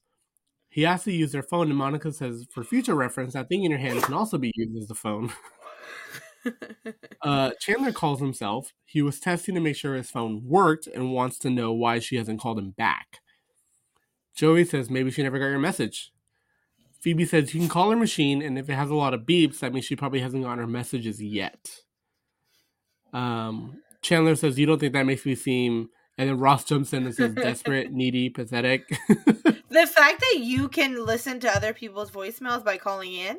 He 0.69 0.85
asks 0.85 1.03
to 1.03 1.11
use 1.11 1.33
their 1.33 1.43
phone, 1.43 1.67
and 1.67 1.77
Monica 1.77 2.13
says, 2.13 2.47
for 2.49 2.63
future 2.63 2.95
reference, 2.95 3.33
that 3.33 3.49
thing 3.49 3.65
in 3.65 3.71
your 3.71 3.81
hand 3.81 4.01
can 4.01 4.13
also 4.13 4.38
be 4.38 4.53
used 4.55 4.77
as 4.77 4.88
the 4.88 4.95
phone. 4.95 5.31
Uh, 7.21 7.49
Chandler 7.59 7.91
calls 7.91 8.19
himself. 8.19 8.71
He 8.85 9.01
was 9.01 9.19
testing 9.19 9.55
to 9.55 9.61
make 9.61 9.75
sure 9.75 9.95
his 9.95 10.11
phone 10.11 10.43
worked 10.45 10.85
and 10.85 11.11
wants 11.11 11.39
to 11.39 11.49
know 11.49 11.73
why 11.73 11.97
she 11.97 12.17
hasn't 12.17 12.39
called 12.39 12.59
him 12.59 12.69
back. 12.69 13.19
Joey 14.35 14.63
says 14.63 14.89
maybe 14.89 15.09
she 15.09 15.23
never 15.23 15.39
got 15.39 15.47
your 15.47 15.57
message. 15.57 16.11
Phoebe 17.05 17.25
says 17.25 17.53
you 17.53 17.59
can 17.59 17.69
call 17.69 17.91
her 17.91 17.95
machine, 17.95 18.41
and 18.41 18.57
if 18.57 18.67
it 18.67 18.73
has 18.73 18.89
a 18.89 18.95
lot 18.95 19.13
of 19.13 19.27
beeps, 19.27 19.59
that 19.59 19.71
means 19.71 19.85
she 19.85 19.95
probably 19.95 20.21
hasn't 20.21 20.41
gotten 20.41 20.57
her 20.57 20.65
messages 20.65 21.21
yet. 21.21 21.69
Um, 23.13 23.79
Chandler 24.01 24.33
says 24.35 24.57
you 24.57 24.65
don't 24.65 24.79
think 24.79 24.93
that 24.93 25.05
makes 25.05 25.23
me 25.23 25.35
seem, 25.35 25.89
and 26.17 26.27
then 26.27 26.39
Ross 26.39 26.63
jumps 26.63 26.93
in 26.93 27.05
and 27.05 27.13
says 27.13 27.31
desperate, 27.35 27.91
needy, 27.91 28.31
pathetic. 28.31 28.87
the 29.07 29.85
fact 29.85 30.19
that 30.19 30.39
you 30.39 30.67
can 30.67 31.05
listen 31.05 31.39
to 31.41 31.47
other 31.55 31.73
people's 31.75 32.09
voicemails 32.09 32.65
by 32.65 32.77
calling 32.77 33.13
in. 33.13 33.37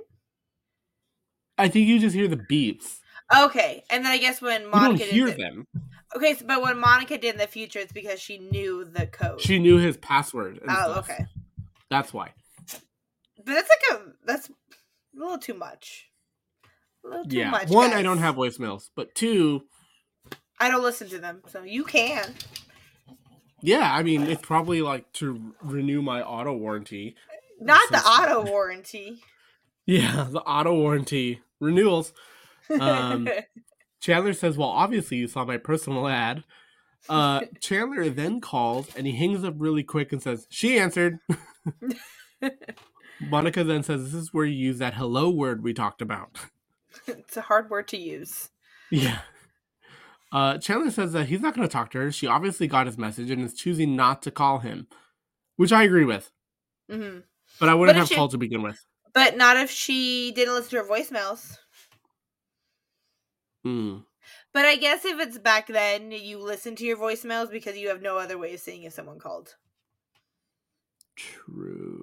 I 1.58 1.66
think 1.66 1.88
you 1.88 1.98
just 1.98 2.14
hear 2.14 2.28
the 2.28 2.36
beeps. 2.36 3.00
Okay, 3.36 3.82
and 3.90 4.04
then 4.04 4.12
I 4.12 4.18
guess 4.18 4.40
when 4.40 4.62
You 4.62 4.70
Monica 4.70 5.04
don't 5.06 5.12
hear 5.12 5.26
the- 5.32 5.36
them. 5.42 5.66
Okay, 6.14 6.34
so, 6.34 6.46
but 6.46 6.62
when 6.62 6.78
Monica 6.78 7.18
did 7.18 7.34
in 7.34 7.40
the 7.40 7.48
future, 7.48 7.80
it's 7.80 7.92
because 7.92 8.20
she 8.20 8.38
knew 8.38 8.84
the 8.84 9.08
code. 9.08 9.40
She 9.40 9.58
knew 9.58 9.78
his 9.78 9.96
password. 9.96 10.60
Oh, 10.68 10.72
stuff. 10.72 11.10
okay. 11.10 11.26
That's 11.90 12.14
why. 12.14 12.30
But 13.46 13.54
that's 13.54 13.70
like 13.70 14.00
a 14.00 14.04
that's 14.26 14.50
a 14.50 14.52
little 15.14 15.38
too 15.38 15.54
much. 15.54 16.10
A 17.04 17.08
little 17.08 17.24
too 17.24 17.38
yeah. 17.38 17.50
much. 17.50 17.68
One, 17.68 17.92
I 17.92 18.02
don't 18.02 18.18
have 18.18 18.34
voicemails, 18.34 18.90
but 18.94 19.14
two, 19.14 19.62
I 20.58 20.68
don't 20.68 20.82
listen 20.82 21.08
to 21.10 21.18
them, 21.18 21.42
so 21.46 21.62
you 21.62 21.84
can. 21.84 22.34
yeah, 23.62 23.94
I 23.94 24.02
mean, 24.02 24.22
it's 24.22 24.42
probably 24.42 24.82
like 24.82 25.10
to 25.14 25.54
renew 25.62 26.02
my 26.02 26.22
auto 26.22 26.52
warranty. 26.52 27.14
Not 27.60 27.88
the 27.90 27.98
auto 27.98 28.42
warranty. 28.50 29.22
Yeah, 29.86 30.26
the 30.30 30.40
auto 30.40 30.74
warranty 30.74 31.40
renewals. 31.60 32.12
Um, 32.80 33.28
Chandler 34.00 34.34
says, 34.34 34.56
Well, 34.56 34.68
obviously 34.68 35.18
you 35.18 35.28
saw 35.28 35.44
my 35.44 35.56
personal 35.56 36.08
ad. 36.08 36.44
Uh, 37.08 37.42
Chandler 37.60 38.10
then 38.10 38.40
calls 38.40 38.88
and 38.96 39.06
he 39.06 39.12
hangs 39.14 39.44
up 39.44 39.54
really 39.58 39.84
quick 39.84 40.12
and 40.12 40.22
says, 40.22 40.46
She 40.50 40.78
answered. 40.78 41.18
Monica 43.20 43.64
then 43.64 43.82
says, 43.82 44.04
This 44.04 44.14
is 44.14 44.34
where 44.34 44.44
you 44.44 44.54
use 44.56 44.78
that 44.78 44.94
hello 44.94 45.30
word 45.30 45.62
we 45.62 45.72
talked 45.74 46.02
about. 46.02 46.36
it's 47.06 47.36
a 47.36 47.42
hard 47.42 47.70
word 47.70 47.88
to 47.88 47.96
use. 47.96 48.50
Yeah. 48.90 49.18
Uh, 50.32 50.58
Chandler 50.58 50.90
says 50.90 51.12
that 51.12 51.26
he's 51.28 51.40
not 51.40 51.54
going 51.54 51.66
to 51.66 51.72
talk 51.72 51.90
to 51.92 51.98
her. 51.98 52.12
She 52.12 52.26
obviously 52.26 52.66
got 52.66 52.86
his 52.86 52.98
message 52.98 53.30
and 53.30 53.42
is 53.42 53.54
choosing 53.54 53.96
not 53.96 54.22
to 54.22 54.30
call 54.30 54.58
him, 54.58 54.86
which 55.56 55.72
I 55.72 55.84
agree 55.84 56.04
with. 56.04 56.30
hmm 56.90 57.18
But 57.60 57.68
I 57.68 57.74
wouldn't 57.74 57.94
But 57.96 58.00
have 58.00 58.08
she- 58.08 58.14
called 58.16 58.32
to 58.32 58.38
begin 58.38 58.62
with. 58.62 58.84
But 59.14 59.36
not 59.36 59.56
if 59.56 59.70
she 59.70 60.30
didn't 60.32 60.54
listen 60.54 60.70
to 60.72 60.76
her 60.84 60.84
voicemails. 60.84 61.56
Hmm. 63.64 63.98
But 64.52 64.66
I 64.66 64.76
guess 64.76 65.04
if 65.06 65.18
it's 65.20 65.38
back 65.38 65.68
then, 65.68 66.12
you 66.12 66.38
listen 66.38 66.76
to 66.76 66.84
your 66.84 66.98
voicemails 66.98 67.50
because 67.50 67.78
you 67.78 67.88
have 67.88 68.02
no 68.02 68.18
other 68.18 68.36
way 68.36 68.52
of 68.54 68.60
seeing 68.60 68.82
if 68.82 68.92
someone 68.92 69.18
called. 69.18 69.54
True. 71.16 71.95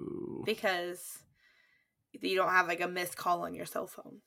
Because 0.54 1.18
you 2.20 2.36
don't 2.36 2.50
have 2.50 2.68
like 2.68 2.80
a 2.80 2.88
missed 2.88 3.16
call 3.16 3.42
on 3.42 3.54
your 3.54 3.66
cell 3.66 3.86
phone. 3.86 4.20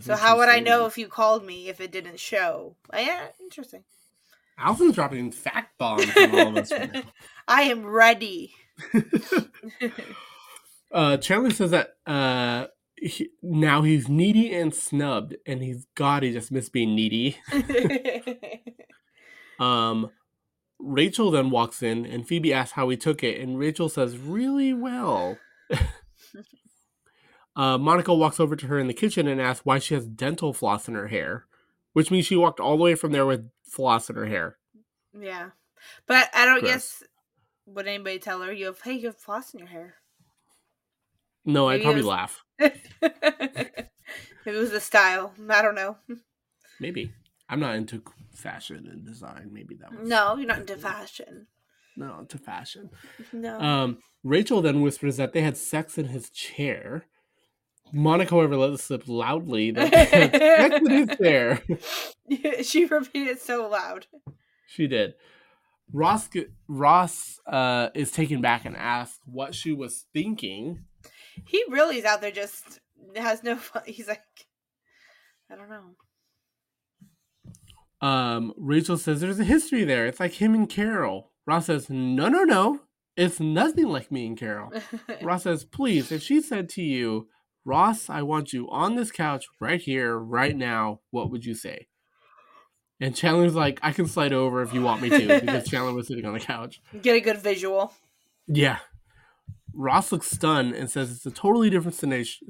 So 0.00 0.14
how 0.14 0.38
would 0.38 0.48
I 0.48 0.60
know 0.60 0.86
if 0.86 0.96
you 0.96 1.08
called 1.08 1.44
me 1.44 1.68
if 1.68 1.80
it 1.80 1.90
didn't 1.90 2.20
show? 2.20 2.76
Uh, 2.92 2.98
yeah, 2.98 3.26
interesting. 3.40 3.82
Alvin's 4.56 4.94
dropping 4.94 5.32
fact 5.32 5.76
bombs 5.76 6.06
on 6.16 6.38
all 6.38 6.48
of 6.48 6.56
us. 6.58 6.72
I 7.48 7.62
am 7.62 7.84
ready. 7.84 8.54
uh, 10.92 11.16
Chandler 11.16 11.50
says 11.50 11.72
that 11.72 11.96
uh, 12.06 12.66
he, 12.94 13.30
now 13.42 13.82
he's 13.82 14.08
needy 14.08 14.54
and 14.54 14.72
snubbed, 14.72 15.34
and 15.46 15.62
he's 15.62 15.86
God, 15.96 16.22
he 16.22 16.32
just 16.32 16.52
missed 16.52 16.72
being 16.72 16.94
needy. 16.94 17.38
Um, 19.62 20.10
Rachel 20.82 21.30
then 21.30 21.50
walks 21.50 21.82
in, 21.82 22.04
and 22.04 22.26
Phoebe 22.26 22.52
asks 22.52 22.72
how 22.72 22.88
he 22.88 22.96
took 22.96 23.22
it, 23.22 23.40
and 23.40 23.58
Rachel 23.58 23.88
says, 23.88 24.18
"Really 24.18 24.74
well." 24.74 25.38
uh, 27.56 27.78
Monica 27.78 28.14
walks 28.14 28.40
over 28.40 28.56
to 28.56 28.66
her 28.66 28.78
in 28.78 28.88
the 28.88 28.94
kitchen 28.94 29.28
and 29.28 29.40
asks 29.40 29.64
why 29.64 29.78
she 29.78 29.94
has 29.94 30.06
dental 30.06 30.52
floss 30.52 30.88
in 30.88 30.94
her 30.94 31.08
hair, 31.08 31.46
which 31.92 32.10
means 32.10 32.26
she 32.26 32.36
walked 32.36 32.60
all 32.60 32.76
the 32.76 32.82
way 32.82 32.94
from 32.94 33.12
there 33.12 33.26
with 33.26 33.48
floss 33.64 34.10
in 34.10 34.16
her 34.16 34.26
hair. 34.26 34.58
yeah. 35.18 35.50
But 36.06 36.28
I 36.32 36.44
don't 36.44 36.60
Gross. 36.60 36.72
guess 36.72 37.02
would 37.66 37.86
anybody 37.88 38.18
tell 38.18 38.40
her 38.42 38.52
you 38.52 38.66
have 38.66 38.80
hey, 38.82 38.92
you 38.94 39.06
have 39.06 39.18
floss 39.18 39.52
in 39.52 39.58
your 39.58 39.68
hair. 39.68 39.94
No, 41.44 41.68
I'd 41.68 41.82
probably 41.82 42.02
was- 42.02 42.06
laugh. 42.06 42.44
it 42.58 43.90
was 44.46 44.70
the 44.70 44.80
style. 44.80 45.32
I 45.48 45.60
don't 45.62 45.74
know. 45.74 45.96
Maybe 46.78 47.12
I'm 47.48 47.60
not 47.60 47.74
into 47.74 48.02
fashion 48.34 48.88
and 48.90 49.04
design. 49.04 49.50
Maybe 49.52 49.76
that 49.76 49.92
was 49.98 50.08
No, 50.08 50.36
you're 50.36 50.46
not 50.46 50.60
into 50.60 50.76
fashion. 50.76 51.46
no 51.96 52.24
to 52.28 52.38
fashion. 52.38 52.90
No. 53.32 53.60
Um, 53.60 53.98
Rachel 54.24 54.62
then 54.62 54.80
whispers 54.82 55.16
that 55.16 55.32
they 55.32 55.42
had 55.42 55.56
sex 55.56 55.98
in 55.98 56.06
his 56.08 56.30
chair. 56.30 57.06
Monica, 57.92 58.30
however, 58.34 58.56
let 58.56 58.70
it 58.70 58.80
slip 58.80 59.06
loudly 59.06 59.70
that 59.72 59.90
they 59.90 60.04
had 60.06 60.32
sex 60.70 60.76
in 60.86 61.08
his 61.08 61.18
chair. 61.18 61.62
she 62.64 62.86
repeated 62.86 63.38
so 63.40 63.68
loud. 63.68 64.06
She 64.66 64.86
did. 64.86 65.14
Ross 65.92 66.30
Ross 66.68 67.38
uh, 67.46 67.90
is 67.94 68.10
taken 68.10 68.40
back 68.40 68.64
and 68.64 68.74
asks 68.76 69.18
what 69.26 69.54
she 69.54 69.72
was 69.72 70.06
thinking. 70.14 70.84
He 71.46 71.62
really 71.68 71.98
is 71.98 72.04
out 72.06 72.22
there 72.22 72.30
just 72.30 72.80
has 73.16 73.42
no 73.42 73.56
fun. 73.56 73.82
He's 73.86 74.08
like, 74.08 74.22
I 75.50 75.56
don't 75.56 75.68
know. 75.68 75.96
Um, 78.02 78.52
Rachel 78.56 78.98
says 78.98 79.20
there's 79.20 79.40
a 79.40 79.44
history 79.44 79.84
there. 79.84 80.06
It's 80.06 80.20
like 80.20 80.34
him 80.34 80.54
and 80.54 80.68
Carol. 80.68 81.30
Ross 81.46 81.66
says, 81.66 81.88
no, 81.88 82.28
no, 82.28 82.42
no. 82.42 82.80
It's 83.16 83.40
nothing 83.40 83.88
like 83.88 84.10
me 84.10 84.26
and 84.26 84.36
Carol. 84.36 84.72
Ross 85.22 85.44
says, 85.44 85.64
please, 85.64 86.10
if 86.10 86.22
she 86.22 86.40
said 86.40 86.68
to 86.70 86.82
you, 86.82 87.28
Ross, 87.64 88.10
I 88.10 88.22
want 88.22 88.52
you 88.52 88.68
on 88.70 88.96
this 88.96 89.12
couch 89.12 89.46
right 89.60 89.80
here, 89.80 90.18
right 90.18 90.56
now, 90.56 91.00
what 91.10 91.30
would 91.30 91.44
you 91.44 91.54
say? 91.54 91.86
And 93.00 93.14
Chandler's 93.14 93.54
like, 93.54 93.78
I 93.82 93.92
can 93.92 94.06
slide 94.06 94.32
over 94.32 94.62
if 94.62 94.72
you 94.72 94.82
want 94.82 95.02
me 95.02 95.10
to, 95.10 95.40
because 95.40 95.68
Chandler 95.70 95.92
was 95.92 96.08
sitting 96.08 96.24
on 96.24 96.34
the 96.34 96.40
couch. 96.40 96.80
Get 97.02 97.16
a 97.16 97.20
good 97.20 97.38
visual. 97.38 97.92
Yeah. 98.46 98.78
Ross 99.74 100.12
looks 100.12 100.30
stunned 100.30 100.74
and 100.74 100.90
says 100.90 101.10
it's 101.10 101.26
a 101.26 101.30
totally 101.30 101.70
different 101.70 101.96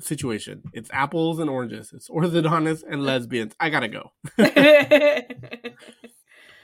situation. 0.01 0.63
It's 0.73 0.91
apples 0.93 1.39
and 1.39 1.49
oranges. 1.49 1.93
It's 1.93 2.09
orthodontists 2.09 2.83
and 2.89 3.05
lesbians. 3.05 3.55
I 3.61 3.71
gotta 3.71 3.89
go. 3.89 4.13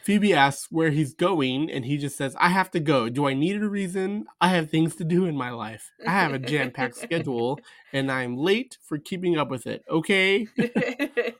Phoebe 0.03 0.33
asks 0.33 0.69
where 0.71 0.89
he's 0.89 1.13
going, 1.13 1.71
and 1.71 1.85
he 1.85 1.99
just 1.99 2.17
says, 2.17 2.35
I 2.39 2.49
have 2.49 2.71
to 2.71 2.81
go. 2.81 3.11
Do 3.11 3.29
I 3.29 3.35
need 3.35 3.63
a 3.63 3.69
reason? 3.69 4.25
I 4.41 4.49
have 4.49 4.71
things 4.71 4.97
to 4.97 5.05
do 5.05 5.27
in 5.27 5.37
my 5.37 5.51
life. 5.51 5.91
I 6.07 6.13
have 6.13 6.33
a 6.33 6.39
jam 6.39 6.71
packed 6.71 6.97
schedule, 7.03 7.61
and 7.93 8.11
I'm 8.11 8.35
late 8.35 8.79
for 8.83 8.97
keeping 8.97 9.37
up 9.37 9.51
with 9.51 9.67
it. 9.67 9.85
Okay? 9.91 10.47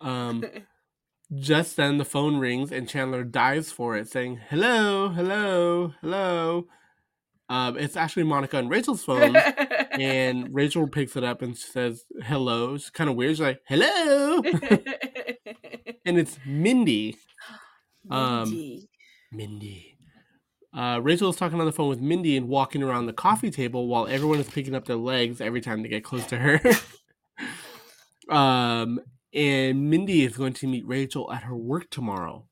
Um, 0.00 0.44
just 1.34 1.76
then 1.76 1.98
the 1.98 2.04
phone 2.04 2.38
rings, 2.38 2.72
and 2.72 2.88
Chandler 2.88 3.24
dives 3.24 3.70
for 3.70 3.96
it, 3.96 4.08
saying, 4.08 4.40
Hello, 4.48 5.10
hello, 5.10 5.94
hello. 6.00 6.66
Um, 7.50 7.76
it's 7.76 7.96
actually 7.96 8.22
Monica 8.22 8.58
and 8.58 8.70
Rachel's 8.70 9.02
phone, 9.04 9.36
and 9.36 10.54
Rachel 10.54 10.86
picks 10.86 11.16
it 11.16 11.24
up 11.24 11.42
and 11.42 11.58
says, 11.58 12.04
Hello. 12.22 12.74
It's 12.76 12.88
kind 12.88 13.10
of 13.10 13.16
weird. 13.16 13.32
She's 13.32 13.40
like, 13.40 13.60
Hello. 13.66 14.40
and 16.06 16.16
it's 16.18 16.38
Mindy. 16.46 17.16
Um, 18.10 18.50
Mindy. 18.50 18.88
Mindy. 19.30 19.98
Uh, 20.74 21.00
Rachel 21.02 21.28
is 21.28 21.36
talking 21.36 21.60
on 21.60 21.66
the 21.66 21.72
phone 21.72 21.90
with 21.90 22.00
Mindy 22.00 22.36
and 22.36 22.48
walking 22.48 22.82
around 22.82 23.06
the 23.06 23.12
coffee 23.12 23.50
table 23.50 23.88
while 23.88 24.06
everyone 24.06 24.40
is 24.40 24.48
picking 24.48 24.74
up 24.74 24.86
their 24.86 24.96
legs 24.96 25.40
every 25.40 25.60
time 25.60 25.82
they 25.82 25.88
get 25.88 26.02
close 26.02 26.24
to 26.26 26.38
her. 26.38 26.60
um, 28.34 29.00
and 29.34 29.90
Mindy 29.90 30.24
is 30.24 30.36
going 30.36 30.54
to 30.54 30.66
meet 30.66 30.88
Rachel 30.88 31.30
at 31.30 31.42
her 31.42 31.54
work 31.54 31.90
tomorrow. 31.90 32.46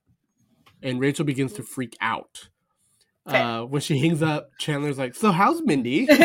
And 0.83 1.01
Rachel 1.01 1.25
begins 1.25 1.55
to 1.55 1.63
freak 1.63 1.97
out. 2.01 2.51
Uh, 3.29 3.63
when 3.63 3.81
she 3.81 3.99
hangs 3.99 4.23
up, 4.23 4.51
Chandler's 4.59 4.99
like, 4.99 5.15
So, 5.15 5.33
how's 5.33 5.63
Mindy? 5.63 6.09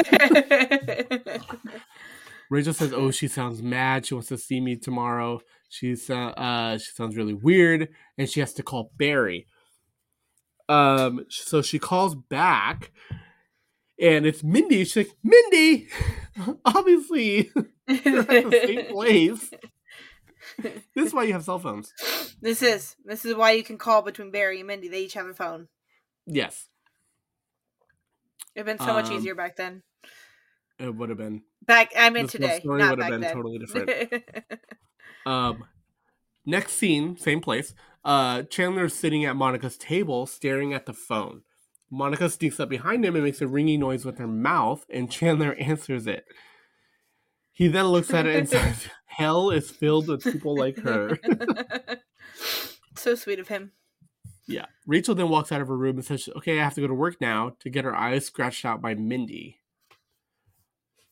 Rachel 2.54 2.74
says, 2.74 2.93
"Oh, 2.93 3.10
she 3.10 3.28
sounds 3.28 3.64
mad. 3.64 4.06
She 4.06 4.14
wants 4.14 4.30
to 4.30 4.38
see 4.38 4.62
me 4.62 4.76
tomorrow. 4.76 5.41
She's 5.70 6.08
uh, 6.10 6.34
uh 6.38 6.78
she 6.78 6.91
sounds 6.91 7.18
really 7.18 7.34
weird, 7.34 7.89
and 8.16 8.30
she 8.30 8.41
has 8.41 8.54
to 8.54 8.64
call 8.64 8.91
Barry." 8.95 9.47
Um, 10.70 11.26
so 11.30 11.64
she 11.64 11.80
calls 11.80 12.14
back, 12.14 12.91
and 13.99 14.28
it's 14.28 14.43
Mindy. 14.43 14.84
She's 14.86 15.08
like, 15.08 15.16
"Mindy, 15.24 15.88
obviously 16.66 17.51
you're 17.88 18.20
at 18.20 18.28
the 18.28 18.64
same 18.68 18.86
place. 18.86 19.49
This 20.95 21.08
is 21.08 21.14
why 21.14 21.24
you 21.24 21.34
have 21.34 21.43
cell 21.43 21.58
phones." 21.58 21.91
This 22.39 22.62
is 22.62 22.95
this 23.04 23.26
is 23.26 23.34
why 23.34 23.54
you 23.54 23.64
can 23.64 23.80
call 23.80 24.04
between 24.04 24.30
Barry 24.30 24.60
and 24.60 24.68
Mindy. 24.68 24.89
They 24.89 25.06
each 25.06 25.16
have 25.16 25.26
a 25.26 25.34
phone. 25.34 25.70
Yes, 26.28 26.70
It'd 28.56 28.66
been 28.66 28.80
so 28.80 28.94
much 28.94 29.06
Um, 29.08 29.14
easier 29.14 29.36
back 29.36 29.56
then. 29.56 29.84
it 30.80 30.94
would 30.96 31.10
have 31.10 31.18
been. 31.18 31.44
Back 31.66 31.91
I 31.98 32.10
mean 32.10 32.24
this 32.24 32.34
today, 32.34 32.60
story 32.60 32.80
not 32.80 32.98
would 32.98 33.00
have 33.04 33.12
been 33.12 33.22
then. 33.22 33.34
totally 33.34 33.60
different. 33.60 34.24
Um, 35.26 35.64
next 36.46 36.74
scene, 36.74 37.16
same 37.18 37.39
place. 37.39 37.74
Uh, 38.04 38.44
Chandler's 38.44 38.94
sitting 38.94 39.24
at 39.24 39.38
Monica's 39.38 39.78
table, 39.78 40.26
staring 40.26 40.74
at 40.74 40.86
the 40.86 40.91
phone. 40.91 41.44
Monica 41.89 42.30
sneaks 42.30 42.60
up 42.60 42.68
behind 42.68 43.06
him 43.06 43.16
and 43.16 43.24
makes 43.24 43.39
a 43.41 43.48
ringing 43.48 43.80
noise 43.80 44.04
with 44.04 44.18
her 44.18 44.28
mouth, 44.28 44.86
and 44.89 45.10
Chandler 45.10 45.54
answers 45.60 46.08
it. 46.08 46.26
He 47.54 47.70
then 47.70 47.86
looks 47.86 48.14
at 48.14 48.26
it 48.26 48.36
and 48.36 48.50
says, 48.50 48.88
"Hell 49.06 49.50
is 49.52 49.72
filled 49.72 50.10
with 50.10 50.24
people 50.24 50.58
like 50.58 50.78
her." 50.80 51.18
so 52.96 53.16
sweet 53.16 53.39
of 53.39 53.48
him. 53.48 53.72
Yeah. 54.48 54.66
Rachel 54.86 55.16
then 55.16 55.30
walks 55.30 55.52
out 55.52 55.62
of 55.62 55.68
her 55.68 55.78
room 55.78 55.98
and 55.98 56.06
says, 56.06 56.30
"Okay, 56.38 56.60
I 56.60 56.64
have 56.64 56.76
to 56.76 56.82
go 56.82 56.88
to 56.88 56.94
work 56.94 57.20
now." 57.22 57.56
To 57.62 57.70
get 57.70 57.86
her 57.86 57.96
eyes 57.96 58.26
scratched 58.26 58.66
out 58.66 58.82
by 58.82 58.96
Mindy. 58.96 59.60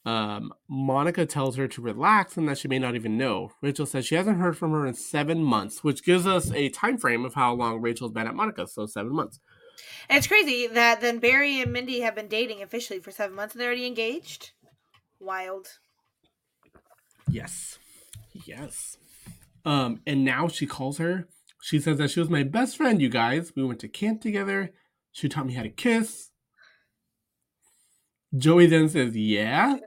Um, 0.03 0.51
Monica 0.67 1.27
tells 1.27 1.57
her 1.57 1.67
to 1.67 1.82
relax 1.82 2.36
and 2.36 2.49
that 2.49 2.57
she 2.57 2.67
may 2.67 2.79
not 2.79 2.95
even 2.95 3.17
know. 3.17 3.51
Rachel 3.61 3.86
says 3.86 4.05
she 4.05 4.15
hasn't 4.15 4.39
heard 4.39 4.57
from 4.57 4.71
her 4.71 4.86
in 4.88 4.95
seven 4.95 5.43
months, 5.43 5.84
which 5.84 6.03
gives 6.03 6.25
us 6.25 6.51
a 6.51 6.69
time 6.69 6.97
frame 6.97 7.23
of 7.23 7.36
how 7.36 7.53
long 7.53 7.82
Rachel's 7.82 8.11
been 8.11 8.27
at 8.27 8.34
Monica. 8.34 8.67
So 8.67 8.88
seven 8.88 9.13
months. 9.13 9.39
And 10.09 10.17
it's 10.17 10.27
crazy 10.27 10.67
that 10.67 11.01
then 11.01 11.19
Barry 11.19 11.61
and 11.61 11.71
Mindy 11.71 12.01
have 12.01 12.15
been 12.15 12.27
dating 12.27 12.63
officially 12.63 12.99
for 12.99 13.11
seven 13.11 13.36
months 13.36 13.53
and 13.53 13.61
they're 13.61 13.69
already 13.69 13.86
engaged. 13.86 14.51
Wild. 15.19 15.67
Yes. 17.29 17.77
Yes. 18.45 18.97
Um, 19.63 20.01
and 20.07 20.25
now 20.25 20.47
she 20.47 20.65
calls 20.65 20.97
her. 20.97 21.27
She 21.62 21.80
says 21.80 21.97
that 21.99 22.09
she 22.09 22.20
was 22.20 22.30
my 22.30 22.43
best 22.43 22.76
friend, 22.76 23.01
you 23.01 23.07
guys. 23.07 23.53
We 23.55 23.64
went 23.64 23.80
to 23.82 23.88
camp 23.88 24.22
together. 24.22 24.72
She 25.12 25.30
taught 25.30 25.45
me 25.45 25.53
how 25.53 25.64
to 25.64 25.70
kiss. 25.70 26.32
Joey 28.36 28.66
then 28.66 28.89
says, 28.89 29.16
Yeah. 29.16 29.78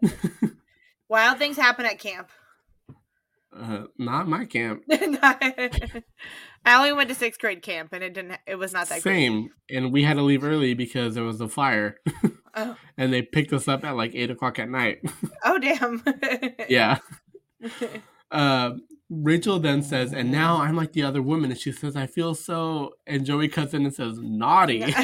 Wild 1.08 1.38
things 1.38 1.56
happen 1.56 1.84
at 1.84 1.98
camp. 1.98 2.28
Uh, 3.56 3.84
not 3.98 4.28
my 4.28 4.44
camp. 4.44 4.82
I 4.90 6.14
only 6.66 6.92
went 6.92 7.08
to 7.08 7.14
sixth 7.14 7.40
grade 7.40 7.62
camp 7.62 7.92
and 7.92 8.02
it 8.02 8.14
didn't 8.14 8.38
it 8.46 8.56
was 8.56 8.72
not 8.72 8.88
that 8.88 9.02
great. 9.02 9.12
Same. 9.14 9.50
And 9.70 9.92
we 9.92 10.02
had 10.02 10.16
to 10.16 10.22
leave 10.22 10.44
early 10.44 10.74
because 10.74 11.14
there 11.14 11.24
was 11.24 11.40
a 11.40 11.48
fire. 11.48 11.98
Oh. 12.56 12.76
and 12.96 13.12
they 13.12 13.20
picked 13.20 13.52
us 13.52 13.66
up 13.66 13.82
at 13.82 13.96
like 13.96 14.14
eight 14.14 14.30
o'clock 14.30 14.60
at 14.60 14.68
night. 14.70 15.00
oh 15.44 15.58
damn. 15.58 16.04
yeah. 16.68 16.98
Uh, 18.34 18.72
Rachel 19.08 19.58
then 19.58 19.82
says, 19.82 20.12
and 20.12 20.30
now 20.30 20.60
I'm 20.60 20.76
like 20.76 20.92
the 20.92 21.02
other 21.02 21.22
woman. 21.22 21.50
And 21.50 21.60
she 21.60 21.72
says, 21.72 21.96
I 21.96 22.06
feel 22.06 22.34
so. 22.34 22.94
And 23.06 23.24
Joey 23.24 23.48
cuts 23.48 23.72
in 23.72 23.84
and 23.84 23.94
says, 23.94 24.18
naughty. 24.18 24.84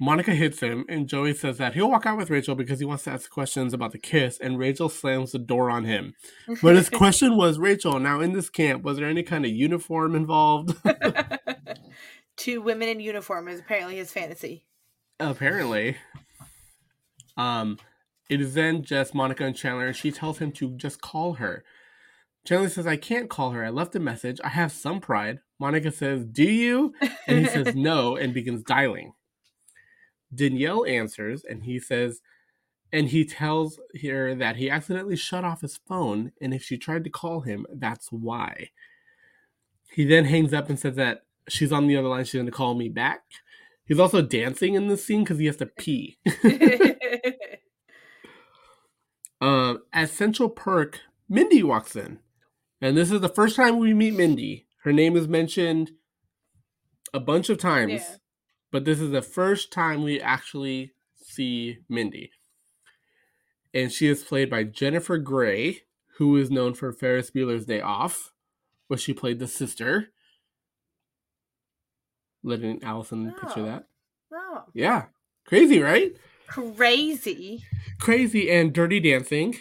Monica 0.00 0.32
hits 0.32 0.60
him, 0.60 0.84
and 0.88 1.08
Joey 1.08 1.32
says 1.32 1.58
that 1.58 1.74
he'll 1.74 1.90
walk 1.90 2.06
out 2.06 2.18
with 2.18 2.30
Rachel 2.30 2.54
because 2.54 2.78
he 2.78 2.84
wants 2.84 3.04
to 3.04 3.10
ask 3.10 3.30
questions 3.30 3.72
about 3.72 3.92
the 3.92 3.98
kiss, 3.98 4.38
and 4.38 4.58
Rachel 4.58 4.88
slams 4.88 5.32
the 5.32 5.38
door 5.38 5.70
on 5.70 5.84
him. 5.84 6.14
But 6.62 6.76
his 6.76 6.90
question 6.90 7.36
was, 7.38 7.58
Rachel, 7.58 7.98
now 7.98 8.20
in 8.20 8.32
this 8.32 8.50
camp, 8.50 8.82
was 8.82 8.98
there 8.98 9.08
any 9.08 9.22
kind 9.22 9.44
of 9.44 9.50
uniform 9.50 10.14
involved? 10.14 10.76
Two 12.36 12.60
women 12.60 12.88
in 12.88 13.00
uniform 13.00 13.48
is 13.48 13.60
apparently 13.60 13.96
his 13.96 14.10
fantasy. 14.10 14.64
Apparently. 15.20 15.96
Um, 17.36 17.78
it 18.28 18.40
is 18.40 18.54
then 18.54 18.82
just 18.82 19.14
Monica 19.14 19.44
and 19.44 19.56
Chandler, 19.56 19.86
and 19.86 19.96
she 19.96 20.10
tells 20.10 20.38
him 20.38 20.52
to 20.52 20.70
just 20.76 21.00
call 21.00 21.34
her. 21.34 21.64
Chandler 22.44 22.68
says, 22.68 22.86
I 22.86 22.96
can't 22.96 23.30
call 23.30 23.50
her. 23.50 23.64
I 23.64 23.70
left 23.70 23.96
a 23.96 24.00
message. 24.00 24.40
I 24.44 24.48
have 24.48 24.72
some 24.72 25.00
pride. 25.00 25.38
Monica 25.58 25.90
says, 25.90 26.24
Do 26.24 26.44
you? 26.44 26.92
And 27.26 27.38
he 27.38 27.46
says 27.46 27.74
no 27.74 28.16
and 28.16 28.34
begins 28.34 28.62
dialing. 28.62 29.12
Danielle 30.34 30.84
answers 30.84 31.44
and 31.44 31.62
he 31.62 31.78
says, 31.78 32.20
and 32.94 33.08
he 33.08 33.24
tells 33.24 33.80
her 34.02 34.36
that 34.36 34.54
he 34.54 34.70
accidentally 34.70 35.16
shut 35.16 35.42
off 35.42 35.62
his 35.62 35.80
phone, 35.88 36.30
and 36.40 36.54
if 36.54 36.62
she 36.62 36.78
tried 36.78 37.02
to 37.02 37.10
call 37.10 37.40
him, 37.40 37.66
that's 37.74 38.12
why. 38.12 38.70
He 39.90 40.04
then 40.04 40.26
hangs 40.26 40.54
up 40.54 40.68
and 40.68 40.78
says 40.78 40.94
that 40.94 41.24
she's 41.48 41.72
on 41.72 41.88
the 41.88 41.96
other 41.96 42.06
line, 42.06 42.24
she's 42.24 42.34
going 42.34 42.46
to 42.46 42.52
call 42.52 42.74
me 42.74 42.88
back. 42.88 43.22
He's 43.84 43.98
also 43.98 44.22
dancing 44.22 44.74
in 44.74 44.86
this 44.86 45.04
scene 45.04 45.24
because 45.24 45.40
he 45.40 45.46
has 45.46 45.56
to 45.56 45.66
pee. 45.66 46.18
Um, 49.44 49.82
at 49.92 50.08
Central 50.10 50.48
Perk, 50.48 51.00
Mindy 51.28 51.62
walks 51.62 51.96
in. 51.96 52.20
And 52.80 52.96
this 52.96 53.10
is 53.10 53.20
the 53.20 53.28
first 53.28 53.56
time 53.56 53.78
we 53.78 53.92
meet 53.92 54.14
Mindy. 54.14 54.66
Her 54.84 54.92
name 54.92 55.16
is 55.16 55.28
mentioned 55.28 55.92
a 57.12 57.20
bunch 57.20 57.48
of 57.50 57.58
times, 57.58 57.92
Yeah. 57.92 58.16
but 58.70 58.84
this 58.84 59.00
is 59.00 59.10
the 59.10 59.22
first 59.22 59.70
time 59.72 60.02
we 60.02 60.20
actually 60.20 60.94
see 61.14 61.78
Mindy. 61.88 62.30
And 63.74 63.92
she 63.92 64.06
is 64.08 64.22
played 64.24 64.48
by 64.48 64.64
Jennifer 64.64 65.18
Grey, 65.18 65.82
who 66.16 66.36
is 66.36 66.50
known 66.50 66.74
for 66.74 66.92
Ferris 66.92 67.30
Bueller's 67.30 67.66
Day 67.66 67.80
Off, 67.80 68.32
where 68.86 68.98
she 68.98 69.12
played 69.12 69.38
the 69.40 69.48
sister. 69.48 70.08
Letting 72.42 72.82
Allison 72.82 73.30
picture 73.32 73.60
Oh. 73.60 73.64
that. 73.64 73.88
oh, 74.32 74.64
Yeah. 74.74 75.06
Crazy, 75.46 75.80
right? 75.80 76.16
Crazy. 76.46 77.64
Crazy 78.00 78.50
and 78.50 78.72
Dirty 78.72 79.00
Dancing. 79.00 79.56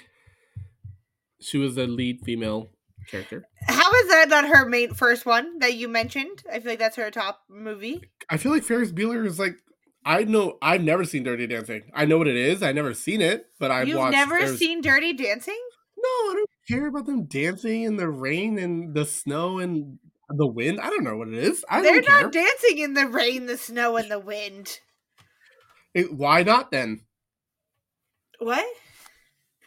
She 1.39 1.57
was 1.57 1.75
the 1.75 1.87
lead 1.87 2.21
female 2.23 2.69
character. 3.09 3.45
How 3.67 3.91
is 3.93 4.09
that 4.09 4.29
not 4.29 4.47
her 4.47 4.65
main 4.67 4.93
first 4.93 5.25
one 5.25 5.59
that 5.59 5.75
you 5.75 5.87
mentioned? 5.87 6.43
I 6.51 6.59
feel 6.59 6.71
like 6.71 6.79
that's 6.79 6.95
her 6.95 7.11
top 7.11 7.41
movie. 7.49 8.01
I 8.29 8.37
feel 8.37 8.51
like 8.51 8.63
Ferris 8.63 8.91
Bueller 8.91 9.25
is 9.25 9.39
like 9.39 9.55
I 10.05 10.23
know 10.23 10.57
I've 10.61 10.81
never 10.83 11.05
seen 11.05 11.23
Dirty 11.23 11.47
Dancing. 11.47 11.83
I 11.93 12.05
know 12.05 12.17
what 12.17 12.27
it 12.27 12.35
is. 12.35 12.61
I've 12.63 12.75
never 12.75 12.93
seen 12.93 13.21
it, 13.21 13.47
but 13.59 13.71
I've 13.71 13.87
You've 13.87 13.99
watched. 13.99 14.11
never 14.13 14.39
Ferris- 14.39 14.59
seen 14.59 14.81
Dirty 14.81 15.13
Dancing? 15.13 15.59
No, 15.97 16.09
I 16.09 16.33
don't 16.35 16.49
care 16.67 16.87
about 16.87 17.05
them 17.05 17.25
dancing 17.25 17.83
in 17.83 17.95
the 17.95 18.09
rain 18.09 18.57
and 18.57 18.93
the 18.93 19.05
snow 19.05 19.59
and 19.59 19.99
the 20.29 20.47
wind. 20.47 20.81
I 20.81 20.89
don't 20.89 21.03
know 21.05 21.15
what 21.15 21.29
it 21.29 21.35
is. 21.35 21.63
I 21.69 21.81
They're 21.81 21.95
don't 22.01 22.05
care. 22.05 22.21
not 22.23 22.31
dancing 22.33 22.79
in 22.79 22.93
the 22.93 23.07
rain, 23.07 23.45
the 23.45 23.57
snow, 23.57 23.95
and 23.95 24.11
the 24.11 24.19
wind. 24.19 24.79
It- 25.93 26.13
why 26.13 26.43
not 26.43 26.71
then? 26.71 27.01
What? 28.39 28.65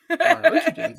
Why 0.09 0.17
aren't 0.19 0.55
you 0.55 0.73
dancing? 0.73 0.97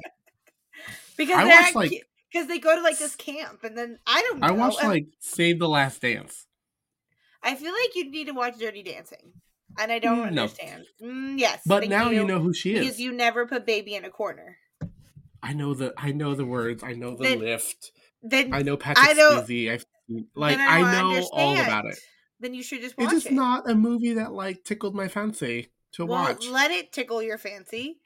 because 1.18 1.38
I 1.38 1.46
watched, 1.46 1.76
like- 1.76 2.08
because 2.32 2.48
they 2.48 2.60
go 2.60 2.76
to 2.76 2.82
like 2.82 2.98
this 2.98 3.16
camp 3.16 3.64
and 3.64 3.78
then 3.78 4.00
I 4.08 4.22
don't 4.24 4.40
know. 4.40 4.48
I 4.48 4.52
watched 4.52 4.84
like 4.84 5.08
Save 5.20 5.60
the 5.60 5.70
Last 5.70 6.02
Dance. 6.02 6.46
I 7.44 7.56
feel 7.56 7.72
like 7.72 7.96
you 7.96 8.10
need 8.12 8.26
to 8.28 8.34
watch 8.34 8.58
Dirty 8.60 8.84
Dancing, 8.84 9.32
and 9.80 9.92
I 9.92 10.00
don't 10.00 10.18
Mm, 10.18 10.32
no. 10.34 10.42
understand. 10.44 10.86
Mm, 11.02 11.40
yes, 11.40 11.62
But 11.66 11.88
now 11.88 12.10
you 12.10 12.26
know 12.26 12.40
who 12.40 12.54
she 12.54 12.74
is 12.76 12.80
because 12.82 13.00
you 13.00 13.14
never 13.14 13.46
put 13.46 13.66
baby 13.66 13.96
in 13.96 14.04
a 14.06 14.10
corner. 14.10 14.58
I 15.42 15.54
know 15.54 15.74
the 15.74 15.94
I 15.98 16.12
know 16.12 16.34
the 16.36 16.46
words. 16.46 16.84
I 16.84 16.94
know 16.94 17.16
the 17.16 17.24
Then- 17.24 17.40
lift. 17.40 17.92
Then 18.24 18.54
I 18.54 18.64
know 18.64 18.76
Patrick 18.76 19.08
I 19.08 19.14
Swayze. 19.14 19.84
Like 20.36 20.58
I, 20.58 20.82
don't 20.82 21.14
know 21.14 21.28
all 21.32 21.54
about 21.60 21.86
it. 21.86 22.00
Then 22.40 22.54
you 22.54 22.62
should 22.64 22.82
just 22.82 22.98
watch 22.98 23.06
It's 23.06 23.14
just 23.24 23.26
it. 23.28 23.34
not 23.34 23.70
a 23.70 23.76
movie 23.76 24.14
that 24.14 24.32
like 24.34 24.64
tickled 24.64 24.94
my 24.96 25.08
fancy 25.08 25.70
to 25.94 26.06
well, 26.06 26.24
watch. 26.24 26.48
let 26.48 26.72
it 26.72 26.92
tickle 26.92 27.22
your 27.24 27.38
fancy. 27.38 27.98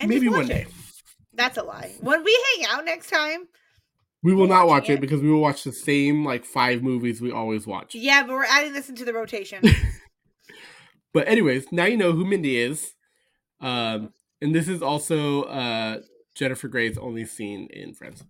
and 0.00 0.08
Maybe 0.08 0.28
one 0.28 0.46
day. 0.46 0.62
it. 0.62 0.68
That's 1.34 1.58
a 1.58 1.62
lie. 1.62 1.94
When 2.00 2.24
we 2.24 2.38
hang 2.56 2.66
out 2.70 2.84
next 2.86 3.10
time, 3.10 3.48
We 4.22 4.34
will 4.34 4.46
not 4.46 4.66
watch 4.66 4.88
it 4.88 4.94
it. 4.94 5.00
because 5.02 5.20
we 5.20 5.30
will 5.30 5.40
watch 5.42 5.62
the 5.64 5.72
same 5.72 6.24
like 6.24 6.44
five 6.46 6.82
movies 6.82 7.20
we 7.20 7.30
always 7.30 7.66
watch. 7.66 7.94
yeah, 7.94 8.22
but 8.22 8.32
we're 8.32 8.44
adding 8.44 8.72
this 8.72 8.88
into 8.88 9.04
the 9.04 9.12
rotation. 9.12 9.62
But 11.12 11.28
anyways, 11.28 11.72
now 11.72 11.86
you 11.86 11.96
know 11.96 12.12
who 12.12 12.26
Mindy 12.26 12.58
is. 12.58 12.92
Um, 13.62 14.12
and 14.42 14.54
this 14.54 14.68
is 14.68 14.82
also 14.82 15.44
uh, 15.44 16.00
Jennifer 16.34 16.68
Grey's 16.68 16.98
only 16.98 17.24
scene 17.24 17.68
in 17.72 17.94
Friends. 17.94 18.22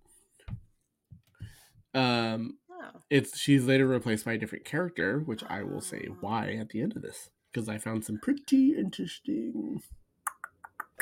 Um, 1.95 2.59
oh. 2.95 3.01
it's 3.11 3.39
she's 3.39 3.65
later 3.67 3.87
replaced 3.87 4.25
by 4.25 4.35
a 4.35 4.39
different 4.39 4.65
character, 4.65 5.21
which 5.21 5.43
I 5.49 5.63
will 5.63 5.81
say 5.81 6.09
why 6.21 6.53
at 6.53 6.71
the 6.71 6.81
end 6.81 6.97
of 6.97 7.03
this 7.03 7.31
because 7.57 7.69
I 7.71 7.79
found 7.79 8.05
some 8.05 8.19
pretty 8.19 8.75
interesting. 8.77 9.81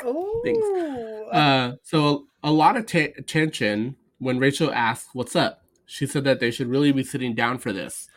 Oh. 0.01 1.29
Uh, 1.31 1.73
so 1.83 2.27
a 2.43 2.51
lot 2.51 2.77
of 2.77 2.85
ta 2.85 3.07
tension 3.27 3.97
when 4.19 4.39
Rachel 4.39 4.71
asks, 4.71 5.09
"What's 5.13 5.35
up?" 5.35 5.63
She 5.85 6.05
said 6.05 6.23
that 6.23 6.39
they 6.39 6.51
should 6.51 6.67
really 6.67 6.93
be 6.93 7.03
sitting 7.03 7.35
down 7.35 7.57
for 7.57 7.73
this. 7.73 8.07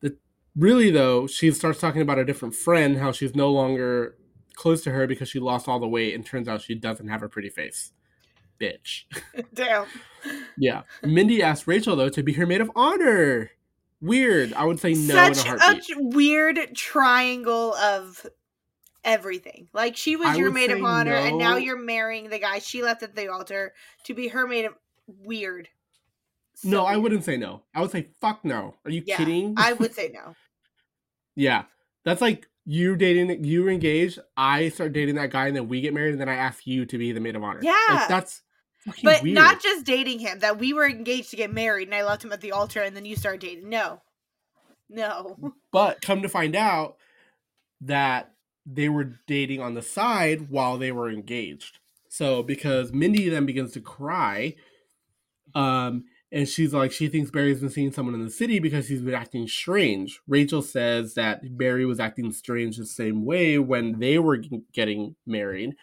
The, 0.00 0.16
really, 0.54 0.90
though, 0.90 1.26
she 1.26 1.50
starts 1.52 1.80
talking 1.80 2.02
about 2.02 2.18
a 2.18 2.24
different 2.24 2.54
friend, 2.54 2.98
how 2.98 3.12
she's 3.12 3.34
no 3.34 3.50
longer 3.50 4.16
close 4.54 4.82
to 4.84 4.92
her 4.92 5.06
because 5.06 5.28
she 5.28 5.40
lost 5.40 5.68
all 5.68 5.80
the 5.80 5.88
weight, 5.88 6.14
and 6.14 6.24
turns 6.24 6.48
out 6.48 6.60
she 6.60 6.74
doesn't 6.74 7.08
have 7.08 7.22
a 7.22 7.28
pretty 7.28 7.48
face. 7.48 7.92
Bitch. 8.60 9.04
Damn. 9.54 9.86
Yeah. 10.56 10.82
Mindy 11.02 11.42
asked 11.42 11.66
Rachel 11.66 11.96
though 11.96 12.08
to 12.08 12.22
be 12.22 12.32
her 12.34 12.46
maid 12.46 12.60
of 12.60 12.70
honor. 12.74 13.50
Weird. 14.00 14.52
I 14.52 14.64
would 14.64 14.78
say 14.80 14.94
no 14.94 15.14
Such 15.14 15.46
in 15.46 15.52
a 15.52 16.00
a 16.00 16.08
weird 16.08 16.74
triangle 16.74 17.74
of 17.74 18.26
everything. 19.04 19.68
Like 19.72 19.96
she 19.96 20.16
was 20.16 20.28
I 20.28 20.34
your 20.34 20.50
maid 20.50 20.70
of 20.70 20.84
honor, 20.84 21.14
and 21.14 21.38
now 21.38 21.56
you're 21.56 21.78
marrying 21.78 22.28
the 22.28 22.38
guy 22.38 22.58
she 22.58 22.82
left 22.82 23.02
at 23.02 23.14
the 23.14 23.28
altar 23.28 23.72
to 24.04 24.14
be 24.14 24.28
her 24.28 24.46
maid 24.46 24.66
of 24.66 24.74
weird. 25.06 25.68
no, 26.64 26.78
So 26.80 26.84
I 26.84 26.96
wouldn't 26.96 27.24
say 27.24 27.36
no. 27.36 27.62
I 27.74 27.80
would 27.80 27.90
say 27.90 28.02
fuck 28.20 28.44
no. 28.44 28.74
Are 28.84 28.90
you 28.90 29.02
Yeah, 29.06 29.16
kidding? 29.16 29.54
I 29.56 29.72
would 29.72 29.94
say 29.94 30.10
no. 30.12 30.34
yeah. 31.36 31.64
That's 32.04 32.20
like 32.20 32.46
you 32.66 32.96
dating 32.96 33.44
you 33.44 33.68
engaged, 33.68 34.18
I 34.36 34.68
start 34.68 34.92
dating 34.92 35.14
that 35.14 35.30
guy, 35.30 35.46
and 35.46 35.56
then 35.56 35.68
we 35.68 35.80
get 35.80 35.94
married, 35.94 36.12
and 36.12 36.20
then 36.20 36.28
I 36.28 36.34
ask 36.34 36.66
you 36.66 36.84
to 36.84 36.98
be 36.98 37.12
the 37.12 37.20
maid 37.20 37.36
of 37.36 37.42
honor. 37.42 37.60
Yeah. 37.62 37.76
Like 37.88 38.08
that's 38.08 38.42
But 39.02 39.22
weird. 39.22 39.34
not 39.34 39.62
just 39.62 39.84
dating 39.84 40.20
him, 40.20 40.40
that 40.40 40.58
we 40.58 40.72
were 40.72 40.88
engaged 40.88 41.30
to 41.30 41.36
get 41.36 41.52
married 41.52 41.88
and 41.88 41.94
I 41.94 42.04
left 42.04 42.24
him 42.24 42.32
at 42.32 42.40
the 42.40 42.52
altar 42.52 42.80
and 42.80 42.96
then 42.96 43.04
you 43.04 43.16
started 43.16 43.40
dating. 43.40 43.68
No. 43.68 44.00
No. 44.88 45.52
But 45.72 46.00
come 46.00 46.22
to 46.22 46.28
find 46.28 46.56
out 46.56 46.96
that 47.82 48.32
they 48.64 48.88
were 48.88 49.18
dating 49.26 49.60
on 49.60 49.74
the 49.74 49.82
side 49.82 50.48
while 50.48 50.78
they 50.78 50.90
were 50.90 51.10
engaged. 51.10 51.80
So 52.08 52.42
because 52.42 52.92
Mindy 52.92 53.28
then 53.28 53.44
begins 53.44 53.72
to 53.72 53.80
cry, 53.80 54.54
um, 55.54 56.04
and 56.32 56.48
she's 56.48 56.72
like, 56.72 56.92
she 56.92 57.08
thinks 57.08 57.30
Barry's 57.30 57.60
been 57.60 57.70
seeing 57.70 57.92
someone 57.92 58.14
in 58.14 58.24
the 58.24 58.30
city 58.30 58.58
because 58.58 58.88
he's 58.88 59.02
been 59.02 59.14
acting 59.14 59.46
strange. 59.46 60.20
Rachel 60.26 60.62
says 60.62 61.14
that 61.14 61.58
Barry 61.58 61.84
was 61.84 62.00
acting 62.00 62.32
strange 62.32 62.76
the 62.78 62.86
same 62.86 63.24
way 63.24 63.58
when 63.58 63.98
they 64.00 64.18
were 64.18 64.38
getting 64.72 65.14
married, 65.26 65.74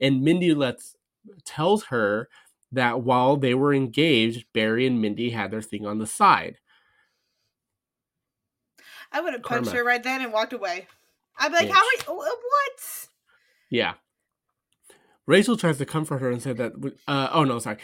and 0.00 0.22
Mindy 0.22 0.54
lets 0.54 0.96
tells 1.44 1.84
her 1.84 2.28
that 2.72 3.02
while 3.02 3.36
they 3.36 3.54
were 3.54 3.72
engaged, 3.72 4.46
Barry 4.52 4.86
and 4.86 5.00
Mindy 5.00 5.30
had 5.30 5.50
their 5.50 5.62
thing 5.62 5.86
on 5.86 5.98
the 5.98 6.06
side. 6.06 6.58
I 9.12 9.20
would 9.20 9.32
have 9.32 9.42
punched 9.42 9.66
Karma. 9.66 9.78
her 9.78 9.84
right 9.84 10.02
then 10.02 10.20
and 10.20 10.32
walked 10.32 10.52
away. 10.52 10.86
I'd 11.38 11.48
be 11.48 11.54
like, 11.54 11.68
Bitch. 11.68 11.72
how 11.72 11.80
are 11.80 12.14
you? 12.14 12.18
What? 12.18 13.08
Yeah. 13.70 13.94
Rachel 15.26 15.56
tries 15.56 15.78
to 15.78 15.86
comfort 15.86 16.20
her 16.20 16.30
and 16.30 16.42
said 16.42 16.56
that. 16.56 16.72
Uh, 17.06 17.28
oh 17.32 17.44
no, 17.44 17.58
sorry. 17.58 17.78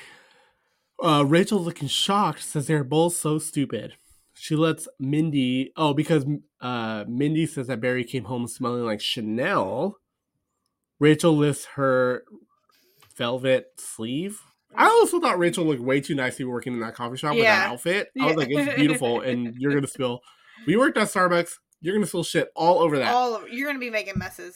Uh, 1.03 1.25
Rachel, 1.27 1.59
looking 1.59 1.89
shocked, 1.89 2.43
says 2.43 2.67
they're 2.67 2.85
both 2.85 3.15
so 3.15 3.39
stupid. 3.39 3.95
She 4.35 4.55
lets 4.55 4.89
Mindy. 4.99 5.73
Oh, 5.77 5.93
because 5.95 6.25
uh, 6.61 7.05
Mindy 7.09 7.47
says 7.47 7.67
that 7.67 7.81
Barry 7.81 8.05
came 8.05 8.25
home 8.25 8.47
smelling 8.47 8.85
like 8.85 9.01
Chanel. 9.01 9.99
Rachel 11.01 11.37
lifts 11.37 11.65
her 11.75 12.25
velvet 13.17 13.67
sleeve. 13.77 14.41
I 14.77 14.85
also 14.87 15.21
thought 15.21 15.39
Rachel 15.39 15.65
looked 15.65 15.83
way 15.83 16.01
too 16.01 16.15
nicely 16.15 16.45
working 16.45 16.73
in 16.73 16.81
that 16.81 16.95
coffee 16.95 17.17
shop 17.17 17.35
with 17.35 17.45
that 17.45 17.71
outfit. 17.71 18.09
I 18.21 18.25
was 18.27 18.33
Yeah. 18.33 18.37
like, 18.37 18.49
it's 18.51 18.75
beautiful, 18.77 19.21
and 19.21 19.55
you're 19.59 19.75
gonna 19.75 19.87
spill. 19.87 20.21
We 20.67 20.77
worked 20.77 20.97
at 20.99 21.09
Starbucks. 21.09 21.53
You're 21.81 21.95
gonna 21.95 22.07
spill 22.07 22.23
shit 22.25 22.51
all 22.55 22.79
over 22.81 22.99
that. 22.99 23.13
All 23.15 23.35
of, 23.37 23.49
you're 23.49 23.67
gonna 23.69 23.79
be 23.79 23.91
making 23.91 24.15
messes. 24.17 24.55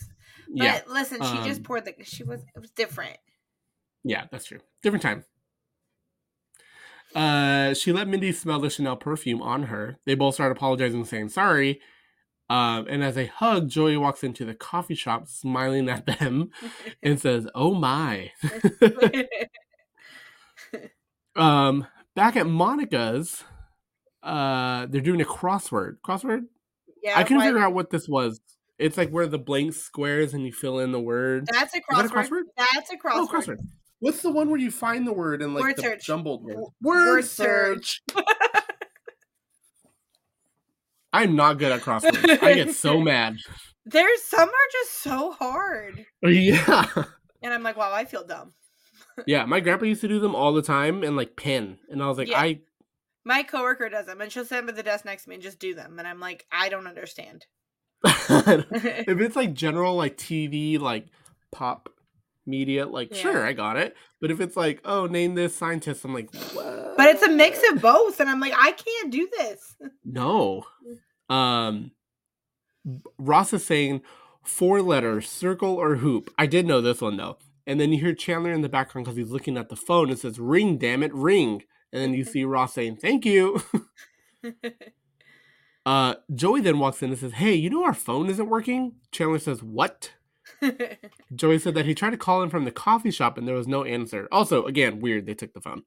But 0.49 0.65
yeah, 0.65 0.81
listen, 0.87 1.19
she 1.23 1.37
just 1.49 1.59
Um, 1.59 1.65
poured 1.65 1.85
the. 1.85 1.95
She 2.05 2.23
was. 2.25 2.41
It 2.55 2.61
was 2.61 2.71
different. 2.71 3.17
Yeah, 4.05 4.27
that's 4.31 4.45
true. 4.45 4.61
Different 4.83 5.03
time. 5.03 5.25
Uh, 7.15 7.75
she 7.75 7.93
let 7.93 8.09
Mindy 8.09 8.31
smell 8.33 8.61
the 8.61 8.71
Chanel 8.71 8.97
perfume 8.97 9.41
on 9.43 9.65
her. 9.65 9.99
They 10.07 10.15
both 10.15 10.35
start 10.35 10.53
apologizing, 10.53 11.05
saying 11.07 11.31
sorry. 11.31 11.81
Um, 12.49 12.87
and 12.89 13.03
as 13.03 13.17
they 13.17 13.27
hug, 13.27 13.69
Joey 13.69 13.97
walks 13.97 14.23
into 14.23 14.45
the 14.45 14.55
coffee 14.55 14.95
shop, 14.95 15.27
smiling 15.27 15.89
at 15.89 16.07
them, 16.07 16.51
and 17.03 17.19
says, 17.21 17.49
"Oh 17.55 17.75
my." 17.75 18.31
um, 21.37 21.87
back 22.15 22.37
at 22.37 22.47
Monica's, 22.47 23.45
uh, 24.23 24.87
they're 24.91 25.01
doing 25.01 25.21
a 25.21 25.25
crossword. 25.25 25.97
Crossword. 26.07 26.43
yeah, 27.03 27.19
I 27.19 27.23
couldn't 27.23 27.39
why- 27.39 27.47
figure 27.47 27.61
out 27.61 27.75
what 27.75 27.91
this 27.91 28.09
was. 28.09 28.41
It's 28.79 28.99
like 28.99 29.09
where 29.11 29.27
the 29.27 29.39
blank 29.39 29.73
squares 29.73 30.35
and 30.35 30.45
you 30.45 30.53
fill 30.53 30.79
in 30.81 30.93
the 30.93 31.01
word. 31.01 31.47
That's 31.51 31.75
a 31.75 31.81
that 31.91 32.05
a 32.05 32.09
crossword. 32.09 32.29
crossword? 32.29 32.43
That's 32.57 32.91
a 32.91 32.97
crossword. 32.97 33.13
Oh, 33.15 33.27
crossword. 33.33 33.57
What's 34.01 34.21
the 34.21 34.31
one 34.31 34.51
where 34.51 34.61
you 34.61 34.71
find 34.71 35.07
the 35.07 35.15
word 35.15 35.41
and 35.41 35.55
like 35.55 35.63
Word 35.65 35.77
the 35.77 35.83
search. 35.83 36.05
jumbled 36.05 36.45
word? 36.45 36.57
Word, 36.57 36.73
word 36.83 37.25
search. 37.25 38.03
I'm 41.13 41.35
not 41.37 41.59
good 41.59 41.73
at 41.73 41.81
crosswords. 41.81 42.43
I 42.43 42.55
get 42.55 42.75
so 42.75 43.01
mad. 43.03 43.37
There's 43.87 44.23
some 44.25 44.49
are 44.49 44.69
just 44.73 45.03
so 45.03 45.33
hard, 45.33 46.05
Yeah. 46.23 46.85
and 47.43 47.55
I'm 47.55 47.63
like, 47.63 47.77
wow, 47.77 47.93
I 47.93 48.05
feel 48.05 48.27
dumb. 48.27 48.53
Yeah, 49.27 49.45
my 49.47 49.61
grandpa 49.61 49.87
used 49.87 50.03
to 50.03 50.09
do 50.09 50.21
them 50.21 50.35
all 50.35 50.53
the 50.53 50.63
time 50.63 51.03
and 51.03 51.17
like 51.17 51.37
pin. 51.37 51.79
And 51.89 52.03
I 52.03 52.09
was 52.09 52.19
like, 52.19 52.29
Yeah. 52.29 52.41
I 52.41 52.61
My 53.25 53.43
coworker 53.43 53.89
does 53.89 54.07
them, 54.07 54.21
and 54.21 54.31
she'll 54.31 54.45
sit 54.45 54.69
at 54.69 54.77
the 54.77 54.83
desk 54.83 55.05
next 55.05 55.25
to 55.25 55.31
me 55.31 55.37
and 55.37 55.43
just 55.43 55.59
do 55.59 55.75
them, 55.75 55.99
and 55.99 56.07
I'm 56.07 56.21
like, 56.21 56.47
I 56.53 56.69
don't 56.69 56.87
understand. 56.87 57.47
if 58.05 59.21
it's 59.21 59.37
like 59.37 59.55
general 59.55 59.97
like 59.97 60.17
TV, 60.17 60.79
like 60.79 61.07
pop 61.51 61.89
media, 62.47 62.87
like 62.87 63.11
Yeah. 63.11 63.23
sure, 63.23 63.47
I 63.47 63.53
got 63.53 63.77
it. 63.77 63.97
But 64.21 64.31
if 64.31 64.41
it's 64.41 64.57
like, 64.57 64.81
oh, 64.85 65.07
name 65.07 65.35
this 65.35 65.57
scientist, 65.57 66.05
I'm 66.05 66.15
like, 66.15 66.33
what? 66.53 66.97
But 66.97 67.09
it's 67.09 67.23
a 67.23 67.31
mix 67.31 67.61
of 67.71 67.83
both, 67.83 68.21
and 68.21 68.29
I'm 68.31 68.41
like, 68.41 68.55
I 68.57 68.73
can't 68.73 69.11
do 69.11 69.29
this. 69.39 69.77
No. 70.05 70.65
Um 71.29 71.93
Ross 73.19 73.53
is 73.53 73.65
saying 73.65 74.03
four 74.45 74.81
letters, 74.81 75.29
circle 75.29 75.75
or 75.75 75.97
hoop. 75.97 76.31
I 76.39 76.47
did 76.47 76.67
know 76.67 76.81
this 76.81 77.01
one 77.01 77.17
though. 77.17 77.39
And 77.67 77.81
then 77.81 77.93
you 77.93 78.01
hear 78.01 78.15
Chandler 78.15 78.53
in 78.53 78.63
the 78.63 78.69
background 78.69 79.07
because 79.07 79.17
he's 79.17 79.31
looking 79.31 79.57
at 79.57 79.69
the 79.69 79.77
phone. 79.77 80.11
It 80.11 80.21
says 80.21 80.39
ring, 80.39 80.79
damn 80.79 81.03
it, 81.03 81.13
ring. 81.15 81.65
And 81.93 82.03
then 82.03 82.15
you 82.15 82.25
see 82.25 82.45
Ross 82.45 82.75
saying, 82.75 82.97
Thank 82.97 83.25
you. 83.25 83.63
Uh 85.87 86.17
Joey 86.35 86.61
then 86.61 86.81
walks 86.81 87.01
in 87.01 87.11
and 87.11 87.19
says, 87.19 87.35
Hey, 87.35 87.55
you 87.55 87.71
know 87.71 87.85
our 87.85 87.95
phone 87.95 88.29
isn't 88.29 88.49
working? 88.49 88.97
Chandler 89.13 89.39
says, 89.39 89.63
What? 89.63 90.15
Joey 91.35 91.61
said 91.61 91.75
that 91.75 91.87
he 91.87 91.95
tried 91.95 92.11
to 92.11 92.17
call 92.17 92.43
him 92.43 92.51
from 92.51 92.65
the 92.65 92.73
coffee 92.73 93.13
shop 93.13 93.39
and 93.39 93.47
there 93.47 93.55
was 93.55 93.69
no 93.69 93.85
answer. 93.85 94.27
Also, 94.33 94.65
again, 94.65 94.99
weird, 94.99 95.27
they 95.27 95.35
took 95.35 95.55
the 95.55 95.61
phone. 95.61 95.85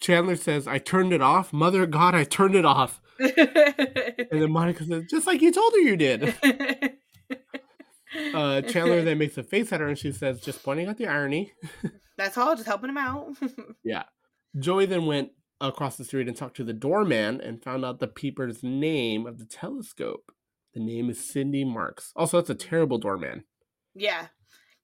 Chandler 0.00 0.36
says, 0.36 0.68
I 0.68 0.78
turned 0.78 1.12
it 1.12 1.22
off. 1.22 1.52
Mother 1.52 1.86
God, 1.86 2.14
I 2.14 2.24
turned 2.24 2.54
it 2.54 2.64
off. 2.64 3.00
And 3.18 4.42
then 4.42 4.52
Monica 4.52 4.84
says, 4.84 5.04
just 5.08 5.26
like 5.26 5.40
you 5.40 5.50
told 5.52 5.72
her 5.72 5.78
you 5.78 5.96
did. 5.96 6.34
Uh, 8.34 8.60
Chandler 8.68 9.02
then 9.02 9.18
makes 9.18 9.36
a 9.38 9.42
face 9.42 9.72
at 9.72 9.80
her 9.80 9.88
and 9.88 9.98
she 9.98 10.12
says, 10.12 10.40
just 10.40 10.62
pointing 10.62 10.88
out 10.88 10.96
the 10.98 11.06
irony. 11.06 11.52
That's 12.18 12.36
all, 12.38 12.54
just 12.54 12.66
helping 12.66 12.90
him 12.90 12.98
out. 12.98 13.36
Yeah. 13.84 14.04
Joey 14.58 14.86
then 14.86 15.06
went 15.06 15.30
across 15.60 15.96
the 15.96 16.04
street 16.04 16.28
and 16.28 16.36
talked 16.36 16.56
to 16.56 16.64
the 16.64 16.72
doorman 16.72 17.40
and 17.40 17.62
found 17.62 17.84
out 17.84 17.98
the 18.00 18.08
peeper's 18.08 18.62
name 18.62 19.26
of 19.26 19.38
the 19.38 19.44
telescope. 19.44 20.32
The 20.74 20.80
name 20.80 21.08
is 21.10 21.18
Cindy 21.22 21.64
Marks. 21.64 22.12
Also, 22.16 22.38
that's 22.38 22.50
a 22.50 22.54
terrible 22.54 22.98
doorman. 22.98 23.44
yeah, 23.94 24.26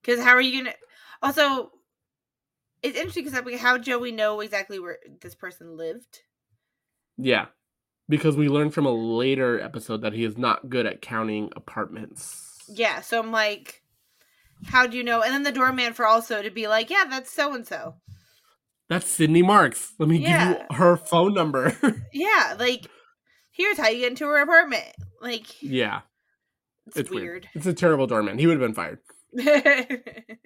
because 0.02 0.22
how 0.22 0.30
are 0.30 0.40
you 0.40 0.62
gonna? 0.62 0.74
Also, 1.22 1.70
it's 2.82 2.96
interesting 2.96 3.24
because 3.24 3.60
how 3.60 3.78
Joey 3.78 4.12
know 4.12 4.40
exactly 4.40 4.78
where 4.78 4.98
this 5.20 5.34
person 5.34 5.76
lived. 5.76 6.20
Yeah. 7.16 7.46
Because 8.08 8.36
we 8.36 8.48
learned 8.48 8.74
from 8.74 8.86
a 8.86 8.92
later 8.92 9.60
episode 9.60 10.02
that 10.02 10.12
he 10.12 10.24
is 10.24 10.36
not 10.36 10.68
good 10.68 10.86
at 10.86 11.00
counting 11.02 11.50
apartments. 11.56 12.51
Yeah, 12.74 13.00
so 13.00 13.20
I'm 13.20 13.32
like, 13.32 13.82
how 14.66 14.86
do 14.86 14.96
you 14.96 15.04
know? 15.04 15.22
And 15.22 15.32
then 15.32 15.42
the 15.42 15.52
doorman 15.52 15.92
for 15.94 16.06
also 16.06 16.42
to 16.42 16.50
be 16.50 16.68
like, 16.68 16.90
yeah, 16.90 17.04
that's 17.08 17.32
so 17.32 17.54
and 17.54 17.66
so. 17.66 17.96
That's 18.88 19.06
Sydney 19.08 19.42
Marks. 19.42 19.92
Let 19.98 20.08
me 20.08 20.18
Yeah. 20.18 20.48
give 20.54 20.58
you 20.70 20.76
her 20.76 20.96
phone 20.96 21.34
number. 21.34 21.76
Yeah, 22.12 22.56
like 22.58 22.86
here's 23.52 23.78
how 23.78 23.88
you 23.88 24.00
get 24.00 24.10
into 24.12 24.26
her 24.26 24.40
apartment. 24.42 24.84
Like 25.20 25.62
yeah, 25.62 26.00
it's, 26.86 26.96
it's 26.98 27.10
weird. 27.10 27.22
weird. 27.22 27.48
It's 27.54 27.66
a 27.66 27.72
terrible 27.74 28.06
doorman. 28.06 28.38
He 28.38 28.46
would 28.46 28.60
have 28.60 28.74
been 28.74 28.74
fired. 28.74 28.98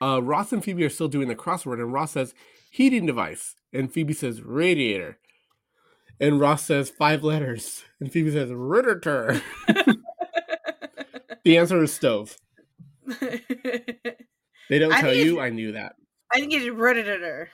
Uh, 0.00 0.20
Ross 0.20 0.52
and 0.52 0.64
Phoebe 0.64 0.82
are 0.84 0.88
still 0.90 1.06
doing 1.06 1.28
the 1.28 1.36
crossword, 1.36 1.74
and 1.80 1.92
Ross 1.92 2.10
says 2.10 2.34
heating 2.72 3.06
device, 3.06 3.54
and 3.72 3.92
Phoebe 3.92 4.12
says 4.14 4.42
radiator, 4.42 5.18
and 6.18 6.40
Ross 6.40 6.64
says 6.64 6.90
five 6.90 7.22
letters, 7.22 7.84
and 8.00 8.10
Phoebe 8.10 8.32
says 8.32 8.50
Ritter. 8.52 9.40
the 11.44 11.58
answer 11.58 11.82
is 11.82 11.92
stove. 11.92 12.36
They 14.68 14.78
don't 14.78 14.92
I 14.92 15.00
tell 15.02 15.12
you. 15.12 15.38
I 15.38 15.50
knew 15.50 15.72
that. 15.72 15.96
I 16.32 16.40
think 16.40 16.54
it's 16.54 16.66
Ritter. 16.66 17.50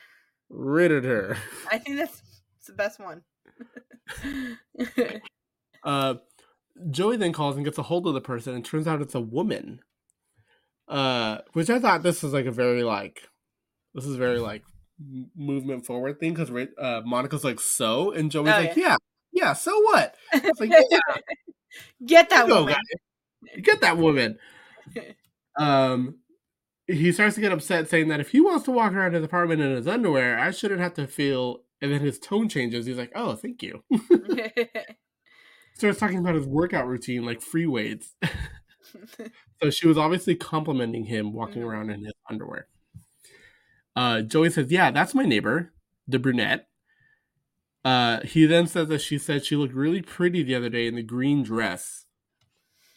Ritter. 0.49 1.37
I 1.69 1.79
think 1.79 1.97
that's, 1.97 2.21
that's 2.21 2.67
the 2.67 2.73
best 2.75 3.01
one. 3.01 3.23
Uh, 5.85 6.17
Joey 6.91 7.17
then 7.17 7.33
calls 7.33 7.55
and 7.57 7.65
gets 7.65 7.79
a 7.79 7.83
hold 7.83 8.07
of 8.09 8.15
the 8.15 8.21
person, 8.21 8.53
and 8.55 8.65
turns 8.65 8.89
out 8.89 9.01
it's 9.01 9.15
a 9.15 9.21
woman. 9.21 9.81
Uh, 10.89 11.39
which 11.53 11.71
I 11.71 11.79
thought 11.79 12.03
this 12.03 12.23
was 12.23 12.33
like 12.33 12.47
a 12.47 12.51
very 12.51 12.83
like, 12.83 13.29
this 13.95 14.05
is 14.05 14.17
very 14.17 14.41
like 14.41 14.65
movement 15.37 15.87
forward 15.87 16.19
thing 16.19 16.35
because 16.35 16.51
uh, 16.79 17.03
Monica's 17.07 17.45
like 17.45 17.61
so, 17.61 18.11
and 18.11 18.31
Joey's 18.31 18.49
Oh, 18.49 18.61
like 18.61 18.77
yeah, 18.77 18.97
yeah, 19.33 19.53
so 19.53 19.81
what? 19.83 20.17
It's 20.33 20.61
like 20.61 20.71
yeah, 20.91 20.99
Get 22.05 22.29
that 22.31 22.49
go, 22.49 22.65
woman. 22.65 22.77
Get 23.63 23.81
that 23.81 23.97
woman. 23.99 24.39
Um, 25.59 26.19
he 26.87 27.11
starts 27.11 27.35
to 27.35 27.41
get 27.41 27.51
upset, 27.51 27.89
saying 27.91 28.07
that 28.09 28.21
if 28.21 28.31
he 28.31 28.41
wants 28.41 28.65
to 28.67 28.71
walk 28.71 28.93
around 28.93 29.15
his 29.15 29.25
apartment 29.25 29.61
in 29.61 29.73
his 29.73 29.89
underwear, 29.89 30.39
I 30.39 30.53
shouldn't 30.53 30.81
have 30.81 30.95
to 30.95 31.09
feel. 31.09 31.65
And 31.83 31.93
then 31.93 32.01
his 32.01 32.21
tone 32.21 32.49
changes. 32.49 32.87
He's 32.87 32.97
like, 32.97 33.11
"Oh, 33.17 33.35
thank 33.35 33.61
you." 33.65 33.83
starts 35.75 35.99
talking 35.99 36.19
about 36.19 36.37
his 36.37 36.47
workout 36.47 36.87
routine, 36.87 37.25
like 37.25 37.41
free 37.41 37.67
weights. 37.67 38.15
so 39.61 39.71
she 39.71 39.89
was 39.89 39.99
obviously 39.99 40.37
complimenting 40.37 41.07
him 41.07 41.33
walking 41.33 41.63
Mhm. 41.63 41.67
around 41.67 41.91
in 41.91 42.05
his 42.05 42.15
underwear. 42.31 42.69
Uh, 43.97 44.23
Joey 44.23 44.51
says, 44.51 44.71
"Yeah, 44.71 44.93
that's 44.93 45.15
my 45.15 45.25
neighbor, 45.25 45.73
the 46.07 46.21
brunette." 46.21 46.69
Uh, 47.85 48.21
he 48.21 48.47
then 48.47 48.67
says 48.69 48.87
that 48.89 49.01
she 49.01 49.19
said 49.19 49.45
she 49.45 49.57
looked 49.57 49.75
really 49.75 50.03
pretty 50.03 50.43
the 50.45 50.55
other 50.55 50.69
day 50.69 50.87
in 50.87 50.95
the 50.95 51.03
green 51.03 51.43
dress. 51.43 52.05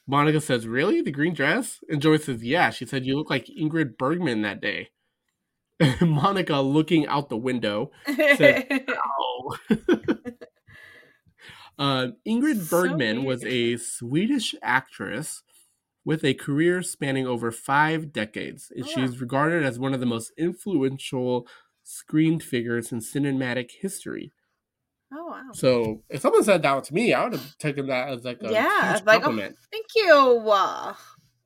Monica 0.08 0.42
says, 0.42 0.68
"Really, 0.68 1.02
the 1.02 1.12
green 1.12 1.34
dress?" 1.34 1.80
And 1.90 2.02
Joey 2.02 2.18
says, 2.18 2.44
"Yeah." 2.44 2.70
She 2.70 2.86
said, 2.86 3.06
"You 3.06 3.16
look 3.18 3.30
like 3.30 3.46
Ingrid 3.48 3.98
Bergman 3.98 4.42
that 4.42 4.62
day." 4.62 4.90
Monica, 6.02 6.58
looking 6.58 7.08
out 7.08 7.30
the 7.30 7.38
window, 7.38 7.92
Oh. 8.08 9.58
uh, 11.80 12.08
Ingrid 12.28 12.62
So 12.62 12.70
Bergman 12.70 13.24
was 13.24 13.44
a 13.46 13.78
Swedish 13.78 14.54
actress 14.62 15.44
with 16.04 16.24
a 16.24 16.34
career 16.34 16.82
spanning 16.82 17.28
over 17.28 17.52
five 17.52 18.12
decades, 18.12 18.72
and 18.76 18.86
Oh, 18.86 18.88
wow. 18.88 18.94
she's 19.08 19.22
regarded 19.22 19.64
as 19.64 19.80
one 19.80 19.94
of 19.94 20.00
the 20.00 20.06
most 20.06 20.32
influential 20.38 21.48
screened 21.84 22.44
figures 22.44 22.92
in 22.92 23.00
cinematic 23.00 23.72
history. 23.82 24.32
Oh 25.14 25.26
wow! 25.28 25.50
So, 25.54 26.04
if 26.10 26.22
someone 26.22 26.44
said 26.44 26.62
that 26.64 26.84
to 26.86 26.94
me, 26.94 27.14
I 27.14 27.24
would 27.24 27.34
have 27.34 27.58
taken 27.58 27.88
that 27.88 28.10
as 28.10 28.24
like 28.24 28.40
a 28.44 28.52
Yeah, 28.52 28.94
huge 28.94 29.06
like, 29.06 29.20
oh. 29.20 29.22
compliment. 29.24 29.56
Thank 29.72 29.86
you. 29.96 30.14
Uh, 30.50 30.94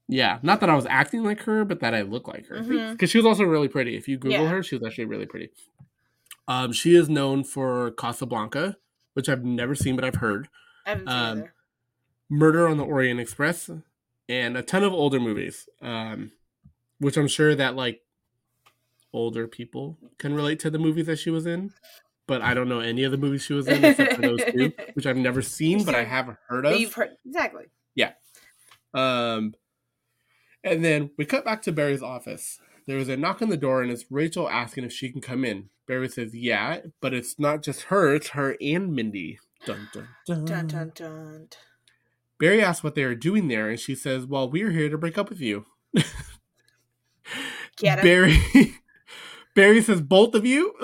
Yeah, 0.08 0.38
not 0.44 0.60
that 0.60 0.70
I 0.70 0.76
was 0.76 0.86
acting 0.86 1.24
like 1.24 1.42
her, 1.42 1.66
but 1.66 1.80
that 1.80 1.94
I 1.96 2.04
look 2.04 2.28
like 2.28 2.46
her. 2.48 2.62
Because 2.62 3.10
Mhm. 3.10 3.12
she 3.12 3.18
was 3.18 3.26
also 3.26 3.44
really 3.44 3.68
pretty. 3.68 3.96
If 3.98 4.08
you 4.08 4.18
Google 4.18 4.44
Yeah. 4.44 4.50
her, 4.50 4.64
she 4.64 4.76
was 4.76 4.84
actually 4.86 5.06
really 5.06 5.26
pretty. 5.26 5.50
Um, 6.48 6.72
she 6.74 6.96
is 6.96 7.10
known 7.10 7.44
for 7.44 7.90
Casablanca, 7.92 8.78
which 9.14 9.28
I've 9.30 9.44
never 9.44 9.74
seen, 9.74 9.96
but 9.96 10.06
I've 10.06 10.16
heard. 10.16 10.48
I 10.86 10.90
haven't 10.92 11.08
seen 11.08 11.16
Um, 11.18 11.38
either. 11.40 11.54
Murder 12.30 12.68
on 12.68 12.78
the 12.78 12.84
Orient 12.86 13.20
Express, 13.20 13.70
and 14.30 14.56
a 14.58 14.62
ton 14.62 14.84
of 14.84 14.94
older 14.94 15.20
movies, 15.20 15.68
um, 15.82 16.32
which 17.00 17.18
I'm 17.18 17.28
sure 17.28 17.56
that 17.56 17.76
like 17.76 18.02
older 19.14 19.48
people 19.48 19.98
can 20.20 20.36
relate 20.36 20.60
to 20.60 20.70
the 20.70 20.78
movies 20.80 21.06
that 21.08 21.18
she 21.18 21.30
was 21.32 21.46
in. 21.46 21.72
But 22.28 22.42
I 22.42 22.54
don't 22.54 22.70
know 22.70 22.80
any 22.80 23.04
of 23.04 23.12
the 23.12 23.18
movies 23.18 23.44
she 23.44 23.54
was 23.54 23.68
in 23.68 23.84
except 23.86 24.16
for 24.16 24.22
those 24.22 24.44
two, 24.44 24.74
which 24.94 25.06
I've 25.06 25.18
never 25.18 25.42
seen, 25.42 25.84
but 25.84 25.94
I 25.94 26.04
have 26.04 26.36
heard 26.48 26.66
of. 26.66 26.80
You've 26.80 26.94
heard 26.94 27.12
exactly. 27.26 27.66
Yeah. 27.94 28.14
Um, 28.94 29.54
and 30.64 30.84
then 30.84 31.12
we 31.18 31.26
cut 31.26 31.46
back 31.46 31.62
to 31.64 31.72
Barry's 31.72 32.02
office. 32.02 32.60
There 32.88 32.98
is 32.98 33.10
a 33.10 33.18
knock 33.18 33.42
on 33.42 33.50
the 33.50 33.58
door, 33.58 33.82
and 33.82 33.92
it's 33.92 34.06
Rachel 34.10 34.50
asking 34.50 34.86
if 34.86 34.94
she 34.94 35.12
can 35.12 35.22
come 35.22 35.46
in. 35.46 35.70
Barry 35.88 36.10
says, 36.10 36.36
"Yeah," 36.36 36.82
but 37.02 37.14
it's 37.14 37.38
not 37.38 37.62
just 37.62 37.84
her; 37.84 38.16
it's 38.16 38.30
her 38.30 38.58
and 38.60 38.94
Mindy. 38.96 39.40
Dun 39.66 39.90
dun 39.94 40.08
dun. 40.26 40.46
Dun 40.46 40.68
dun 40.68 40.92
dun. 40.96 41.48
Barry 42.40 42.62
asks 42.62 42.84
what 42.84 42.96
they 42.96 43.04
are 43.04 43.16
doing 43.16 43.48
there, 43.48 43.70
and 43.70 43.80
she 43.80 43.96
says, 43.96 44.26
"Well, 44.26 44.50
we're 44.50 44.72
here 44.72 44.90
to 44.90 44.98
break 44.98 45.18
up 45.18 45.30
with 45.30 45.40
you." 45.40 45.66
Get. 47.78 48.02
Barry. 48.04 48.38
Barry 49.56 49.82
says, 49.82 50.02
"Both 50.02 50.36
of 50.36 50.46
you." 50.46 50.76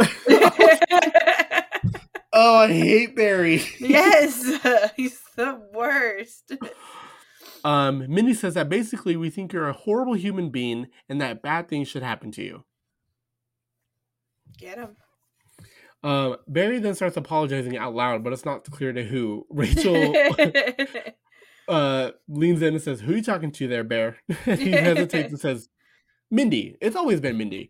Oh, 2.41 2.55
I 2.55 2.67
hate 2.67 3.15
Barry. 3.15 3.61
yes, 3.79 4.43
he's 4.95 5.21
the 5.35 5.61
worst. 5.73 6.53
Um, 7.63 8.05
Mindy 8.09 8.33
says 8.33 8.55
that 8.55 8.69
basically 8.69 9.15
we 9.15 9.29
think 9.29 9.53
you're 9.53 9.69
a 9.69 9.73
horrible 9.73 10.15
human 10.15 10.49
being, 10.49 10.87
and 11.07 11.21
that 11.21 11.41
bad 11.41 11.67
things 11.67 11.87
should 11.87 12.03
happen 12.03 12.31
to 12.31 12.43
you. 12.43 12.63
Get 14.57 14.77
him. 14.77 14.95
Um, 16.03 16.37
Barry 16.47 16.79
then 16.79 16.95
starts 16.95 17.15
apologizing 17.15 17.77
out 17.77 17.93
loud, 17.93 18.23
but 18.23 18.33
it's 18.33 18.45
not 18.45 18.63
clear 18.65 18.91
to 18.91 19.03
who. 19.03 19.45
Rachel 19.51 20.15
uh, 21.67 22.11
leans 22.27 22.61
in 22.63 22.73
and 22.73 22.81
says, 22.81 23.01
"Who 23.01 23.15
you 23.15 23.23
talking 23.23 23.51
to 23.51 23.67
there, 23.67 23.83
Bear?" 23.83 24.17
and 24.47 24.59
he 24.59 24.71
hesitates 24.71 25.29
and 25.29 25.39
says, 25.39 25.69
"Mindy. 26.31 26.75
It's 26.81 26.95
always 26.95 27.19
been 27.21 27.37
Mindy." 27.37 27.69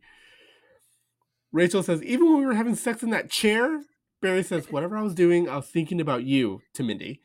Rachel 1.52 1.84
says, 1.84 2.02
"Even 2.04 2.30
when 2.30 2.40
we 2.40 2.46
were 2.46 2.54
having 2.54 2.76
sex 2.76 3.04
in 3.04 3.10
that 3.10 3.30
chair." 3.30 3.82
Barry 4.22 4.44
says, 4.44 4.72
"Whatever 4.72 4.98
I 4.98 5.02
was 5.02 5.16
doing, 5.16 5.50
I 5.50 5.58
was 5.58 5.68
thinking 5.68 6.00
about 6.00 6.24
you." 6.24 6.62
To 6.76 6.84
Mindy, 6.84 7.22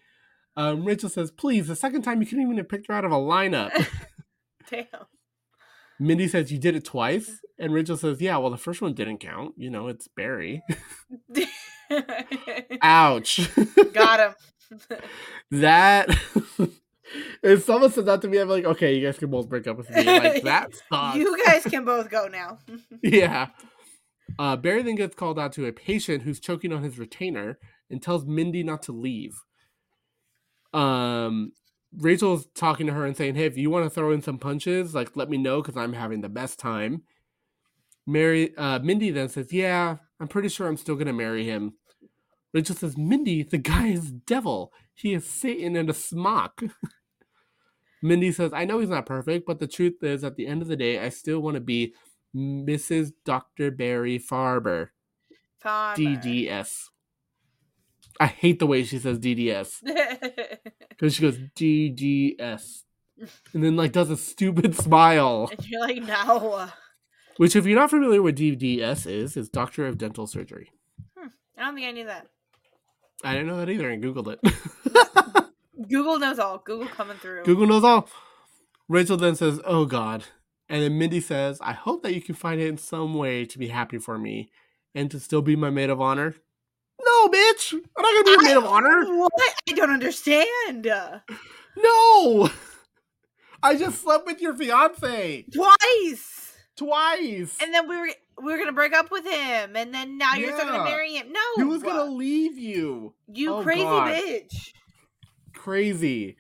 um, 0.57 0.85
Rachel 0.85 1.09
says, 1.09 1.31
"Please, 1.31 1.69
the 1.69 1.77
second 1.77 2.03
time 2.03 2.21
you 2.21 2.27
couldn't 2.27 2.45
even 2.45 2.57
have 2.57 2.69
picked 2.69 2.89
her 2.89 2.95
out 2.95 3.05
of 3.05 3.13
a 3.13 3.17
lineup." 3.17 3.71
Damn. 4.71 4.87
Mindy 5.99 6.29
says, 6.29 6.51
"You 6.53 6.59
did 6.59 6.75
it 6.77 6.85
twice," 6.85 7.41
and 7.59 7.73
Rachel 7.73 7.97
says, 7.97 8.21
"Yeah, 8.21 8.37
well, 8.39 8.51
the 8.51 8.57
first 8.57 8.83
one 8.83 8.95
didn't 8.95 9.19
count. 9.19 9.55
You 9.57 9.71
know, 9.71 9.89
it's 9.89 10.09
Barry." 10.09 10.63
Ouch. 12.83 13.49
Got 13.93 14.21
him. 14.21 14.99
that 15.53 16.09
if 17.43 17.65
someone 17.65 17.91
said 17.93 18.07
that 18.07 18.21
to 18.23 18.29
me, 18.29 18.39
I'm 18.39 18.49
like, 18.49 18.65
okay, 18.65 18.97
you 18.97 19.07
guys 19.07 19.19
can 19.19 19.31
both 19.31 19.49
break 19.49 19.67
up 19.67 19.77
with 19.77 19.89
me. 19.91 20.03
Like 20.03 20.43
that 20.43 20.71
sucks. 20.89 21.17
You 21.17 21.45
guys 21.45 21.63
can 21.65 21.85
both 21.85 22.11
go 22.11 22.27
now. 22.27 22.59
yeah. 23.03 23.49
Uh, 24.39 24.57
Barry 24.57 24.83
then 24.83 24.97
gets 24.97 25.15
called 25.15 25.39
out 25.39 25.53
to 25.55 25.67
a 25.67 25.73
patient 25.73 26.23
who's 26.23 26.41
choking 26.41 26.73
on 26.73 26.83
his 26.83 26.99
retainer 26.99 27.59
and 27.91 28.03
tells 28.03 28.27
Mindy 28.27 28.63
not 28.63 28.83
to 28.83 28.93
leave. 28.93 29.35
Um, 30.73 31.53
Rachel's 31.97 32.47
talking 32.55 32.87
to 32.87 32.93
her 32.93 33.07
and 33.07 33.17
saying, 33.17 33.37
"Hey, 33.37 33.47
if 33.47 33.57
you 33.57 33.71
want 33.71 33.85
to 33.85 33.91
throw 33.91 34.11
in 34.11 34.23
some 34.23 34.39
punches, 34.39 34.95
like 34.95 35.17
let 35.17 35.31
me 35.31 35.39
know 35.39 35.63
because 35.63 35.77
I'm 35.77 35.95
having 35.95 36.21
the 36.21 36.29
best 36.29 36.59
time." 36.59 37.03
Mary, 38.07 38.55
uh, 38.57 38.79
Mindy 38.81 39.11
then 39.11 39.29
says, 39.29 39.53
"Yeah, 39.53 39.97
I'm 40.21 40.29
pretty 40.29 40.49
sure 40.49 40.69
I'm 40.69 40.77
still 40.77 40.97
gonna 40.97 41.13
marry 41.13 41.45
him." 41.45 41.75
Rachel 42.53 42.77
says, 42.77 42.97
"Mindy, 42.97 43.43
the 43.43 43.59
guy 43.59 43.89
is 43.89 44.13
devil. 44.13 44.73
He 44.95 45.15
is 45.15 45.25
Satan 45.25 45.77
in 45.77 45.89
a 45.89 45.95
smock." 45.95 46.63
Mindy 48.03 48.31
says, 48.33 48.53
"I 48.53 48.65
know 48.65 48.79
he's 48.79 48.91
not 48.91 49.07
perfect, 49.07 49.47
but 49.47 49.59
the 49.59 49.67
truth 49.67 50.03
is, 50.03 50.23
at 50.23 50.37
the 50.37 50.47
end 50.47 50.63
of 50.63 50.69
the 50.69 50.77
day, 50.77 50.99
I 50.99 51.09
still 51.09 51.41
want 51.41 51.55
to 51.55 51.61
be 51.61 51.95
Mrs. 52.37 53.13
Dr. 53.25 53.71
Barry 53.71 54.19
Farber, 54.19 54.89
Farmer. 55.61 55.97
DDS." 55.97 56.89
I 58.19 58.27
hate 58.27 58.59
the 58.59 58.67
way 58.67 58.83
she 58.83 58.99
says 58.99 59.19
DDS 59.19 59.83
because 60.89 61.15
she 61.15 61.23
goes 61.23 61.39
DDS 61.55 62.83
and 63.53 63.63
then 63.65 63.77
like 63.77 63.93
does 63.93 64.11
a 64.11 64.17
stupid 64.17 64.75
smile. 64.75 65.51
and 65.51 65.67
you're 65.69 65.81
like, 65.81 66.03
no. 66.03 66.69
Which, 67.37 67.55
if 67.55 67.67
you're 67.67 67.79
not 67.79 67.91
familiar 67.91 68.23
with 68.23 68.39
DDS 68.39 69.07
is, 69.07 69.37
is 69.37 69.51
Doctor 69.51 69.87
of 69.87 69.99
Dental 69.99 70.27
Surgery. 70.27 70.71
Hmm. 71.17 71.29
I 71.59 71.65
don't 71.67 71.75
think 71.75 71.87
I 71.87 71.91
knew 71.91 72.07
that. 72.07 72.29
I 73.23 73.33
didn't 73.33 73.49
know 73.49 73.59
that 73.59 73.69
either 73.69 73.91
and 73.91 74.03
Googled 74.03 74.37
it. 74.43 75.47
Google 75.89 76.19
knows 76.19 76.39
all. 76.39 76.59
Google 76.59 76.89
coming 76.89 77.17
through. 77.19 77.45
Google 77.45 77.67
knows 77.67 77.85
all. 77.85 78.09
Rachel 78.89 79.17
then 79.17 79.35
says, 79.37 79.61
Oh 79.65 79.85
God. 79.85 80.25
And 80.69 80.83
then 80.83 80.99
Mindy 80.99 81.21
says, 81.21 81.59
I 81.61 81.73
hope 81.73 82.03
that 82.03 82.15
you 82.15 82.21
can 82.21 82.35
find 82.35 82.61
it 82.61 82.67
in 82.67 82.77
some 82.79 83.15
way 83.15 83.45
to 83.45 83.59
be 83.59 83.69
happy 83.69 83.99
for 83.99 84.19
me 84.19 84.51
and 84.95 85.11
to 85.11 85.21
still 85.21 85.43
be 85.43 85.55
my 85.55 85.71
maid 85.71 85.91
of 85.91 86.01
honor. 86.01 86.35
No, 87.05 87.29
bitch! 87.29 87.73
I'm 87.73 87.83
not 87.99 88.13
gonna 88.13 88.25
be 88.25 88.31
your 88.31 88.43
maid 88.43 88.57
of 88.57 88.65
honor. 88.65 89.05
What? 89.17 89.33
I 89.69 89.73
don't 89.73 89.91
understand. 89.91 90.87
No! 91.77 92.51
I 93.63 93.77
just 93.77 94.01
slept 94.03 94.27
with 94.27 94.41
your 94.41 94.55
fiance 94.57 95.45
twice. 95.53 96.53
twice. 96.77 97.59
And 97.63 97.73
then 97.73 97.89
we 97.89 97.97
were 97.97 98.09
we 98.43 98.53
were 98.53 98.59
gonna 98.59 98.73
break 98.73 98.93
up 98.93 99.11
with 99.11 99.25
him, 99.25 99.77
and 99.77 99.95
then 99.95 100.19
now 100.19 100.35
you're 100.35 100.53
still 100.53 100.67
gonna 100.67 100.85
marry 100.85 101.15
him. 101.15 101.33
No, 101.33 101.41
he 101.57 101.65
was 101.65 101.83
gonna 101.83 102.11
leave 102.11 102.59
you. 102.59 103.15
you 103.33 103.55
Oh, 103.55 103.63
crazy 103.63 103.83
God. 103.83 104.13
bitch. 104.13 104.73
Crazy. 105.55 106.37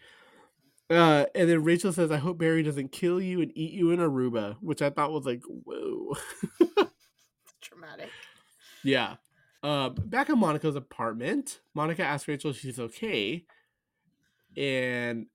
Uh, 0.88 1.26
and 1.34 1.48
then 1.50 1.64
Rachel 1.64 1.92
says, 1.92 2.12
"I 2.12 2.18
hope 2.18 2.38
Barry 2.38 2.62
doesn't 2.62 2.92
kill 2.92 3.20
you 3.20 3.40
and 3.40 3.50
eat 3.56 3.72
you 3.72 3.90
in 3.90 3.98
Aruba," 3.98 4.56
which 4.60 4.82
I 4.82 4.90
thought 4.90 5.12
was 5.12 5.26
like, 5.26 5.42
"Whoa." 5.44 6.14
Dramatic. 7.60 8.10
Yeah. 8.84 9.16
Um, 9.64 9.94
back 9.94 10.28
in 10.28 10.38
Monica's 10.38 10.76
apartment, 10.76 11.60
Monica 11.74 12.04
asks 12.04 12.28
Rachel 12.28 12.50
if 12.50 12.60
she's 12.60 12.78
okay, 12.78 13.44
and 14.56 15.26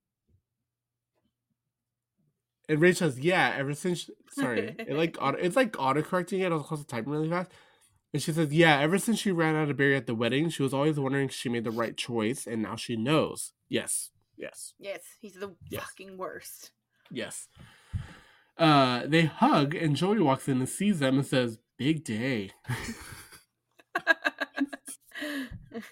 and 2.69 2.79
Rachel 2.79 3.09
says, 3.09 3.19
"Yeah." 3.19 3.53
Ever 3.57 3.73
since, 3.73 4.09
sorry, 4.29 4.73
it 4.79 4.93
like 4.95 5.17
auto, 5.19 5.37
it's 5.37 5.57
like 5.57 5.75
auto 5.77 6.01
correcting 6.01 6.39
it. 6.39 6.51
I 6.51 6.55
was 6.55 6.65
close 6.65 6.79
to 6.79 6.87
typing 6.87 7.11
really 7.11 7.29
fast, 7.29 7.51
and 8.13 8.23
she 8.23 8.31
says, 8.31 8.53
"Yeah." 8.53 8.79
Ever 8.79 8.97
since 8.97 9.19
she 9.19 9.33
ran 9.33 9.57
out 9.57 9.69
of 9.69 9.75
Barry 9.75 9.97
at 9.97 10.07
the 10.07 10.15
wedding, 10.15 10.49
she 10.49 10.63
was 10.63 10.73
always 10.73 10.97
wondering 10.97 11.25
if 11.25 11.33
she 11.33 11.49
made 11.49 11.65
the 11.65 11.71
right 11.71 11.97
choice, 11.97 12.47
and 12.47 12.61
now 12.61 12.77
she 12.77 12.95
knows. 12.95 13.51
Yes, 13.67 14.11
yes, 14.41 14.73
Yes, 14.79 15.01
he's 15.21 15.33
the 15.35 15.55
Yes. 15.69 15.83
fucking 15.83 16.17
worst. 16.17 16.71
yes. 17.11 17.47
Uh, 18.57 19.07
they 19.07 19.25
hug, 19.25 19.73
and 19.75 19.95
Joey 19.95 20.19
walks 20.19 20.47
in 20.47 20.59
and 20.59 20.69
sees 20.69 20.99
them 20.99 21.17
and 21.17 21.25
says, 21.25 21.57
"Big 21.77 22.03
day." 22.03 22.51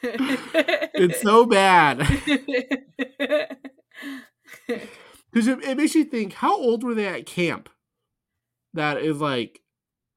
it's 0.04 1.22
so 1.22 1.46
bad. 1.46 2.06
Because 5.32 5.48
it, 5.48 5.64
it 5.64 5.78
makes 5.78 5.94
you 5.94 6.06
think, 6.06 6.34
how 6.34 6.58
old 6.58 6.84
were 6.84 6.96
they 6.96 7.06
at 7.08 7.28
camp? 7.28 7.70
That 8.74 8.98
is 8.98 9.22
like 9.22 9.62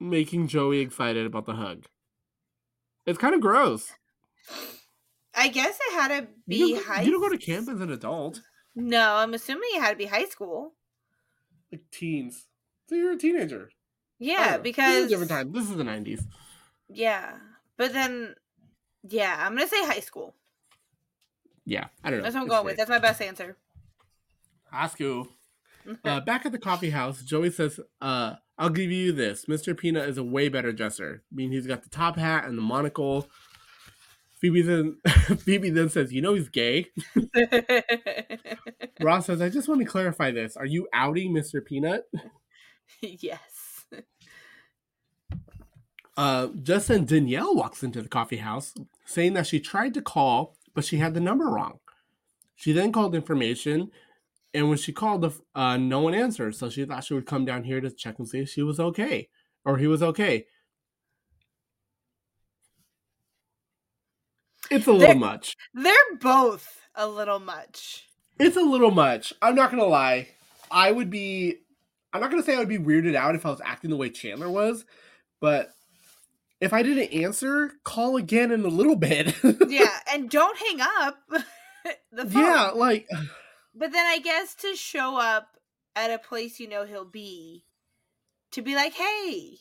making 0.00 0.48
Joey 0.48 0.80
excited 0.80 1.26
about 1.26 1.44
the 1.44 1.52
hug. 1.54 1.84
It's 3.04 3.18
kind 3.18 3.34
of 3.34 3.42
gross. 3.42 3.92
I 5.34 5.48
guess 5.48 5.78
it 5.88 5.94
had 5.94 6.08
to 6.08 6.28
be 6.46 6.56
You 6.56 6.74
don't, 6.76 6.84
high. 6.86 7.02
you 7.02 7.10
don't 7.10 7.20
go 7.20 7.28
to 7.30 7.38
camp 7.38 7.68
as 7.68 7.80
an 7.80 7.90
adult, 7.90 8.40
No, 8.74 9.14
I'm 9.16 9.34
assuming 9.34 9.70
it 9.74 9.80
had 9.80 9.90
to 9.92 9.96
be 9.96 10.06
high 10.06 10.26
school. 10.26 10.74
like 11.70 11.82
teens. 11.90 12.46
So 12.88 12.94
you're 12.96 13.12
a 13.12 13.16
teenager. 13.18 13.70
Yeah, 14.18 14.52
don't 14.52 14.62
this 14.62 14.62
because 14.62 14.96
is 14.96 15.06
a 15.06 15.08
different 15.08 15.30
time. 15.30 15.52
This 15.52 15.68
is 15.70 15.76
the 15.76 15.82
'90s. 15.84 16.24
Yeah, 16.88 17.38
but 17.76 17.92
then, 17.92 18.34
yeah, 19.08 19.36
I'm 19.38 19.54
gonna 19.56 19.66
say 19.66 19.82
high 19.84 20.00
school. 20.00 20.34
Yeah, 21.64 21.86
I 22.04 22.10
don't 22.10 22.18
know. 22.18 22.24
That's 22.24 22.34
what 22.34 22.40
I'm 22.42 22.46
It's 22.46 22.50
going 22.50 22.62
great. 22.64 22.72
with. 22.72 22.76
That's 22.78 22.90
my 22.90 22.98
best 22.98 23.22
answer. 23.22 23.56
High 24.70 24.88
school. 24.88 25.28
Uh, 26.04 26.20
back 26.20 26.46
at 26.46 26.52
the 26.52 26.58
coffee 26.58 26.90
house, 26.90 27.22
Joey 27.22 27.50
says, 27.50 27.80
uh, 28.00 28.34
I'll 28.56 28.68
give 28.70 28.92
you 28.92 29.10
this. 29.12 29.46
Mr. 29.46 29.76
Peanut 29.76 30.08
is 30.08 30.16
a 30.18 30.22
way 30.22 30.48
better 30.48 30.72
dresser. 30.72 31.22
I 31.32 31.34
mean, 31.34 31.50
he's 31.50 31.66
got 31.66 31.82
the 31.82 31.88
top 31.88 32.16
hat 32.16 32.44
and 32.44 32.56
the 32.56 32.62
monocle. 32.62 33.26
Phoebe 34.42 34.62
then 34.62 34.96
Phoebe 35.38 35.70
then 35.70 35.88
says, 35.88 36.12
"You 36.12 36.20
know 36.20 36.34
he's 36.34 36.48
gay." 36.48 36.88
Ross 39.00 39.26
says, 39.26 39.40
"I 39.40 39.48
just 39.48 39.68
want 39.68 39.80
to 39.80 39.86
clarify 39.86 40.32
this. 40.32 40.56
Are 40.56 40.66
you 40.66 40.88
outing 40.92 41.32
Mr. 41.32 41.64
Peanut?" 41.64 42.10
yes. 43.00 43.86
Uh, 46.16 46.48
just 46.60 46.88
then 46.88 47.04
Danielle 47.06 47.54
walks 47.54 47.84
into 47.84 48.02
the 48.02 48.08
coffee 48.08 48.38
house, 48.38 48.74
saying 49.06 49.34
that 49.34 49.46
she 49.46 49.60
tried 49.60 49.94
to 49.94 50.02
call, 50.02 50.56
but 50.74 50.84
she 50.84 50.98
had 50.98 51.14
the 51.14 51.20
number 51.20 51.46
wrong. 51.46 51.78
She 52.56 52.72
then 52.72 52.90
called 52.90 53.14
information, 53.14 53.92
and 54.52 54.68
when 54.68 54.76
she 54.76 54.92
called, 54.92 55.22
the 55.22 55.30
uh, 55.54 55.76
no 55.76 56.00
one 56.00 56.14
answered. 56.14 56.56
So 56.56 56.68
she 56.68 56.84
thought 56.84 57.04
she 57.04 57.14
would 57.14 57.26
come 57.26 57.44
down 57.44 57.62
here 57.62 57.80
to 57.80 57.90
check 57.90 58.18
and 58.18 58.28
see 58.28 58.40
if 58.40 58.48
she 58.48 58.62
was 58.62 58.80
okay, 58.80 59.28
or 59.64 59.78
he 59.78 59.86
was 59.86 60.02
okay. 60.02 60.46
It's 64.72 64.86
a 64.86 64.92
little 64.92 65.16
much. 65.16 65.56
They're 65.74 65.94
both 66.20 66.80
a 66.94 67.06
little 67.06 67.40
much. 67.40 68.06
It's 68.38 68.56
a 68.56 68.62
little 68.62 68.90
much. 68.90 69.32
I'm 69.42 69.54
not 69.54 69.70
gonna 69.70 69.84
lie. 69.84 70.28
I 70.70 70.90
would 70.90 71.10
be. 71.10 71.56
I'm 72.12 72.20
not 72.20 72.30
gonna 72.30 72.42
say 72.42 72.54
I 72.54 72.58
would 72.58 72.68
be 72.68 72.78
weirded 72.78 73.14
out 73.14 73.34
if 73.34 73.46
I 73.46 73.50
was 73.50 73.60
acting 73.64 73.90
the 73.90 73.96
way 73.96 74.10
Chandler 74.10 74.50
was, 74.50 74.84
but 75.40 75.72
if 76.60 76.72
I 76.72 76.82
didn't 76.82 77.12
answer, 77.12 77.72
call 77.84 78.16
again 78.16 78.52
in 78.52 78.64
a 78.64 78.68
little 78.68 78.96
bit. 78.96 79.34
Yeah, 79.68 79.98
and 80.12 80.30
don't 80.30 80.58
hang 80.58 80.80
up 80.80 81.18
yeah, 82.30 82.70
like 82.74 83.08
But 83.74 83.92
then 83.92 84.06
I 84.06 84.18
guess 84.18 84.54
to 84.56 84.76
show 84.76 85.16
up 85.16 85.56
at 85.96 86.10
a 86.10 86.18
place 86.18 86.60
you 86.60 86.68
know 86.68 86.84
he'll 86.84 87.04
be, 87.04 87.64
to 88.52 88.62
be 88.62 88.74
like, 88.74 88.94
hey. 88.94 89.58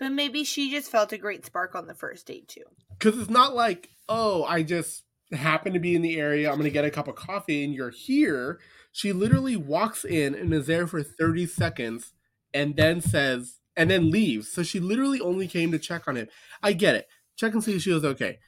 But 0.00 0.10
maybe 0.12 0.42
she 0.42 0.70
just 0.70 0.90
felt 0.90 1.12
a 1.12 1.18
great 1.18 1.44
spark 1.46 1.74
on 1.76 1.86
the 1.86 1.94
first 1.94 2.26
date 2.26 2.48
too. 2.48 2.64
because 2.98 3.16
it's 3.20 3.30
not 3.30 3.54
like 3.54 3.88
oh, 4.08 4.42
I 4.44 4.64
just 4.64 5.04
happen 5.32 5.72
to 5.74 5.78
be 5.78 5.94
in 5.94 6.02
the 6.02 6.18
area. 6.18 6.50
I'm 6.50 6.56
gonna 6.56 6.70
get 6.70 6.84
a 6.84 6.90
cup 6.90 7.06
of 7.06 7.14
coffee, 7.14 7.62
and 7.62 7.72
you're 7.72 7.90
here. 7.90 8.58
She 8.90 9.12
literally 9.12 9.54
walks 9.56 10.04
in 10.04 10.34
and 10.34 10.52
is 10.52 10.66
there 10.66 10.88
for 10.88 11.00
30 11.04 11.46
seconds, 11.46 12.12
and 12.52 12.74
then 12.74 13.00
says, 13.00 13.60
and 13.76 13.88
then 13.88 14.10
leaves. 14.10 14.50
So 14.50 14.64
she 14.64 14.80
literally 14.80 15.20
only 15.20 15.46
came 15.46 15.70
to 15.70 15.78
check 15.78 16.08
on 16.08 16.16
him. 16.16 16.26
I 16.60 16.72
get 16.72 16.96
it. 16.96 17.06
Check 17.36 17.52
and 17.52 17.62
see 17.62 17.76
if 17.76 17.82
she 17.82 17.92
was 17.92 18.04
okay. 18.04 18.40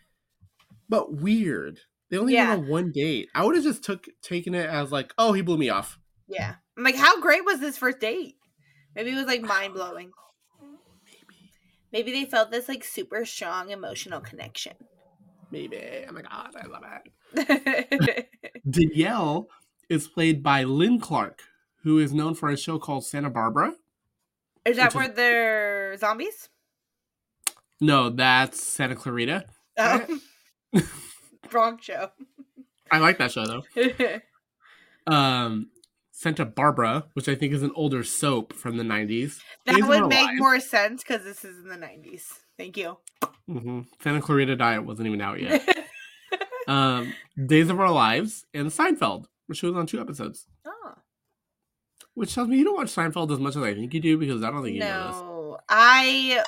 But 0.89 1.15
weird. 1.15 1.79
They 2.11 2.19
only 2.19 2.35
Yeah. 2.35 2.49
went 2.51 2.63
on 2.65 2.69
one 2.69 2.93
date. 2.93 3.29
I 3.35 3.45
would 3.45 3.55
have 3.55 3.65
just 3.65 3.85
took 3.85 4.07
taken 4.21 4.55
it 4.55 4.69
as 4.69 4.91
like, 4.91 5.15
oh, 5.17 5.33
he 5.33 5.43
blew 5.43 5.57
me 5.57 5.69
off. 5.71 5.99
Yeah. 6.27 6.57
I'm 6.77 6.83
like, 6.85 6.97
how 6.97 7.21
great 7.21 7.45
was 7.45 7.61
this 7.61 7.79
first 7.79 8.01
date? 8.01 8.35
Maybe 8.97 9.11
it 9.13 9.15
was 9.15 9.27
like 9.27 9.43
mind 9.43 9.75
blowing. 9.75 10.11
Maybe. 11.93 12.11
Maybe 12.13 12.25
they 12.25 12.31
felt 12.31 12.51
this 12.51 12.69
like 12.69 12.85
super 12.85 13.25
strong 13.25 13.71
emotional 13.71 14.21
connection. 14.21 14.75
Maybe. 15.51 16.05
Oh 16.09 16.13
my 16.13 16.23
god, 16.23 16.55
I 16.57 16.67
love 16.67 16.85
it. 17.37 18.29
Danielle 18.71 19.49
is 19.89 20.09
played 20.09 20.43
by 20.43 20.65
Lynn 20.65 20.99
Clark, 21.01 21.43
who 21.83 21.99
is 21.99 22.13
known 22.15 22.35
for 22.35 22.49
a 22.49 22.57
show 22.57 22.79
called 22.79 23.05
Santa 23.05 23.29
Barbara. 23.31 23.75
Is 24.65 24.77
that 24.77 24.95
Which 24.95 25.05
is- 25.05 25.09
where 25.09 25.09
they're 25.17 25.97
zombies? 25.99 26.49
No, 27.81 28.11
that's 28.11 28.63
Santa 28.63 28.95
Clarita. 28.95 29.45
Oh. 29.77 30.21
Wrong 31.53 31.79
show. 31.81 32.11
I 32.91 32.99
like 32.99 33.19
that 33.19 33.33
show 33.33 33.45
though. 33.47 33.63
Um, 35.05 35.69
Santa 36.23 36.45
Barbara, 36.45 37.05
which 37.15 37.29
I 37.29 37.35
think 37.35 37.53
is 37.53 37.63
an 37.65 37.73
older 37.75 38.05
soap 38.05 38.53
from 38.53 38.77
the 38.77 38.85
'90s. 38.85 39.41
that 39.67 39.75
Days 39.77 39.85
would 39.87 40.07
make 40.09 40.39
more 40.39 40.61
sense 40.61 41.03
because 41.03 41.25
this 41.25 41.45
is 41.45 41.59
in 41.59 41.69
the 41.69 41.77
90s. 41.77 42.23
Thank 42.57 42.77
you. 42.77 42.99
hmm 43.47 43.81
Santa 44.01 44.21
Clarita 44.21 44.55
Diet 44.57 44.85
wasn't 44.85 45.09
even 45.09 45.21
out 45.21 45.41
yet. 45.41 45.69
um, 46.69 47.13
Days 47.47 47.69
of 47.71 47.81
Our 47.81 47.91
Lives 47.91 48.45
and 48.55 48.69
Seinfeld, 48.69 49.25
which 49.47 49.63
was 49.65 49.75
on 49.75 49.87
two 49.87 50.01
episodes. 50.01 50.47
oh, 50.65 50.95
Which 52.15 52.35
tells 52.35 52.47
me 52.49 52.57
you 52.59 52.65
don't 52.65 52.77
watch 52.77 52.95
Seinfeld 52.95 53.33
as 53.33 53.41
much 53.41 53.57
as 53.57 53.63
I 53.63 53.75
think 53.75 53.93
you 53.93 54.01
do 54.01 54.17
because 54.17 54.45
I 54.45 54.51
don't 54.51 54.63
think 54.63 54.75
you 54.75 54.81
know 54.81 55.07
this. 55.09 55.17
no. 55.17 55.59
I 55.69 56.45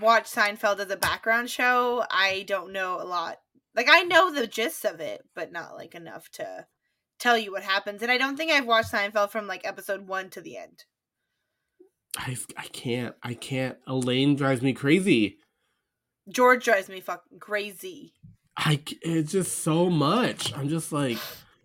watch 0.00 0.24
Seinfeld 0.30 0.78
as 0.80 0.90
a 0.90 0.96
background 0.96 1.50
show. 1.50 2.04
I 2.10 2.44
don't 2.46 2.72
know 2.72 3.00
a 3.00 3.04
lot. 3.04 3.38
Like, 3.74 3.88
I 3.90 4.02
know 4.04 4.32
the 4.32 4.46
gist 4.46 4.84
of 4.84 5.00
it, 5.00 5.22
but 5.34 5.52
not 5.52 5.74
like 5.76 5.94
enough 5.94 6.28
to 6.32 6.66
tell 7.20 7.38
you 7.38 7.52
what 7.52 7.62
happens. 7.62 8.02
And 8.02 8.10
I 8.10 8.18
don't 8.18 8.36
think 8.36 8.50
I've 8.50 8.66
watched 8.66 8.92
Seinfeld 8.92 9.30
from 9.30 9.46
like 9.46 9.60
episode 9.64 10.08
one 10.08 10.30
to 10.30 10.40
the 10.40 10.56
end. 10.56 10.84
I, 12.18 12.36
I 12.56 12.66
can't. 12.66 13.14
I 13.22 13.34
can't. 13.34 13.76
Elaine 13.86 14.34
drives 14.34 14.62
me 14.62 14.72
crazy. 14.72 15.38
George 16.28 16.64
drives 16.64 16.88
me 16.88 17.00
fucking 17.00 17.38
crazy. 17.38 18.14
I 18.56 18.82
it's 19.02 19.32
just 19.32 19.58
so 19.58 19.88
much. 19.88 20.56
I'm 20.56 20.68
just 20.68 20.92
like 20.92 21.18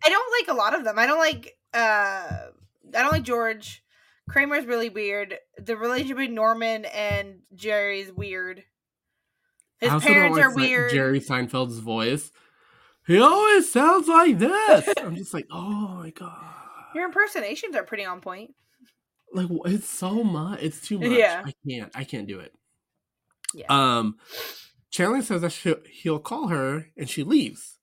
I 0.03 0.09
don't 0.09 0.31
like 0.39 0.55
a 0.55 0.57
lot 0.57 0.75
of 0.77 0.83
them. 0.83 0.97
I 0.97 1.07
don't 1.07 1.19
like 1.19 1.57
uh 1.73 2.47
I 2.93 3.01
don't 3.01 3.11
like 3.11 3.23
George. 3.23 3.83
Kramer's 4.29 4.65
really 4.65 4.89
weird. 4.89 5.35
The 5.57 5.77
relationship 5.77 6.17
between 6.17 6.35
Norman 6.35 6.85
and 6.85 7.39
Jerry 7.53 8.01
is 8.01 8.11
weird. 8.11 8.63
His 9.79 9.91
parents 10.03 10.37
like 10.37 10.45
are 10.45 10.55
weird. 10.55 10.91
Jerry 10.91 11.19
Seinfeld's 11.19 11.79
voice. 11.79 12.31
He 13.07 13.19
always 13.19 13.71
sounds 13.71 14.07
like 14.07 14.39
this. 14.39 14.93
I'm 14.97 15.15
just 15.15 15.33
like, 15.33 15.47
oh 15.51 15.99
my 16.01 16.09
god. 16.09 16.53
Your 16.95 17.05
impersonations 17.05 17.75
are 17.75 17.83
pretty 17.83 18.05
on 18.05 18.21
point. 18.21 18.53
Like 19.33 19.47
it's 19.65 19.89
so 19.89 20.23
much. 20.23 20.59
It's 20.61 20.81
too 20.81 20.99
much. 20.99 21.11
Yeah. 21.11 21.43
I 21.45 21.53
can't. 21.67 21.91
I 21.93 22.03
can't 22.03 22.27
do 22.27 22.39
it. 22.39 22.53
Yeah. 23.53 23.65
Um, 23.69 24.17
Chandler 24.89 25.21
says 25.21 25.41
that 25.41 25.51
she, 25.51 25.75
he'll 25.91 26.19
call 26.19 26.47
her, 26.47 26.87
and 26.97 27.09
she 27.09 27.23
leaves. 27.23 27.79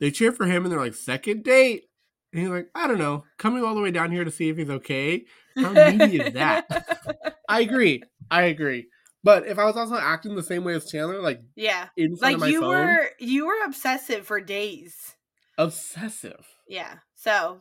They 0.00 0.10
cheer 0.10 0.32
for 0.32 0.46
him, 0.46 0.64
and 0.64 0.72
they're 0.72 0.80
like, 0.80 0.94
second 0.94 1.44
date. 1.44 1.84
And 2.32 2.40
he's 2.40 2.50
like, 2.50 2.68
I 2.74 2.86
don't 2.86 2.98
know, 2.98 3.24
coming 3.36 3.62
all 3.62 3.74
the 3.74 3.80
way 3.80 3.90
down 3.90 4.10
here 4.10 4.24
to 4.24 4.30
see 4.30 4.48
if 4.48 4.56
he's 4.56 4.70
okay. 4.70 5.24
How 5.56 5.72
needy 5.72 6.20
is 6.20 6.32
that? 6.32 7.36
I 7.48 7.60
agree. 7.60 8.02
I 8.30 8.42
agree. 8.44 8.86
But 9.24 9.46
if 9.46 9.58
I 9.58 9.64
was 9.64 9.76
also 9.76 9.96
acting 9.96 10.34
the 10.34 10.42
same 10.42 10.64
way 10.64 10.74
as 10.74 10.90
Chandler, 10.90 11.20
like 11.20 11.40
yeah. 11.54 11.88
in 11.96 12.16
front 12.16 12.40
Like 12.40 12.50
you 12.50 12.60
phone, 12.60 12.70
were 12.70 13.10
you 13.20 13.46
were 13.46 13.64
obsessive 13.64 14.26
for 14.26 14.40
days. 14.40 15.14
obsessive. 15.58 16.44
Yeah. 16.68 16.94
So 17.14 17.60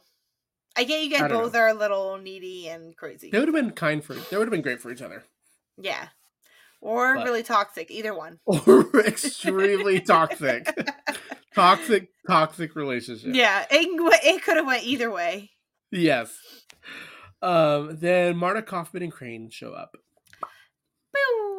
I 0.75 0.83
get 0.85 1.03
you 1.03 1.09
guys 1.11 1.29
both 1.29 1.55
are 1.55 1.67
a 1.67 1.73
little 1.73 2.17
needy 2.17 2.67
and 2.67 2.95
crazy. 2.97 3.29
They 3.29 3.37
would 3.39 3.47
have 3.47 3.55
been 3.55 3.71
kind 3.71 4.03
for. 4.03 4.13
They 4.15 4.37
would 4.37 4.47
have 4.47 4.51
been 4.51 4.61
great 4.63 4.81
for 4.81 4.91
each 4.91 5.01
other. 5.01 5.23
Yeah. 5.77 6.07
Or 6.81 7.13
But- 7.15 7.25
really 7.25 7.43
toxic, 7.43 7.91
either 7.91 8.15
one. 8.15 8.39
Or 8.47 8.89
extremely 9.05 9.99
toxic, 9.99 10.65
toxic, 11.55 12.09
toxic 12.25 12.75
relationship. 12.75 13.35
Yeah, 13.35 13.65
it, 13.69 13.87
it 14.25 14.41
could 14.43 14.57
have 14.57 14.65
went 14.65 14.83
either 14.83 15.11
way. 15.11 15.51
Yes. 15.91 16.33
Um. 17.43 17.97
Then 17.99 18.37
Marta 18.37 18.61
Kauffman 18.63 19.03
and 19.03 19.11
Crane 19.11 19.49
show 19.51 19.73
up, 19.73 19.95
Boo, 21.13 21.50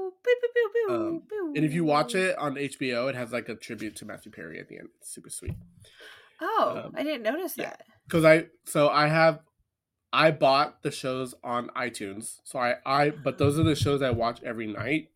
Um, 0.91 1.23
and 1.55 1.65
if 1.65 1.73
you 1.73 1.85
watch 1.85 2.15
it 2.15 2.37
on 2.39 2.55
HBO, 2.57 3.09
it 3.09 3.15
has 3.15 3.33
like 3.33 3.49
a 3.49 3.55
tribute 3.55 3.97
to 3.97 4.05
Matthew 4.05 4.33
Perry 4.33 4.59
at 4.59 4.69
the 4.69 4.79
end. 4.79 4.89
It's 4.99 5.13
super 5.13 5.31
sweet. 5.31 5.55
Oh, 6.41 6.83
um, 6.87 6.95
I 6.97 7.03
didn't 7.03 7.23
notice 7.23 7.57
yeah. 7.57 7.71
that. 7.71 7.83
because 8.07 8.25
I 8.25 8.47
so 8.65 8.89
I 8.89 9.07
have 9.09 9.41
I 10.13 10.31
bought 10.33 10.83
the 10.83 10.91
shows 10.91 11.35
on 11.45 11.69
iTunes. 11.77 12.39
So 12.45 12.59
I 12.59 12.77
I 12.85 13.11
but 13.11 13.39
those 13.39 13.59
are 13.59 13.63
the 13.63 13.77
shows 13.77 14.03
I 14.03 14.11
watch 14.11 14.43
every 14.43 14.67
night. 14.67 15.09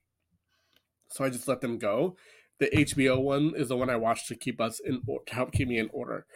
So 1.10 1.24
I 1.24 1.30
just 1.30 1.48
let 1.48 1.60
them 1.60 1.78
go. 1.78 2.16
The 2.58 2.68
HBO 2.70 3.20
one 3.20 3.52
is 3.56 3.68
the 3.68 3.76
one 3.76 3.90
I 3.90 3.96
watch 3.96 4.26
to 4.28 4.34
keep 4.36 4.60
us 4.60 4.80
in 4.80 5.02
or- 5.06 5.22
to 5.26 5.34
help 5.34 5.52
keep 5.52 5.68
me 5.68 5.78
in 5.78 5.90
order. 5.92 6.26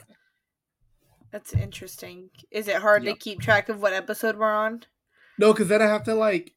That's 1.31 1.55
interesting. 1.55 2.31
Is 2.51 2.67
it 2.67 2.77
hard 2.77 3.05
Yeah. 3.05 3.13
to 3.13 3.19
keep 3.19 3.41
track 3.41 3.69
of 3.69 3.81
what 3.81 3.93
episode 3.93 4.37
we're 4.37 4.53
on? 4.53 4.83
No, 5.39 5.53
because 5.53 5.69
then 5.69 5.81
I 5.81 5.87
have 5.87 6.03
to 6.05 6.15
like 6.15 6.53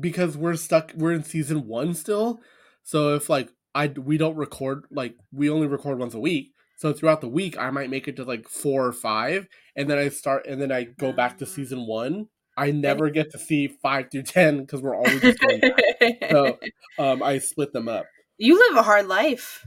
because 0.00 0.36
we're 0.36 0.56
stuck. 0.56 0.92
We're 0.96 1.12
in 1.12 1.22
season 1.24 1.66
one 1.66 1.94
still. 1.94 2.40
So 2.82 3.14
if 3.14 3.28
like 3.28 3.50
I 3.74 3.88
we 3.88 4.16
don't 4.18 4.36
record 4.36 4.84
like 4.90 5.14
we 5.32 5.50
only 5.50 5.66
record 5.66 5.98
once 5.98 6.14
a 6.14 6.20
week. 6.20 6.52
So 6.78 6.92
throughout 6.92 7.20
the 7.22 7.28
week, 7.28 7.56
I 7.58 7.70
might 7.70 7.88
make 7.90 8.06
it 8.06 8.16
to 8.16 8.24
like 8.24 8.48
four 8.48 8.84
or 8.86 8.92
five, 8.92 9.46
and 9.76 9.88
then 9.88 9.96
I 9.98 10.10
start, 10.10 10.46
and 10.46 10.60
then 10.60 10.70
I 10.70 10.84
go 10.84 11.10
back 11.12 11.38
to 11.38 11.44
Ah. 11.46 11.48
season 11.48 11.86
one. 11.86 12.26
I 12.58 12.70
never 12.70 13.10
get 13.10 13.30
to 13.32 13.38
see 13.38 13.68
five 13.68 14.10
through 14.10 14.24
ten 14.24 14.60
because 14.60 14.80
we're 14.82 14.94
always 14.96 15.20
just 15.20 15.38
going. 15.40 15.60
back. 15.60 16.30
So 16.30 16.58
um, 16.98 17.22
I 17.22 17.38
split 17.38 17.72
them 17.72 17.88
up. 17.88 18.06
you 18.38 18.58
live 18.58 18.76
a 18.78 18.82
hard 18.82 19.06
life. 19.06 19.64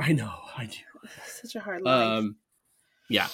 I 0.00 0.12
know, 0.12 0.32
I 0.56 0.66
do. 0.66 1.08
Such 1.26 1.54
a 1.56 1.60
hard 1.60 1.82
life. 1.82 2.18
Um, 2.18 2.36
yeah. 3.08 3.28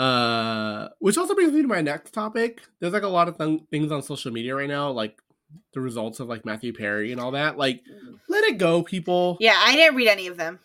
Uh, 0.00 0.88
which 0.98 1.18
also 1.18 1.34
brings 1.34 1.52
me 1.52 1.60
to 1.62 1.68
my 1.68 1.82
next 1.82 2.12
topic. 2.12 2.62
There's 2.80 2.92
like 2.94 3.02
a 3.02 3.08
lot 3.08 3.28
of 3.28 3.36
th- 3.36 3.60
things 3.70 3.92
on 3.92 4.02
social 4.02 4.32
media 4.32 4.54
right 4.54 4.68
now, 4.68 4.90
like 4.90 5.20
the 5.74 5.80
results 5.80 6.20
of 6.20 6.28
like 6.28 6.44
Matthew 6.46 6.72
Perry 6.72 7.12
and 7.12 7.20
all 7.20 7.32
that. 7.32 7.58
Like, 7.58 7.82
let 8.28 8.44
it 8.44 8.56
go, 8.58 8.82
people. 8.82 9.36
yeah, 9.40 9.60
I 9.62 9.76
didn't 9.76 9.96
read 9.96 10.08
any 10.08 10.26
of 10.26 10.36
them. 10.38 10.58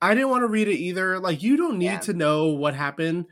I 0.00 0.14
didn't 0.14 0.30
want 0.30 0.42
to 0.42 0.48
read 0.48 0.68
it 0.68 0.76
either. 0.76 1.18
Like, 1.18 1.42
you 1.42 1.56
don't 1.56 1.78
need 1.78 1.86
Yeah. 1.86 1.98
to 2.00 2.12
know 2.12 2.46
what 2.46 2.74
happened. 2.74 3.26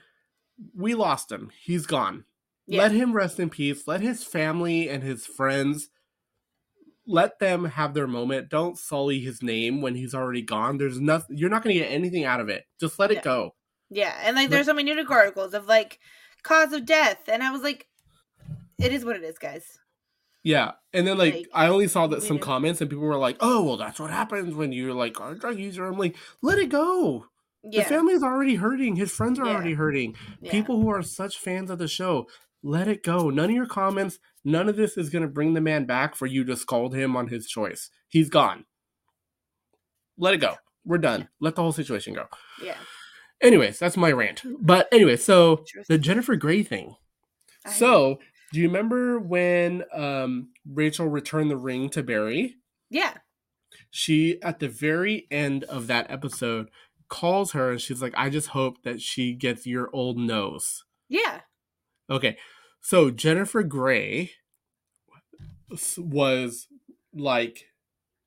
We 0.74 0.94
lost 0.94 1.30
him. 1.30 1.52
He's 1.62 1.86
gone. 1.86 2.24
Yeah. 2.66 2.82
Let 2.82 2.90
him 2.90 3.12
rest 3.12 3.38
in 3.38 3.48
peace. 3.50 3.86
Let 3.86 4.00
his 4.00 4.24
family 4.24 4.88
and 4.88 5.04
his 5.04 5.26
friends 5.26 5.90
let 7.06 7.38
them 7.38 7.66
have 7.66 7.94
their 7.94 8.08
moment. 8.08 8.48
Don't 8.48 8.76
sully 8.76 9.20
his 9.20 9.40
name 9.44 9.80
when 9.80 9.94
he's 9.94 10.12
already 10.14 10.42
gone. 10.42 10.78
There's 10.78 10.98
nothing 10.98 11.36
you're 11.38 11.50
not 11.50 11.62
going 11.62 11.74
to 11.76 11.80
get 11.82 11.92
anything 11.92 12.24
out 12.24 12.40
of 12.40 12.48
it. 12.48 12.64
Just 12.80 12.98
let 12.98 13.12
it 13.12 13.22
go. 13.22 13.54
Yeah, 13.90 14.14
and 14.22 14.34
like 14.36 14.50
there's 14.50 14.66
so 14.66 14.74
many 14.74 14.92
news 14.92 15.06
articles 15.10 15.54
of 15.54 15.66
like 15.66 15.98
cause 16.42 16.72
of 16.72 16.84
death, 16.86 17.28
and 17.28 17.42
I 17.42 17.50
was 17.50 17.62
like, 17.62 17.86
it 18.78 18.92
is 18.92 19.04
what 19.04 19.16
it 19.16 19.22
is, 19.22 19.38
guys. 19.38 19.64
Yeah. 20.42 20.72
And 20.92 21.06
then 21.06 21.18
like, 21.18 21.34
Like, 21.34 21.46
I 21.52 21.66
only 21.68 21.88
saw 21.88 22.06
that 22.06 22.22
some 22.22 22.36
yeah. 22.36 22.42
comments 22.42 22.80
and 22.80 22.88
people 22.88 23.04
were 23.04 23.16
like, 23.16 23.36
"Oh, 23.40 23.64
well 23.64 23.76
that's 23.76 23.98
what 23.98 24.10
happens 24.10 24.54
when 24.54 24.70
you're 24.72 24.92
like 24.94 25.18
a 25.20 25.34
drug 25.34 25.58
user." 25.58 25.84
I'm 25.84 25.98
like, 25.98 26.16
"Let 26.42 26.58
it 26.58 26.68
go." 26.68 27.26
The 27.64 27.82
family 27.82 28.12
is 28.14 28.22
already 28.22 28.54
hurting. 28.54 28.94
His 28.94 29.10
friends 29.10 29.40
are 29.40 29.46
Yeah. 29.46 29.54
already 29.54 29.74
hurting. 29.74 30.14
yeah. 30.40 30.52
People 30.52 30.80
who 30.80 30.88
are 30.88 31.02
such 31.02 31.36
fans 31.38 31.68
of 31.68 31.78
the 31.78 31.88
show, 31.88 32.28
let 32.62 32.86
it 32.86 33.02
go. 33.02 33.28
None 33.28 33.46
of 33.50 33.56
your 33.56 33.66
comments, 33.66 34.20
none 34.44 34.68
of 34.68 34.76
this 34.76 34.96
is 34.96 35.10
going 35.10 35.22
to 35.22 35.28
bring 35.28 35.54
the 35.54 35.60
man 35.60 35.84
back 35.84 36.14
for 36.14 36.26
you 36.26 36.44
to 36.44 36.56
scold 36.56 36.94
him 36.94 37.16
on 37.16 37.26
his 37.26 37.48
choice. 37.48 37.90
He's 38.06 38.28
gone. 38.30 38.66
Let 40.16 40.34
it 40.34 40.38
go. 40.40 40.54
We're 40.84 40.98
done. 40.98 41.28
Let 41.40 41.56
the 41.56 41.62
whole 41.62 41.72
situation 41.72 42.14
go. 42.14 42.26
yeah. 42.62 42.76
Anyways, 43.42 43.78
that's 43.78 43.96
my 43.96 44.10
rant. 44.12 44.42
But 44.60 44.88
anyway, 44.92 45.16
so 45.16 45.64
the 45.88 45.98
Jennifer 45.98 46.36
Grey 46.36 46.62
thing. 46.62 46.96
I- 47.64 47.72
So, 47.72 48.18
do 48.52 48.60
you 48.60 48.68
remember 48.68 49.18
when 49.18 49.84
um, 49.92 50.48
Rachel 50.66 51.08
returned 51.08 51.50
the 51.50 51.56
ring 51.56 51.88
to 51.90 52.02
Barry? 52.02 52.56
yeah, 52.90 53.14
She, 53.90 54.40
at 54.42 54.60
the 54.60 54.68
very 54.68 55.26
end 55.30 55.64
of 55.64 55.86
that 55.88 56.10
episode, 56.10 56.70
calls 57.08 57.52
her 57.52 57.72
and 57.72 57.80
she's 57.80 58.00
like, 58.00 58.14
I 58.16 58.30
just 58.30 58.48
hope 58.48 58.82
that 58.84 59.00
she 59.00 59.34
gets 59.34 59.66
your 59.66 59.90
old 59.92 60.16
nose. 60.18 60.84
yeah, 61.08 61.40
Okay. 62.08 62.36
So 62.80 63.10
Jennifer 63.10 63.64
Grey 63.64 64.30
was 65.98 66.68
like 67.12 67.64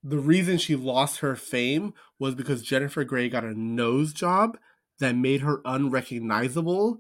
the 0.04 0.18
reason 0.20 0.58
she 0.58 0.76
lost 0.76 1.20
her 1.20 1.36
fame 1.36 1.94
was 2.20 2.36
because 2.36 2.62
Jennifer 2.62 3.04
Grey 3.04 3.30
got 3.30 3.44
a 3.46 3.58
nose 3.58 4.12
job 4.14 4.58
that 5.00 5.16
made 5.16 5.42
her 5.42 5.62
unrecognizable 5.66 7.00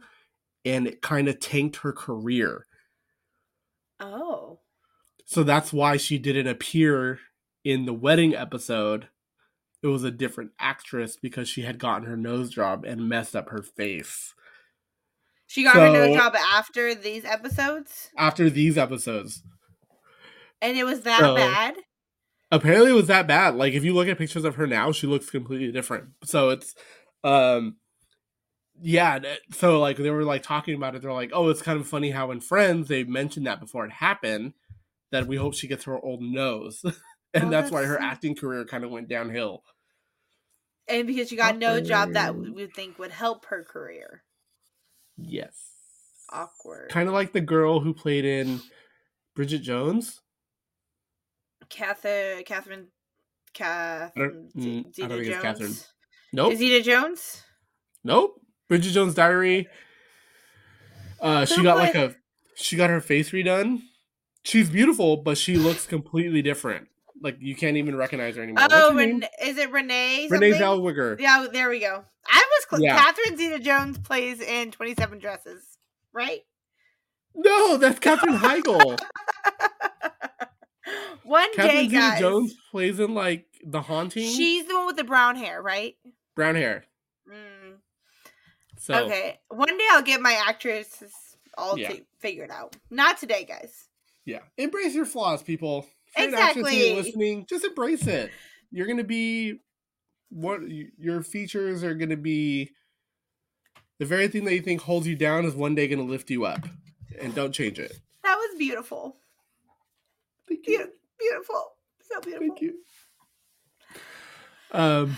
and 0.66 0.88
it 0.88 1.02
kind 1.02 1.28
of 1.28 1.39
tanked 1.39 1.78
her 1.78 1.93
career. 1.93 2.66
oh, 4.00 4.60
So 5.26 5.43
that's 5.43 5.72
why 5.74 5.97
she 5.97 6.18
didn't 6.18 6.47
appear 6.47 7.20
in 7.64 7.86
the 7.86 7.93
wedding 7.93 8.36
episode. 8.36 9.08
It 9.82 9.88
was 9.88 10.04
a 10.04 10.12
different 10.12 10.52
actress 10.60 11.18
because 11.22 11.47
she 11.47 11.62
had 11.62 11.80
gotten 11.80 12.08
her 12.08 12.18
nose 12.18 12.50
job 12.50 12.84
and 12.86 13.08
messed 13.08 13.36
up 13.36 13.50
her 13.50 13.62
face. 13.64 14.34
she 15.47 15.64
got 15.64 15.76
her 15.76 15.91
nose 15.91 16.16
job 16.18 16.36
after 16.36 16.93
these 16.93 17.26
episodes, 17.26 18.10
After 18.18 18.50
these 18.50 18.78
episodes, 18.78 19.41
and 20.62 20.78
it 20.78 20.84
was 20.84 21.02
that 21.02 21.20
So- 21.22 21.36
bad. 21.36 21.76
apparently 22.52 22.91
it 22.91 22.95
was 22.95 23.08
that 23.08 23.28
bad 23.28 23.56
like 23.56 23.74
if 23.74 23.84
you 23.86 23.93
look 23.93 24.08
at 24.08 24.18
pictures 24.18 24.43
of 24.43 24.56
her 24.56 24.66
now 24.68 24.91
she 24.91 25.06
looks 25.08 25.30
completely 25.30 25.72
different 25.72 26.10
so 26.24 26.50
it's 26.50 26.74
um 27.24 27.76
yeah 28.82 29.19
so 29.51 29.80
like 29.80 29.97
they 29.97 30.09
were 30.09 30.23
like 30.23 30.43
talking 30.43 30.75
about 30.75 30.95
it 30.95 31.01
they're 31.01 31.11
like 31.13 31.32
oh 31.34 31.49
it's 31.49 31.61
kind 31.61 31.80
of 31.80 31.88
funny 31.88 32.11
how 32.11 32.32
in 32.32 32.39
friends 32.39 32.88
they 32.88 33.03
mentioned 33.03 33.45
that 33.47 33.59
before 33.59 33.86
it 33.86 33.91
happened 33.91 34.53
that 35.11 35.27
we 35.27 35.36
hope 35.36 35.53
she 35.53 35.67
gets 35.67 35.84
her 35.86 35.99
old 35.99 36.21
nose 36.21 36.82
and 37.34 37.45
Oh, 37.45 37.49
that's 37.49 37.71
why 37.71 37.84
her 37.86 37.99
acting 37.99 38.36
career 38.36 38.65
kind 38.65 38.84
of 38.84 38.91
went 38.91 39.09
downhill 39.09 39.63
And 40.88 41.07
because 41.07 41.30
she 41.30 41.36
got 41.36 41.57
no 41.57 41.82
job 41.82 42.13
that 42.13 42.36
we 42.36 42.49
would 42.51 42.73
think 42.73 42.97
would 42.99 43.11
help 43.11 43.45
her 43.47 43.63
career. 43.63 44.23
yes 45.17 45.55
Awkward. 46.32 46.89
kind 46.89 47.07
of 47.07 47.13
like 47.13 47.34
the 47.34 47.41
girl 47.41 47.80
who 47.80 47.93
played 47.93 48.25
in 48.25 48.61
bridget 49.36 49.61
jones 49.61 50.21
Catherine, 51.69 52.43
Catherine, 52.45 52.88
Catherine, 53.53 54.49
mm, 54.55 54.86
I 55.01 55.07
don't 55.07 55.17
Zeta 55.17 55.17
think 55.17 55.27
it's 55.27 55.30
Jones. 55.30 55.43
Catherine. 55.43 55.75
nope 56.34 56.53
Is 56.53 56.59
Zeta 56.59 56.84
Jones? 56.84 57.43
Nope. 58.03 58.41
Bridget 58.70 58.91
Jones' 58.91 59.13
Diary. 59.15 59.67
Uh, 61.20 61.43
she 61.45 61.61
got 61.61 61.78
like 61.78 61.95
a, 61.95 62.15
she 62.55 62.78
got 62.78 62.89
her 62.89 63.01
face 63.01 63.32
redone. 63.32 63.82
She's 64.43 64.70
beautiful, 64.70 65.17
but 65.17 65.38
she 65.38 65.57
looks 65.57 65.86
completely 65.86 66.41
different. 66.41 66.88
Like 67.22 67.36
you 67.41 67.55
can't 67.55 67.76
even 67.76 67.97
recognize 67.97 68.38
her 68.38 68.43
anymore. 68.43 68.65
Oh? 68.72 68.95
Ren- 68.95 69.26
is 69.43 69.57
it 69.57 69.70
Renee? 69.72 70.30
Renee 70.30 70.51
something? 70.51 70.67
Zellweger. 70.67 71.20
Yeah, 71.20 71.47
there 71.51 71.67
we 71.67 71.80
go. 71.82 72.05
I 72.26 72.45
was 72.51 72.67
cl- 72.70 72.82
Yeah. 72.82 72.97
Catherine 72.97 73.36
Zeta 73.38 73.59
Jones 73.59 73.97
plays 73.97 74.39
in 74.39 74.72
Twenty 74.72 74.95
Seven 74.95 75.20
Dresses, 75.20 75.78
right? 76.13 76.39
No, 77.36 77.76
that's 77.78 77.99
Katherine 77.99 78.38
Heigl. 78.38 78.97
One 81.24 81.51
day, 81.51 81.55
Catherine 81.57 81.89
guys. 81.89 82.17
Zeta-Jones 82.17 82.55
plays 82.72 82.99
in 82.99 83.13
like 83.13 83.45
The 83.63 83.82
Haunting. 83.82 84.28
She's 84.30 84.65
the 84.65 84.74
one 84.76 84.88
with 84.88 84.95
the 84.95 85.03
brown 85.03 85.36
hair, 85.36 85.61
right? 85.61 85.95
brown 86.36 86.55
hair. 86.55 86.86
So 88.82 88.93
Okay. 89.05 89.39
One 89.49 89.77
day 89.77 89.86
I'll 89.91 90.01
get 90.01 90.21
my 90.21 90.41
actresses 90.47 91.11
all 91.57 91.77
Yeah. 91.77 91.89
fi- 91.89 92.05
figured 92.19 92.49
out. 92.49 92.75
Not 92.89 93.17
today, 93.19 93.43
guys. 93.43 93.89
yeah, 94.25 94.39
embrace 94.57 94.95
your 94.95 95.05
flaws, 95.05 95.43
people. 95.43 95.86
If 96.15 96.17
you're 96.17 96.27
an 96.30 96.34
actress 96.36 96.67
and 96.67 96.75
you're 96.77 96.84
Exactly. 96.88 97.03
listening, 97.03 97.45
just 97.47 97.65
embrace 97.65 98.07
it. 98.07 98.32
You're 98.71 98.88
gonna 98.88 99.03
be 99.03 99.59
what 100.30 100.61
your 100.69 101.21
features 101.23 101.84
are 101.84 101.93
gonna 101.93 102.15
be. 102.17 102.71
The 103.97 104.05
very 104.05 104.27
thing 104.30 104.45
that 104.45 104.53
you 104.53 104.61
think 104.61 104.82
holds 104.82 105.07
you 105.07 105.15
down 105.15 105.43
is 105.45 105.55
one 105.55 105.75
day 105.75 105.88
gonna 105.88 106.03
lift 106.03 106.30
you 106.30 106.45
up, 106.45 106.65
and 107.19 107.36
don't 107.36 107.51
change 107.51 107.80
it. 107.80 107.99
That 108.23 108.36
was 108.38 108.57
beautiful. 108.57 109.19
Thank 110.47 110.65
Be- 110.65 110.77
beautiful. 111.19 111.73
So 112.01 112.21
beautiful. 112.21 112.47
Thank 112.47 112.61
you. 112.61 112.80
Um. 114.71 115.17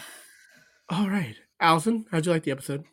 All 0.90 1.10
right, 1.10 1.36
Allison, 1.60 2.06
how'd 2.12 2.26
you 2.26 2.32
like 2.32 2.44
the 2.44 2.52
episode? 2.52 2.86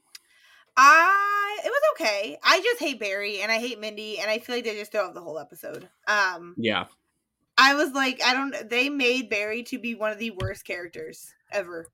I 0.78 1.58
it 1.64 1.68
was 1.68 1.82
okay. 1.92 2.38
I 2.42 2.60
just 2.60 2.80
hate 2.80 3.00
Barry 3.00 3.40
and 3.42 3.50
I 3.50 3.58
hate 3.58 3.80
Mindy 3.80 4.18
and 4.20 4.30
I 4.30 4.38
feel 4.38 4.54
like 4.54 4.64
they 4.64 4.76
just 4.76 4.92
throw 4.92 5.08
up 5.08 5.14
the 5.14 5.20
whole 5.20 5.38
episode. 5.38 5.88
Um 6.06 6.54
Yeah. 6.56 6.84
I 7.58 7.74
was 7.74 7.92
like, 7.92 8.22
I 8.24 8.32
don't 8.32 8.70
they 8.70 8.88
made 8.88 9.28
Barry 9.28 9.64
to 9.64 9.78
be 9.78 9.96
one 9.96 10.12
of 10.12 10.18
the 10.18 10.30
worst 10.30 10.64
characters 10.64 11.34
ever. 11.50 11.86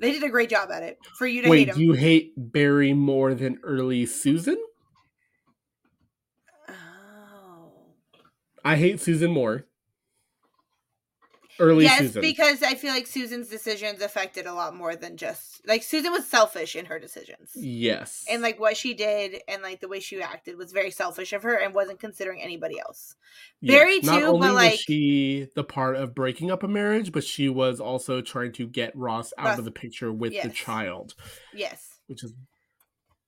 They 0.00 0.10
did 0.10 0.24
a 0.24 0.28
great 0.28 0.50
job 0.50 0.70
at 0.72 0.82
it. 0.82 0.98
For 1.16 1.26
you 1.26 1.42
to 1.42 1.48
Wait, 1.48 1.68
hate 1.68 1.76
him. 1.76 1.80
You 1.80 1.92
hate 1.92 2.32
Barry 2.36 2.92
more 2.92 3.34
than 3.34 3.60
early 3.62 4.04
Susan? 4.06 4.56
Oh. 6.68 7.72
I 8.64 8.76
hate 8.76 9.00
Susan 9.00 9.30
more. 9.30 9.66
Early 11.60 11.84
yes, 11.84 11.98
Susan. 11.98 12.22
because 12.22 12.62
I 12.62 12.74
feel 12.74 12.90
like 12.92 13.06
Susan's 13.06 13.48
decisions 13.48 14.00
affected 14.02 14.46
a 14.46 14.54
lot 14.54 14.74
more 14.74 14.96
than 14.96 15.16
just 15.16 15.60
like 15.66 15.82
Susan 15.82 16.10
was 16.10 16.26
selfish 16.26 16.74
in 16.74 16.86
her 16.86 16.98
decisions. 16.98 17.50
yes. 17.54 18.24
And 18.30 18.40
like 18.42 18.58
what 18.58 18.76
she 18.76 18.94
did 18.94 19.42
and 19.46 19.62
like 19.62 19.80
the 19.80 19.88
way 19.88 20.00
she 20.00 20.20
acted 20.22 20.56
was 20.56 20.72
very 20.72 20.90
selfish 20.90 21.32
of 21.32 21.42
her 21.42 21.54
and 21.54 21.74
wasn't 21.74 22.00
considering 22.00 22.40
anybody 22.42 22.80
else. 22.80 23.14
Yes. 23.60 23.74
Barry 23.78 24.00
Not 24.00 24.18
too, 24.18 24.24
only 24.26 24.40
but, 24.48 24.54
was 24.54 24.62
like- 24.64 24.78
she 24.80 25.48
the 25.54 25.62
part 25.64 25.96
of 25.96 26.14
breaking 26.14 26.50
up 26.50 26.62
a 26.62 26.68
marriage, 26.68 27.12
but 27.12 27.24
she 27.24 27.48
was 27.48 27.78
also 27.78 28.20
trying 28.22 28.52
to 28.52 28.66
get 28.66 28.96
Ross 28.96 29.32
out 29.38 29.44
Ross- 29.46 29.58
of 29.58 29.64
the 29.66 29.70
picture 29.70 30.10
with 30.12 30.32
the 30.42 30.48
child, 30.48 31.14
Yes. 31.54 31.98
which 32.06 32.24
is 32.24 32.32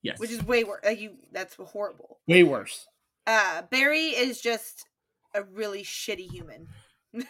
yes, 0.01 0.19
Which 0.19 0.31
is 0.31 0.43
way 0.43 0.65
worse. 0.65 0.81
Like 0.85 1.01
you 1.01 1.17
that's 1.33 1.55
horrible. 1.55 2.19
way 2.27 2.43
worse. 2.43 2.87
Uh 3.27 3.63
Barry 3.71 4.07
is 4.09 4.41
just 4.41 4.87
a 5.35 5.43
really 5.45 5.83
shitty 5.83 6.31
human. 6.31 6.67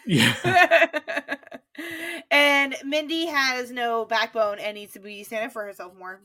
Yeah. 0.05 0.33
and 2.31 2.75
Mindy 2.85 3.25
has 3.27 3.71
no 3.71 4.05
backbone 4.05 4.59
and 4.59 4.75
needs 4.75 4.93
to 4.93 4.99
be 4.99 5.23
standing 5.23 5.49
for 5.49 5.63
herself 5.63 5.93
more. 5.97 6.21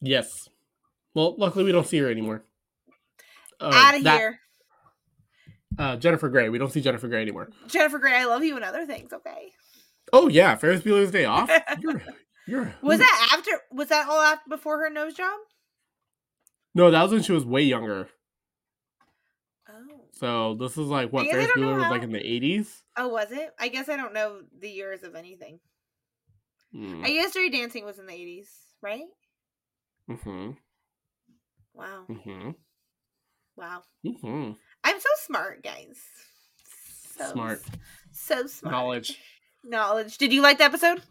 yes. 0.00 0.48
Well, 1.14 1.34
luckily 1.38 1.64
we 1.64 1.72
don't 1.72 1.86
see 1.86 1.98
her 1.98 2.10
anymore. 2.10 2.42
Uh, 3.60 3.70
Out 3.74 3.94
of 3.96 4.04
that- 4.04 4.18
here. 4.18 4.38
Uh, 5.78 5.96
Jennifer 5.96 6.28
Grey. 6.28 6.50
We 6.50 6.58
don't 6.58 6.70
see 6.70 6.82
Jennifer 6.82 7.08
Grey 7.08 7.22
anymore. 7.22 7.48
Jennifer 7.66 7.98
Grey, 7.98 8.14
I 8.14 8.24
love 8.26 8.44
you 8.44 8.56
and 8.56 8.64
other 8.64 8.84
things, 8.84 9.10
okay? 9.12 9.52
Oh 10.12 10.28
yeah, 10.28 10.54
Ferris 10.56 10.82
Bueller's 10.82 11.10
Day 11.10 11.24
Off. 11.24 11.50
You're 11.80 12.02
you're 12.46 12.74
Was 12.82 12.98
that 12.98 13.28
after 13.32 13.52
was 13.70 13.88
that 13.88 14.06
all 14.08 14.20
after 14.20 14.42
before 14.50 14.80
her 14.80 14.90
nose 14.90 15.14
job? 15.14 15.32
No, 16.74 16.90
that 16.90 17.02
was 17.02 17.12
when 17.12 17.22
she 17.22 17.32
was 17.32 17.46
way 17.46 17.62
younger. 17.62 18.08
Oh. 19.90 20.00
So 20.12 20.54
this 20.54 20.72
is 20.72 20.86
like 20.86 21.12
what 21.12 21.26
Ferris 21.26 21.50
Bueller 21.56 21.78
was 21.78 21.90
like 21.90 22.02
in 22.02 22.12
the 22.12 22.24
eighties. 22.24 22.82
Oh, 22.96 23.08
was 23.08 23.32
it? 23.32 23.50
I 23.58 23.68
guess 23.68 23.88
I 23.88 23.96
don't 23.96 24.14
know 24.14 24.40
the 24.58 24.70
years 24.70 25.02
of 25.02 25.14
anything. 25.14 25.60
Mm. 26.74 27.04
I 27.04 27.10
guess 27.10 27.34
Dirty 27.34 27.50
Dancing 27.50 27.84
was 27.84 27.98
in 27.98 28.06
the 28.06 28.12
80s, 28.12 28.46
right? 28.80 29.04
Mm-hmm. 30.10 30.50
Wow. 31.74 32.04
Mm-hmm. 32.08 32.50
Wow. 33.56 33.82
Mm-hmm. 34.06 34.52
I'm 34.84 35.00
so 35.00 35.08
smart, 35.26 35.62
guys. 35.62 35.98
So 37.18 37.32
Smart. 37.32 37.62
So 38.12 38.46
smart. 38.46 38.72
Knowledge. 38.72 39.18
Knowledge. 39.64 40.16
Did 40.18 40.32
you 40.32 40.40
like 40.40 40.58
the 40.58 40.64
episode? 40.64 41.02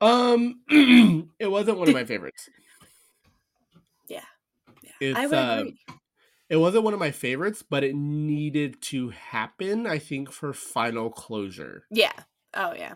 Um, 0.00 0.60
it 1.38 1.50
wasn't 1.50 1.78
one 1.78 1.88
of 1.88 1.94
my 1.94 2.04
favorites. 2.04 2.48
Yeah. 4.08 4.20
Yeah. 4.82 4.90
It's, 5.00 5.18
I 5.18 5.26
would 5.26 5.34
uh, 5.34 5.56
agree. 5.60 5.78
It 6.52 6.56
wasn't 6.58 6.84
one 6.84 6.92
of 6.92 7.00
my 7.00 7.12
favorites, 7.12 7.64
but 7.66 7.82
it 7.82 7.94
needed 7.96 8.82
to 8.82 9.08
happen, 9.08 9.86
I 9.86 9.98
think, 9.98 10.30
for 10.30 10.52
final 10.52 11.08
closure. 11.08 11.86
Yeah. 11.90 12.12
Oh, 12.52 12.74
yeah. 12.74 12.92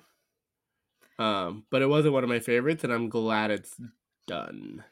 Um, 1.18 1.64
but 1.70 1.80
it 1.80 1.88
wasn't 1.88 2.12
one 2.12 2.22
of 2.22 2.28
my 2.28 2.38
favorites, 2.38 2.84
and 2.84 2.92
I'm 2.92 3.08
glad 3.08 3.50
it's 3.50 3.74
done. 4.26 4.84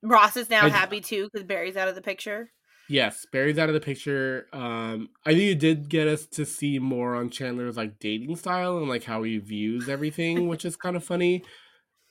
Ross 0.00 0.36
is 0.36 0.48
now 0.48 0.66
I- 0.66 0.68
happy 0.68 1.00
too 1.00 1.28
because 1.32 1.44
Barry's 1.44 1.76
out 1.76 1.88
of 1.88 1.96
the 1.96 2.02
picture. 2.02 2.52
Yes, 2.88 3.26
Barry's 3.32 3.58
out 3.58 3.68
of 3.68 3.74
the 3.74 3.80
picture. 3.80 4.46
Um, 4.52 5.08
I 5.26 5.30
think 5.34 5.50
it 5.50 5.58
did 5.58 5.88
get 5.88 6.06
us 6.06 6.26
to 6.26 6.46
see 6.46 6.78
more 6.78 7.16
on 7.16 7.30
Chandler's 7.30 7.76
like 7.76 7.98
dating 7.98 8.36
style 8.36 8.78
and 8.78 8.88
like 8.88 9.02
how 9.02 9.24
he 9.24 9.38
views 9.38 9.88
everything, 9.88 10.46
which 10.48 10.64
is 10.64 10.76
kind 10.76 10.94
of 10.94 11.02
funny. 11.02 11.42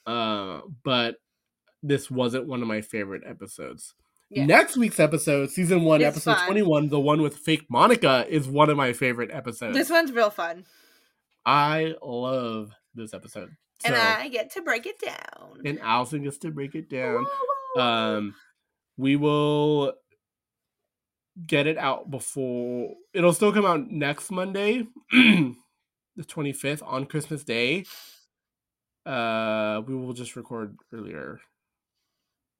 Uh, 0.04 0.60
but 0.84 1.16
this 1.82 2.10
wasn't 2.10 2.46
one 2.46 2.60
of 2.60 2.68
my 2.68 2.82
favorite 2.82 3.22
episodes. 3.26 3.94
Yeah. 4.32 4.46
Next 4.46 4.76
week's 4.76 4.98
episode, 4.98 5.50
season 5.50 5.82
one, 5.84 6.00
It's 6.00 6.08
episode 6.08 6.36
fun. 6.36 6.46
21, 6.46 6.88
the 6.88 6.98
one 7.00 7.20
with 7.20 7.36
fake 7.36 7.66
Monica, 7.68 8.24
is 8.28 8.48
one 8.48 8.70
of 8.70 8.76
my 8.76 8.92
favorite 8.94 9.30
episodes. 9.32 9.76
This 9.76 9.90
one's 9.90 10.10
real 10.12 10.30
fun. 10.30 10.64
I 11.44 11.94
love 12.02 12.70
this 12.94 13.12
episode. 13.12 13.50
So, 13.84 13.88
And 13.92 13.96
I 13.96 14.28
get 14.28 14.52
to 14.52 14.62
break 14.62 14.86
it 14.86 14.98
down. 15.00 15.60
and 15.64 15.78
Allison 15.80 16.22
gets 16.22 16.38
to 16.38 16.50
break 16.50 16.74
it 16.74 16.88
down. 16.88 17.26
Woo. 17.76 17.82
Um, 17.82 18.34
we 18.96 19.16
will 19.16 19.92
get 21.46 21.66
it 21.66 21.78
out 21.78 22.10
before 22.10 22.94
it'll 23.14 23.32
still 23.32 23.52
come 23.52 23.64
out 23.66 23.90
next 23.90 24.30
Monday, 24.30 24.86
the 25.10 25.54
25th 26.20 26.82
on 26.86 27.06
Christmas 27.06 27.42
Day. 27.42 27.84
Uh, 29.04 29.82
we 29.86 29.94
will 29.96 30.12
just 30.12 30.36
record 30.36 30.76
earlier. 30.92 31.40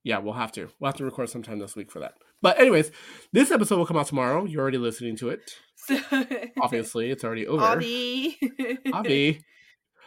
Yeah, 0.05 0.19
we'll 0.19 0.35
have 0.35 0.53
to. 0.53 0.69
We'll 0.79 0.89
have 0.89 0.97
to 0.97 1.05
record 1.05 1.31
sometime 1.31 1.59
this 1.59 1.77
week 1.77 1.91
for 1.91 2.01
that. 2.01 2.15
But 2.41 2.59
anyways, 2.59 2.91
this 3.33 3.51
episode 3.51 3.79
will 3.79 3.87
come 3.87 3.97
out 3.97 4.07
tomorrow. 4.07 4.45
You're 4.45 4.61
already 4.61 4.79
listening 4.79 5.17
to 5.19 5.31
it. 5.31 5.53
Obviously, 6.61 7.11
it's 7.11 7.25
already 7.25 7.47
over. 7.47 7.63
Avi. 7.63 8.39
Avi. 8.93 9.45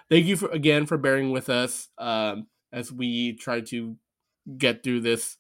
Thank 0.10 0.26
you 0.26 0.36
for 0.36 0.50
again 0.50 0.86
for 0.86 0.98
bearing 0.98 1.32
with 1.32 1.50
us 1.50 1.88
um, 1.98 2.48
as 2.72 2.92
we 2.92 3.34
try 3.38 3.62
to 3.62 3.96
get 4.58 4.84
through 4.84 5.02
this 5.02 5.38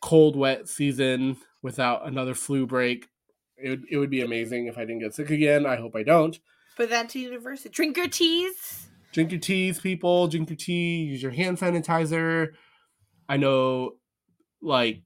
cold, 0.00 0.36
wet 0.36 0.68
season 0.68 1.36
without 1.62 2.06
another 2.06 2.34
flu 2.34 2.66
break. 2.66 3.08
It 3.56 3.68
would, 3.70 3.84
it 3.90 3.96
would 3.98 4.10
be 4.10 4.22
amazing 4.22 4.66
if 4.66 4.76
I 4.76 4.80
didn't 4.80 5.00
get 5.00 5.14
sick 5.14 5.30
again. 5.30 5.66
I 5.66 5.76
hope 5.76 5.94
I 5.94 6.02
don't. 6.02 6.38
Put 6.76 6.90
that 6.90 7.10
to 7.10 7.20
university. 7.20 7.68
Drink 7.68 7.96
your 7.96 8.08
teas. 8.08 8.88
Drink 9.12 9.30
your 9.30 9.40
teas, 9.40 9.78
people. 9.78 10.26
Drink 10.26 10.48
your 10.48 10.56
tea. 10.56 11.04
Use 11.04 11.22
your 11.22 11.32
hand 11.32 11.58
sanitizer. 11.58 12.48
I 13.32 13.36
know, 13.38 13.92
like, 14.60 15.02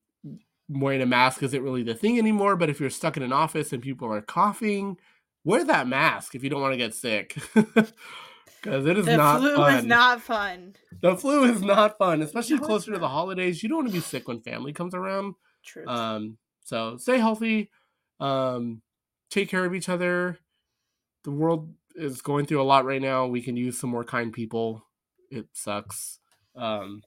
wearing 0.68 1.00
a 1.02 1.06
mask 1.06 1.42
isn't 1.44 1.62
really 1.62 1.84
the 1.84 1.94
thing 1.94 2.18
anymore, 2.18 2.56
but 2.56 2.68
if 2.68 2.80
you're 2.80 2.90
stuck 2.90 3.16
in 3.16 3.22
an 3.22 3.32
office 3.32 3.72
and 3.72 3.80
people 3.82 4.12
are 4.12 4.20
coughing, 4.20 4.96
wear 5.44 5.62
that 5.64 5.86
mask 5.86 6.34
if 6.34 6.42
you 6.42 6.50
don't 6.50 6.60
want 6.60 6.72
to 6.72 6.78
get 6.78 6.94
sick. 6.94 7.36
Because 8.62 8.86
it 8.86 8.98
is 8.98 9.06
The 9.06 9.16
not 9.16 9.38
flu 9.40 9.54
fun. 9.54 9.74
is 9.76 9.84
not 9.84 10.20
fun. 10.22 10.74
The 11.00 11.16
flu 11.16 11.44
is 11.44 11.62
not 11.62 11.98
fun, 11.98 12.20
especially 12.20 12.56
No, 12.56 12.66
closer 12.66 12.92
to 12.92 12.98
the 12.98 13.08
holidays. 13.08 13.62
You 13.62 13.68
don't 13.68 13.78
want 13.78 13.88
to 13.88 13.92
be 13.92 14.00
sick 14.00 14.26
when 14.26 14.40
family 14.40 14.72
comes 14.72 14.92
around. 14.92 15.34
True. 15.64 15.86
Um, 15.86 16.38
so 16.64 16.96
stay 16.96 17.18
healthy. 17.18 17.70
Um, 18.18 18.82
take 19.30 19.48
care 19.50 19.64
of 19.64 19.72
each 19.74 19.88
other. 19.88 20.38
The 21.22 21.30
world 21.30 21.74
is 21.94 22.22
going 22.22 22.46
through 22.46 22.60
a 22.60 22.64
lot 22.64 22.84
right 22.84 23.00
now. 23.00 23.26
We 23.26 23.40
can 23.42 23.56
use 23.56 23.78
some 23.78 23.90
more 23.90 24.04
kind 24.04 24.32
people. 24.32 24.84
It 25.30 25.46
sucks. 25.52 26.18
Um, 26.56 27.02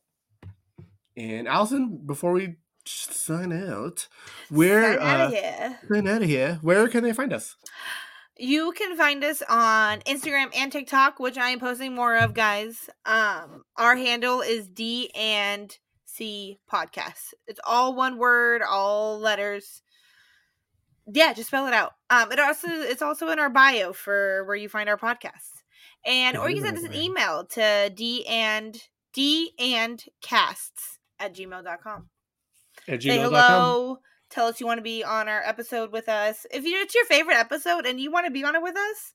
and 1.20 1.48
Allison, 1.48 2.02
before 2.06 2.32
we 2.32 2.56
sign 2.86 3.52
out, 3.52 4.08
where 4.50 4.98
Sign 4.98 5.08
outta 5.08 5.24
uh, 5.24 5.30
here. 5.30 5.80
sign 5.92 6.08
out 6.08 6.22
of 6.22 6.30
here, 6.30 6.60
where 6.62 6.88
can 6.88 7.04
they 7.04 7.14
find 7.14 7.34
us? 7.34 7.56
You 8.38 8.72
can 8.72 8.96
find 8.96 9.22
us 9.24 9.44
on 9.50 10.00
Instagram 10.02 10.56
and 10.56 10.72
TikTok, 10.72 11.20
which 11.20 11.38
I 11.38 11.50
am 11.50 11.60
posting 11.60 11.94
more 11.94 12.16
of, 12.16 12.34
guys. 12.34 12.90
Um, 13.06 13.64
our 13.76 13.98
handle 13.98 14.40
is 14.40 14.70
D 14.70 15.12
and 15.14 15.78
C 16.06 16.60
podcast. 16.72 17.34
It's 17.48 17.60
all 17.66 17.94
one 17.96 18.18
word, 18.18 18.62
all 18.62 19.20
letters. 19.20 19.82
Yeah, 21.06 21.34
just 21.34 21.48
spell 21.48 21.68
it 21.68 21.74
out. 21.74 21.94
Um, 22.10 22.32
it 22.32 22.40
also 22.40 22.68
it's 22.70 23.02
also 23.02 23.28
in 23.30 23.40
our 23.40 23.50
bio 23.50 23.92
for 23.92 24.46
where 24.46 24.56
you 24.56 24.70
find 24.70 24.88
our 24.88 24.98
podcasts. 24.98 25.64
And 26.06 26.38
or 26.38 26.50
you 26.50 26.62
can 26.62 26.66
send 26.66 26.78
us 26.78 26.84
an 26.86 26.96
email 26.96 27.46
to 27.46 27.92
D 27.94 28.26
and 28.26 28.82
D 29.12 29.52
and 29.60 30.02
casts 30.22 30.99
at 31.20 31.36
gmail.com. 31.36 32.10
At 32.88 33.02
Say 33.02 33.10
gmail.com. 33.10 33.32
hello. 33.34 33.98
Tell 34.30 34.48
us 34.48 34.60
you 34.60 34.68
want 34.68 34.78
to 34.78 34.84
be 34.84 35.04
on 35.04 35.28
our 35.28 35.42
episode 35.44 35.92
with 35.92 36.08
us. 36.08 36.46
If 36.52 36.64
you, 36.64 36.78
it's 36.82 36.94
your 36.94 37.06
favorite 37.06 37.38
episode 37.38 37.86
and 37.88 38.00
you 38.00 38.12
want 38.12 38.28
to 38.28 38.32
be 38.32 38.44
on 38.44 38.56
it 38.56 38.62
with 38.62 38.76
us, 38.76 39.14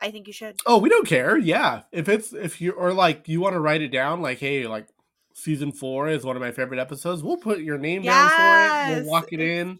I 0.00 0.10
think 0.10 0.26
you 0.26 0.32
should. 0.32 0.56
Oh, 0.66 0.78
we 0.78 0.88
don't 0.88 1.06
care. 1.06 1.38
Yeah. 1.38 1.82
If 1.92 2.08
it's 2.08 2.32
if 2.32 2.60
you 2.60 2.72
or 2.72 2.92
like 2.92 3.28
you 3.28 3.40
want 3.40 3.54
to 3.54 3.60
write 3.60 3.80
it 3.80 3.90
down, 3.90 4.20
like, 4.22 4.38
hey, 4.38 4.66
like 4.66 4.88
season 5.34 5.70
four 5.72 6.08
is 6.08 6.24
one 6.24 6.34
of 6.36 6.42
my 6.42 6.50
favorite 6.50 6.80
episodes, 6.80 7.22
we'll 7.22 7.36
put 7.36 7.60
your 7.60 7.78
name 7.78 8.02
down 8.02 8.28
for 8.28 8.92
it. 8.92 9.02
We'll 9.02 9.10
walk 9.10 9.32
it 9.32 9.40
in. 9.40 9.78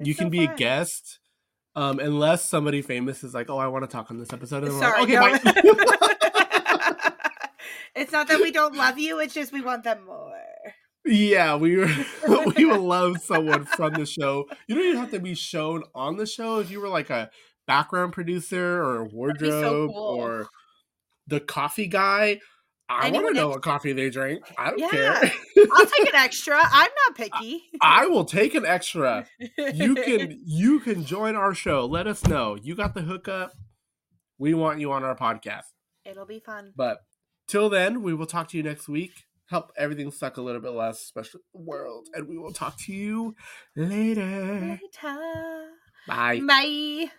It's 0.00 0.08
you 0.08 0.14
can 0.16 0.26
so 0.26 0.30
be 0.30 0.44
a 0.44 0.54
guest. 0.54 1.20
Um, 1.76 1.98
unless 2.00 2.48
somebody 2.48 2.82
famous 2.82 3.22
is 3.22 3.34
like, 3.34 3.50
Oh, 3.50 3.58
I 3.58 3.66
want 3.68 3.84
to 3.84 3.88
talk 3.88 4.10
on 4.10 4.18
this 4.18 4.32
episode. 4.32 4.64
And 4.64 4.72
Sorry, 4.72 5.06
like, 5.06 5.44
no. 5.44 5.52
bye. 5.52 7.12
it's 7.94 8.12
not 8.12 8.28
that 8.28 8.40
we 8.40 8.50
don't 8.50 8.74
love 8.74 8.98
you; 8.98 9.20
it's 9.20 9.34
just 9.34 9.52
we 9.52 9.60
want 9.60 9.84
them 9.84 10.04
more. 10.06 10.32
Yeah, 11.06 11.56
we 11.56 11.76
were 11.76 11.86
we 12.56 12.64
would 12.64 12.80
love 12.80 13.18
someone 13.22 13.64
from 13.64 13.94
the 13.94 14.06
show. 14.06 14.46
You 14.66 14.74
don't 14.74 14.84
even 14.84 14.96
have 14.98 15.10
to 15.12 15.20
be 15.20 15.34
shown 15.34 15.82
on 15.94 16.16
the 16.16 16.26
show. 16.26 16.58
If 16.60 16.70
you 16.70 16.80
were 16.80 16.88
like 16.88 17.10
a 17.10 17.30
background 17.66 18.12
producer 18.12 18.82
or 18.82 19.00
a 19.02 19.04
be 19.04 19.10
so 19.10 19.16
wardrobe 19.16 19.90
cool. 19.92 20.02
or 20.20 20.46
the 21.26 21.40
coffee 21.40 21.86
guy. 21.88 22.40
I 22.88 23.10
want 23.10 23.26
to 23.26 23.32
know 23.34 23.48
what 23.48 23.62
coffee 23.62 23.92
they 23.92 24.10
drink. 24.10 24.44
I 24.56 24.70
don't 24.70 24.78
Yeah. 24.78 24.88
care. 24.90 25.32
I'll 25.72 25.86
take 25.86 26.08
an 26.08 26.14
extra. 26.14 26.56
I'm 26.62 26.88
not 27.08 27.16
picky. 27.16 27.64
I 27.80 28.06
will 28.06 28.24
take 28.24 28.54
an 28.54 28.64
extra. 28.64 29.26
You 29.74 29.96
can 29.96 30.38
you 30.44 30.78
can 30.78 31.04
join 31.04 31.34
our 31.34 31.52
show. 31.52 31.84
Let 31.84 32.06
us 32.06 32.24
know. 32.28 32.56
You 32.62 32.76
got 32.76 32.94
the 32.94 33.02
hookup. 33.02 33.50
We 34.38 34.54
want 34.54 34.78
you 34.78 34.92
on 34.92 35.02
our 35.02 35.16
podcast. 35.16 35.64
It'll 36.04 36.26
be 36.26 36.38
fun. 36.38 36.74
But 36.76 36.98
till 37.48 37.68
then, 37.68 38.02
we 38.02 38.14
will 38.14 38.26
talk 38.26 38.48
to 38.50 38.56
you 38.56 38.62
next 38.62 38.88
week. 38.88 39.24
Help 39.48 39.72
everything 39.76 40.10
suck 40.10 40.36
a 40.36 40.42
little 40.42 40.60
bit 40.60 40.72
less, 40.72 41.02
especially 41.02 41.40
the 41.54 41.60
world. 41.60 42.08
And 42.14 42.28
we 42.28 42.38
will 42.38 42.52
talk 42.52 42.78
to 42.80 42.92
you 42.92 43.34
later. 43.74 44.78
Later. 44.82 45.68
Bye. 46.06 46.40
Bye. 46.46 47.10